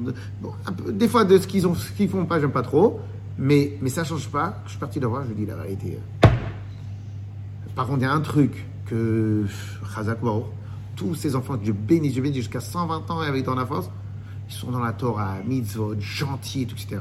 des 0.90 1.08
fois 1.08 1.24
de 1.24 1.38
ce 1.38 1.46
qu'ils 1.46 1.66
ont, 1.66 1.74
ce 1.74 1.90
qu'ils 1.92 2.10
font 2.10 2.26
pas, 2.26 2.40
j'aime 2.40 2.52
pas 2.52 2.62
trop, 2.62 3.00
mais, 3.38 3.78
mais 3.80 3.88
ça 3.88 4.04
change 4.04 4.28
pas. 4.28 4.60
Je 4.66 4.70
suis 4.70 4.78
parti 4.78 5.00
leur 5.00 5.10
voir, 5.10 5.24
je 5.24 5.28
lui 5.28 5.36
dis 5.36 5.46
la 5.46 5.56
vérité. 5.56 5.98
Par 7.74 7.86
contre, 7.86 8.00
il 8.00 8.02
y 8.02 8.06
a 8.06 8.12
un 8.12 8.20
truc 8.20 8.66
que 8.88 9.44
Chazak 9.94 10.18
tous 10.96 11.14
ces 11.14 11.36
enfants, 11.36 11.56
Dieu 11.56 11.72
bénisse, 11.72 12.12
Dieu 12.12 12.22
bénisse, 12.22 12.38
jusqu'à 12.38 12.60
120 12.60 13.10
ans 13.10 13.20
avec 13.20 13.44
dans 13.44 13.54
la 13.54 13.64
force, 13.64 13.88
ils 14.48 14.54
sont 14.54 14.70
dans 14.70 14.80
la 14.80 14.92
Torah, 14.92 15.36
mitzvot, 15.46 15.94
gentils, 16.00 16.62
et 16.62 16.64
etc. 16.64 17.00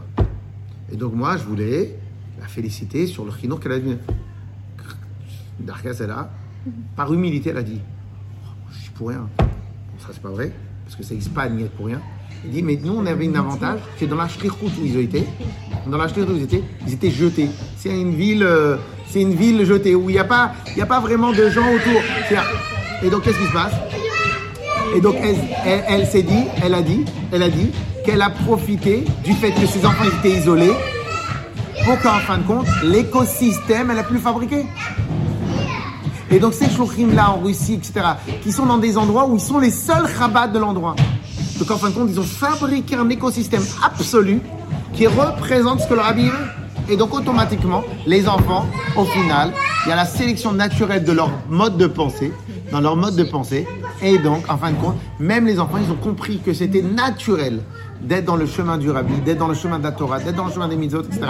Et 0.91 0.95
donc 0.95 1.13
moi, 1.13 1.37
je 1.37 1.43
voulais 1.43 1.97
la 2.39 2.47
féliciter 2.47 3.07
sur 3.07 3.25
le 3.25 3.31
chinour 3.31 3.59
qu'elle 3.59 3.71
a 3.71 3.79
donné. 3.79 3.97
Darkas, 5.59 5.97
elle 5.99 6.11
a, 6.11 6.29
par 6.95 7.11
humilité, 7.11 7.49
elle 7.49 7.57
a 7.57 7.63
dit, 7.63 7.81
Oh, 8.45 8.49
je 8.71 8.77
suis 8.81 8.91
pour 8.91 9.09
rien. 9.09 9.27
Bon, 9.37 9.45
ça, 9.99 10.09
c'est 10.11 10.21
pas 10.21 10.29
vrai, 10.29 10.53
parce 10.83 10.95
que 10.95 11.03
ça 11.03 11.13
n'existe 11.13 11.33
pas 11.33 11.43
à 11.43 11.49
pour 11.75 11.87
rien. 11.87 12.01
Elle 12.45 12.51
dit, 12.51 12.63
mais 12.63 12.79
nous, 12.81 12.93
on 12.97 13.05
avait 13.05 13.27
un 13.27 13.35
avantage, 13.35 13.79
c'est 13.99 14.07
dans 14.07 14.15
la 14.15 14.27
Shlichut 14.27 14.53
où 14.81 14.85
ils 14.85 14.99
été, 14.99 15.25
dans 15.87 15.97
la 15.97 16.07
Shlichut 16.07 16.29
où 16.31 16.35
ils 16.35 16.43
étaient, 16.43 16.63
ils 16.87 16.93
étaient 16.93 17.11
jetés. 17.11 17.49
C'est 17.77 17.89
une 17.89 18.15
ville, 18.15 18.43
euh, 18.43 18.77
c'est 19.09 19.21
une 19.21 19.33
ville 19.33 19.65
jetée, 19.65 19.95
où 19.95 20.09
il 20.09 20.13
n'y 20.13 20.19
a, 20.19 20.23
pas- 20.23 20.53
il 20.75 20.81
a 20.81 20.85
pas 20.85 20.99
vraiment 20.99 21.31
de 21.31 21.49
gens 21.49 21.67
autour. 21.73 22.01
Et 23.03 23.09
donc, 23.09 23.23
qu'est-ce 23.23 23.37
qui 23.37 23.45
se 23.47 23.51
passe? 23.53 23.73
Et 24.95 25.01
donc, 25.01 25.15
elle, 25.21 26.07
s'est 26.07 26.23
dit, 26.23 26.43
elle 26.63 26.73
a 26.73 26.81
dit, 26.81 27.03
elle 27.31 27.43
a 27.43 27.49
dit 27.49 27.71
qu'elle 28.05 28.21
a 28.21 28.29
profité 28.29 29.03
du 29.23 29.33
fait 29.33 29.51
que 29.51 29.65
ses 29.67 29.85
enfants 29.85 30.05
étaient 30.05 30.37
isolés 30.37 30.71
pour 31.83 31.99
qu'en 32.01 32.19
fin 32.19 32.37
de 32.37 32.43
compte, 32.43 32.67
l'écosystème, 32.83 33.91
elle 33.91 33.99
a 33.99 34.03
pu 34.03 34.17
fabriquer. 34.17 34.65
Et 36.29 36.39
donc, 36.39 36.53
ces 36.53 36.69
shlochim 36.69 37.13
là 37.13 37.31
en 37.31 37.39
Russie, 37.41 37.75
etc., 37.75 38.05
qui 38.41 38.51
sont 38.51 38.65
dans 38.65 38.77
des 38.77 38.97
endroits 38.97 39.27
où 39.27 39.35
ils 39.35 39.41
sont 39.41 39.59
les 39.59 39.71
seuls 39.71 40.05
rabbats 40.17 40.47
de 40.47 40.59
l'endroit. 40.59 40.95
Donc, 41.59 41.71
en 41.71 41.77
fin 41.77 41.89
de 41.89 41.95
compte, 41.95 42.09
ils 42.11 42.19
ont 42.19 42.23
fabriqué 42.23 42.95
un 42.95 43.09
écosystème 43.09 43.63
absolu 43.83 44.41
qui 44.93 45.07
représente 45.07 45.81
ce 45.81 45.87
que 45.87 45.93
le 45.93 46.01
rabbi 46.01 46.25
veut. 46.25 46.47
Et 46.89 46.95
donc, 46.95 47.13
automatiquement, 47.13 47.83
les 48.05 48.27
enfants, 48.27 48.65
au 48.95 49.03
final, 49.05 49.51
il 49.85 49.89
y 49.89 49.91
a 49.91 49.95
la 49.95 50.05
sélection 50.05 50.51
naturelle 50.53 51.03
de 51.03 51.11
leur 51.11 51.29
mode 51.49 51.77
de 51.77 51.87
pensée, 51.87 52.31
dans 52.71 52.79
leur 52.79 52.95
mode 52.95 53.15
de 53.15 53.23
pensée. 53.23 53.67
Et 54.01 54.17
donc, 54.19 54.43
en 54.49 54.57
fin 54.57 54.71
de 54.71 54.77
compte, 54.77 54.95
même 55.19 55.45
les 55.45 55.59
enfants, 55.59 55.77
ils 55.83 55.91
ont 55.91 55.95
compris 55.97 56.39
que 56.39 56.53
c'était 56.53 56.81
naturel 56.81 57.61
d'être 58.01 58.25
dans 58.25 58.35
le 58.35 58.45
chemin 58.45 58.77
du 58.77 58.91
rabbi, 58.91 59.13
d'être 59.25 59.39
dans 59.39 59.47
le 59.47 59.55
chemin 59.55 59.79
de 59.79 59.83
la 59.83 59.91
Torah, 59.91 60.19
d'être 60.19 60.35
dans 60.35 60.45
le 60.45 60.51
chemin 60.51 60.67
des 60.67 60.75
mitzvot, 60.75 61.01
etc. 61.01 61.21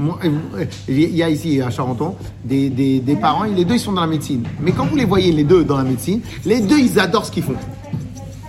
Euh, 0.00 0.64
Il 0.88 1.14
y 1.14 1.22
a 1.22 1.28
ici, 1.28 1.60
à 1.60 1.70
Charenton, 1.70 2.16
des, 2.44 2.70
des, 2.70 3.00
des 3.00 3.16
parents, 3.16 3.44
et 3.44 3.50
les 3.50 3.64
deux, 3.66 3.74
ils 3.74 3.80
sont 3.80 3.92
dans 3.92 4.00
la 4.00 4.06
médecine. 4.06 4.42
Mais 4.60 4.72
quand 4.72 4.86
vous 4.86 4.96
les 4.96 5.04
voyez, 5.04 5.32
les 5.32 5.44
deux, 5.44 5.64
dans 5.64 5.76
la 5.76 5.84
médecine, 5.84 6.22
les 6.46 6.60
deux, 6.60 6.78
ils 6.78 6.98
adorent 6.98 7.26
ce 7.26 7.30
qu'ils 7.30 7.42
font. 7.42 7.56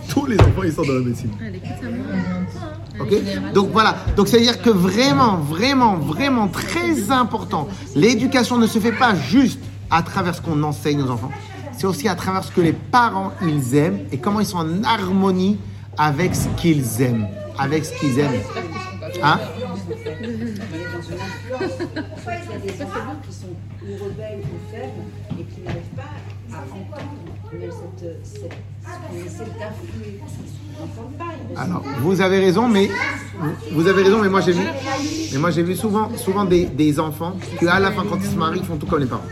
Tous 0.09 0.25
les 0.25 0.39
enfants, 0.39 0.63
ils 0.63 0.71
sont 0.71 0.83
dans 0.83 0.93
la 0.93 0.99
médecine. 0.99 1.31
Donc 3.53 3.71
voilà. 3.71 3.95
Donc 4.15 4.27
c'est 4.27 4.37
à 4.37 4.41
dire 4.41 4.61
que 4.61 4.69
vraiment, 4.69 5.37
vraiment, 5.37 5.95
vraiment 5.95 6.47
très 6.47 7.11
important. 7.11 7.67
L'éducation 7.95 8.57
ne 8.57 8.67
se 8.67 8.79
fait 8.79 8.91
pas 8.91 9.15
juste 9.15 9.59
à 9.89 10.01
travers 10.01 10.35
ce 10.35 10.41
qu'on 10.41 10.61
enseigne 10.63 11.01
aux 11.01 11.09
enfants. 11.09 11.31
C'est 11.77 11.87
aussi 11.87 12.07
à 12.07 12.15
travers 12.15 12.43
ce 12.43 12.51
que 12.51 12.61
les 12.61 12.73
parents 12.73 13.31
ils 13.41 13.75
aiment 13.75 13.99
et 14.11 14.17
comment 14.17 14.39
ils 14.39 14.45
sont 14.45 14.57
en 14.57 14.83
harmonie 14.83 15.57
avec 15.97 16.35
ce 16.35 16.47
qu'ils 16.59 17.01
aiment, 17.01 17.27
avec 17.57 17.85
ce 17.85 17.93
qu'ils 17.99 18.19
aiment. 18.19 18.41
Hein? 19.21 19.39
Cette, 27.61 28.17
cette, 28.23 28.51
Alors, 31.57 31.83
vous 32.01 32.21
avez 32.21 32.39
raison, 32.39 32.67
mais 32.67 32.89
vous 33.71 33.87
avez 33.87 34.03
raison, 34.03 34.19
mais 34.21 34.29
moi 34.29 34.41
j'ai 34.41 34.51
vu, 34.51 34.63
mais 35.31 35.39
moi 35.39 35.51
j'ai 35.51 35.63
vu 35.63 35.75
souvent, 35.75 36.09
souvent 36.17 36.45
des, 36.45 36.65
des 36.65 36.99
enfants 36.99 37.35
qui 37.59 37.67
à 37.67 37.79
la 37.79 37.91
fin 37.91 38.03
quand 38.09 38.17
ils 38.17 38.29
se 38.29 38.35
marient 38.35 38.59
ils 38.59 38.65
font 38.65 38.77
tout 38.77 38.85
comme 38.85 38.99
les 38.99 39.05
parents. 39.05 39.23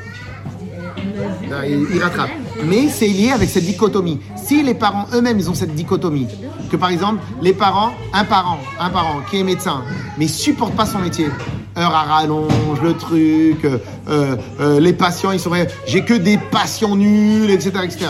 Ils, 1.66 1.88
ils 1.94 2.02
rattrapent. 2.02 2.43
Mais 2.62 2.88
c'est 2.90 3.08
lié 3.08 3.32
avec 3.32 3.50
cette 3.50 3.66
dichotomie. 3.66 4.20
Si 4.36 4.64
les 4.64 4.74
parents 4.74 5.08
eux-mêmes 5.14 5.40
ils 5.40 5.50
ont 5.50 5.54
cette 5.54 5.74
dichotomie, 5.74 6.28
que 6.70 6.78
par 6.78 6.90
exemple 6.90 7.22
les 7.42 7.54
parents, 7.54 7.92
un 8.14 8.24
parent, 8.24 8.60
un 8.80 8.90
parent 8.90 9.22
qui 9.30 9.40
est 9.40 9.44
médecin, 9.44 9.84
mais 10.18 10.28
supporte 10.28 10.74
pas 10.76 10.86
son 10.86 11.00
métier, 11.00 11.28
heure 11.78 11.94
à 11.94 12.04
rallonge, 12.04 12.82
le 12.82 12.94
truc, 12.94 13.66
euh, 13.66 13.78
euh, 14.08 14.36
euh, 14.60 14.80
les 14.80 14.94
patients 14.94 15.32
ils 15.32 15.40
sont 15.40 15.52
j'ai 15.88 16.04
que 16.04 16.14
des 16.14 16.38
patients 16.38 16.96
nuls, 16.96 17.50
etc., 17.50 17.72
etc. 17.84 18.06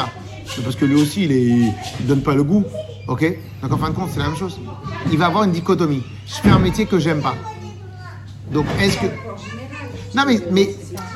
C'est 0.46 0.64
parce 0.64 0.76
que 0.76 0.86
lui 0.86 1.02
aussi 1.02 1.24
il 1.26 1.32
est, 1.32 1.74
donne 2.02 2.22
pas 2.22 2.36
le 2.36 2.44
goût. 2.44 2.64
Ok? 3.08 3.26
Donc 3.62 3.74
en 3.74 3.78
fin 3.78 3.90
de 3.90 3.96
compte, 3.96 4.10
c'est 4.14 4.20
la 4.20 4.28
même 4.28 4.38
chose. 4.38 4.60
Il 5.12 5.18
va 5.18 5.26
avoir 5.26 5.44
une 5.44 5.52
dichotomie. 5.52 6.04
Je 6.26 6.36
fais 6.36 6.50
un 6.50 6.60
métier 6.60 6.86
que 6.86 7.00
j'aime 7.00 7.22
pas. 7.22 7.36
Donc 8.54 8.66
est-ce 8.80 8.98
que. 8.98 9.08
Non 10.16 10.24
mais, 10.28 10.40
mais, 10.52 10.70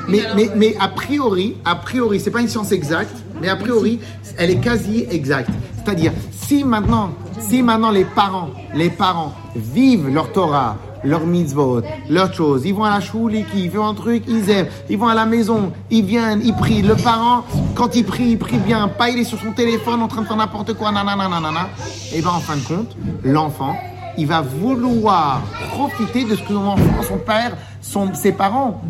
mais, 0.08 0.22
mais, 0.34 0.50
mais 0.56 0.76
a 0.80 0.88
priori, 0.88 1.56
a 1.64 1.76
priori, 1.76 2.18
c'est 2.18 2.32
pas 2.32 2.40
une 2.40 2.48
science 2.48 2.72
exacte, 2.72 3.16
mais 3.40 3.48
a 3.48 3.56
priori, 3.56 4.00
elle 4.36 4.50
est 4.50 4.60
quasi 4.60 5.06
exacte. 5.10 5.50
C'est-à-dire, 5.76 6.12
si 6.32 6.64
maintenant, 6.64 7.12
si 7.38 7.62
maintenant 7.62 7.90
les 7.90 8.04
parents, 8.04 8.50
les 8.74 8.90
parents 8.90 9.32
vivent 9.54 10.08
leur 10.08 10.32
Torah, 10.32 10.76
leur 11.04 11.26
mitzvot, 11.26 11.82
leurs 12.08 12.34
choses, 12.34 12.62
ils 12.64 12.74
vont 12.74 12.84
à 12.84 12.90
la 12.90 13.00
chouli, 13.00 13.44
ils 13.54 13.70
font 13.70 13.86
un 13.86 13.94
truc, 13.94 14.24
ils 14.26 14.50
aiment, 14.50 14.66
ils 14.90 14.98
vont 14.98 15.06
à 15.06 15.14
la 15.14 15.26
maison, 15.26 15.72
ils 15.90 16.04
viennent, 16.04 16.40
ils 16.44 16.54
prient. 16.54 16.82
Le 16.82 16.96
parent, 16.96 17.44
quand 17.76 17.94
il 17.94 18.04
prie, 18.04 18.30
il 18.30 18.38
prie 18.38 18.58
bien, 18.58 18.88
pas 18.88 19.10
il 19.10 19.18
est 19.18 19.24
sur 19.24 19.38
son 19.38 19.52
téléphone 19.52 20.02
en 20.02 20.08
train 20.08 20.22
de 20.22 20.26
faire 20.26 20.36
n'importe 20.36 20.74
quoi, 20.74 20.90
nanana, 20.90 21.28
nanana. 21.28 21.68
Et 22.12 22.20
ben 22.20 22.30
en 22.30 22.40
fin 22.40 22.56
de 22.56 22.62
compte, 22.62 22.96
l'enfant, 23.22 23.76
il 24.18 24.26
va 24.26 24.42
vouloir 24.42 25.42
profiter 25.70 26.24
de 26.24 26.34
ce 26.36 26.42
que 26.42 26.48
son 26.48 26.76
son 27.02 27.18
père, 27.18 27.56
son, 27.80 28.12
ses 28.14 28.32
parents 28.32 28.82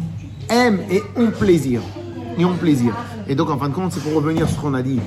aiment 0.48 0.80
et 0.90 1.02
ont 1.16 1.30
plaisir. 1.30 1.80
Et 2.38 2.44
ont 2.44 2.54
plaisir. 2.54 2.94
Et 3.28 3.34
donc, 3.34 3.50
en 3.50 3.58
fin 3.58 3.68
de 3.68 3.74
compte, 3.74 3.92
c'est 3.92 4.02
pour 4.02 4.14
revenir 4.14 4.48
sur 4.48 4.56
ce 4.56 4.62
qu'on 4.62 4.74
a 4.74 4.82
dit 4.82 5.00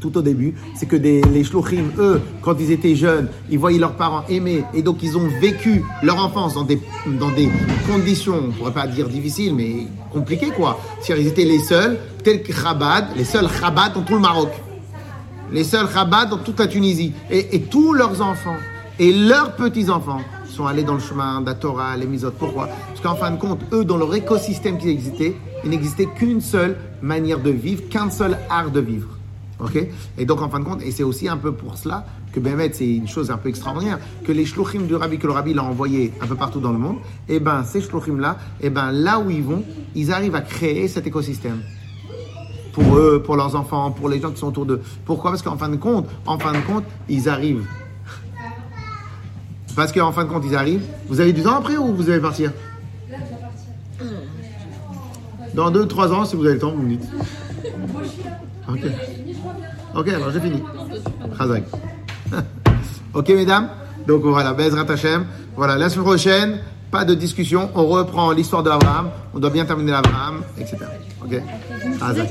tout 0.00 0.18
au 0.18 0.22
début, 0.22 0.54
c'est 0.74 0.84
que 0.84 0.96
les 0.96 1.44
shlochim, 1.44 1.84
eux, 1.96 2.20
quand 2.42 2.54
ils 2.60 2.72
étaient 2.72 2.94
jeunes, 2.94 3.28
ils 3.48 3.58
voyaient 3.58 3.78
leurs 3.78 3.94
parents 3.94 4.22
aimer, 4.28 4.62
et 4.74 4.82
donc 4.82 5.02
ils 5.02 5.16
ont 5.16 5.28
vécu 5.40 5.82
leur 6.02 6.22
enfance 6.22 6.52
dans 6.52 6.64
des, 6.64 6.78
dans 7.18 7.30
des 7.30 7.48
conditions, 7.90 8.34
on 8.48 8.52
pourrait 8.52 8.74
pas 8.74 8.86
dire 8.86 9.08
difficiles, 9.08 9.54
mais 9.54 9.86
compliquées, 10.12 10.50
quoi. 10.50 10.78
C'est-à-dire, 11.00 11.24
ils 11.24 11.30
étaient 11.30 11.44
les 11.44 11.58
seuls, 11.58 11.98
tels 12.22 12.42
que 12.42 12.52
Chabad, 12.52 13.16
les 13.16 13.24
seuls 13.24 13.48
Chabad 13.48 13.94
dans 13.94 14.02
tout 14.02 14.14
le 14.14 14.20
Maroc 14.20 14.50
les 15.52 15.64
seuls 15.64 15.86
rabbats 15.86 16.26
dans 16.26 16.38
toute 16.38 16.58
la 16.58 16.66
Tunisie. 16.66 17.12
Et 17.30 17.60
tous 17.62 17.92
leurs 17.92 18.20
enfants 18.20 18.56
et 18.98 19.12
leurs 19.12 19.56
petits-enfants 19.56 20.20
sont 20.46 20.66
allés 20.66 20.84
dans 20.84 20.94
le 20.94 21.00
chemin 21.00 21.40
de 21.40 21.46
la 21.46 21.54
Torah, 21.54 21.96
les 21.96 22.06
misotes. 22.06 22.36
Pourquoi? 22.38 22.68
Parce 22.88 23.00
qu'en 23.00 23.16
fin 23.16 23.30
de 23.30 23.38
compte, 23.38 23.60
eux, 23.72 23.84
dans 23.84 23.96
leur 23.96 24.14
écosystème 24.14 24.78
qui 24.78 24.88
existait, 24.88 25.34
il 25.64 25.70
n'existait 25.70 26.06
qu'une 26.06 26.40
seule 26.40 26.76
manière 27.02 27.40
de 27.40 27.50
vivre, 27.50 27.88
qu'un 27.88 28.10
seul 28.10 28.38
art 28.48 28.70
de 28.70 28.80
vivre. 28.80 29.08
Ok? 29.60 29.78
Et 30.18 30.24
donc, 30.26 30.42
en 30.42 30.48
fin 30.48 30.60
de 30.60 30.64
compte, 30.64 30.82
et 30.82 30.90
c'est 30.90 31.02
aussi 31.02 31.28
un 31.28 31.36
peu 31.36 31.52
pour 31.52 31.76
cela 31.76 32.04
que 32.32 32.40
Bémet, 32.40 32.72
c'est 32.72 32.88
une 32.88 33.06
chose 33.06 33.30
un 33.30 33.36
peu 33.36 33.48
extraordinaire, 33.48 33.98
que 34.24 34.32
les 34.32 34.44
shlochim 34.44 34.82
du 34.82 34.96
rabbi, 34.96 35.18
que 35.18 35.26
le 35.26 35.32
rabbi 35.32 35.54
l'a 35.54 35.62
envoyé 35.62 36.12
un 36.20 36.26
peu 36.26 36.34
partout 36.34 36.58
dans 36.58 36.72
le 36.72 36.78
monde, 36.78 36.96
et 37.28 37.38
ben 37.38 37.62
ces 37.62 37.80
shlochim-là, 37.80 38.38
et 38.60 38.70
ben 38.70 38.90
là 38.90 39.20
où 39.20 39.30
ils 39.30 39.42
vont, 39.42 39.62
ils 39.94 40.12
arrivent 40.12 40.34
à 40.34 40.40
créer 40.40 40.88
cet 40.88 41.06
écosystème 41.06 41.60
pour 42.72 42.96
eux, 42.96 43.22
pour 43.24 43.36
leurs 43.36 43.54
enfants, 43.54 43.92
pour 43.92 44.08
les 44.08 44.20
gens 44.20 44.32
qui 44.32 44.38
sont 44.38 44.48
autour 44.48 44.66
d'eux. 44.66 44.82
Pourquoi? 45.04 45.30
Parce 45.30 45.42
qu'en 45.42 45.56
fin 45.56 45.68
de 45.68 45.76
compte, 45.76 46.08
en 46.26 46.38
fin 46.38 46.52
de 46.52 46.60
compte, 46.66 46.84
ils 47.08 47.28
arrivent. 47.28 47.64
Parce 49.76 49.92
qu'en 49.92 50.12
fin 50.12 50.24
de 50.24 50.30
compte, 50.30 50.44
ils 50.46 50.56
arrivent. 50.56 50.84
Vous 51.08 51.20
avez 51.20 51.32
du 51.32 51.42
temps 51.42 51.56
après 51.56 51.76
ou 51.76 51.94
vous 51.94 52.10
allez 52.10 52.20
partir 52.20 52.52
Dans 55.54 55.70
2-3 55.70 56.12
ans, 56.12 56.24
si 56.24 56.36
vous 56.36 56.44
avez 56.44 56.54
le 56.54 56.60
temps, 56.60 56.72
vous 56.72 56.82
me 56.82 56.96
dites. 56.96 57.08
Ok. 58.68 58.80
Ok, 59.96 60.08
alors 60.08 60.30
j'ai 60.30 60.40
fini. 60.40 60.62
Chazak. 61.38 61.64
ok, 63.14 63.28
mesdames 63.30 63.68
Donc 64.06 64.22
voilà, 64.22 64.52
Bezrat 64.52 64.90
Hashem. 64.90 65.24
Voilà, 65.56 65.76
la 65.76 65.88
semaine 65.88 66.04
prochaine, 66.04 66.58
pas 66.90 67.04
de 67.04 67.14
discussion. 67.14 67.70
On 67.74 67.86
reprend 67.86 68.30
l'histoire 68.32 68.62
de 68.62 68.70
Abraham. 68.70 69.10
On 69.34 69.38
doit 69.38 69.50
bien 69.50 69.64
terminer 69.64 69.92
l'Abraham, 69.92 70.42
etc. 70.58 70.78
Ok 71.22 71.30
Tu 71.30 71.92
sais 71.92 71.98
Chazak. 71.98 72.28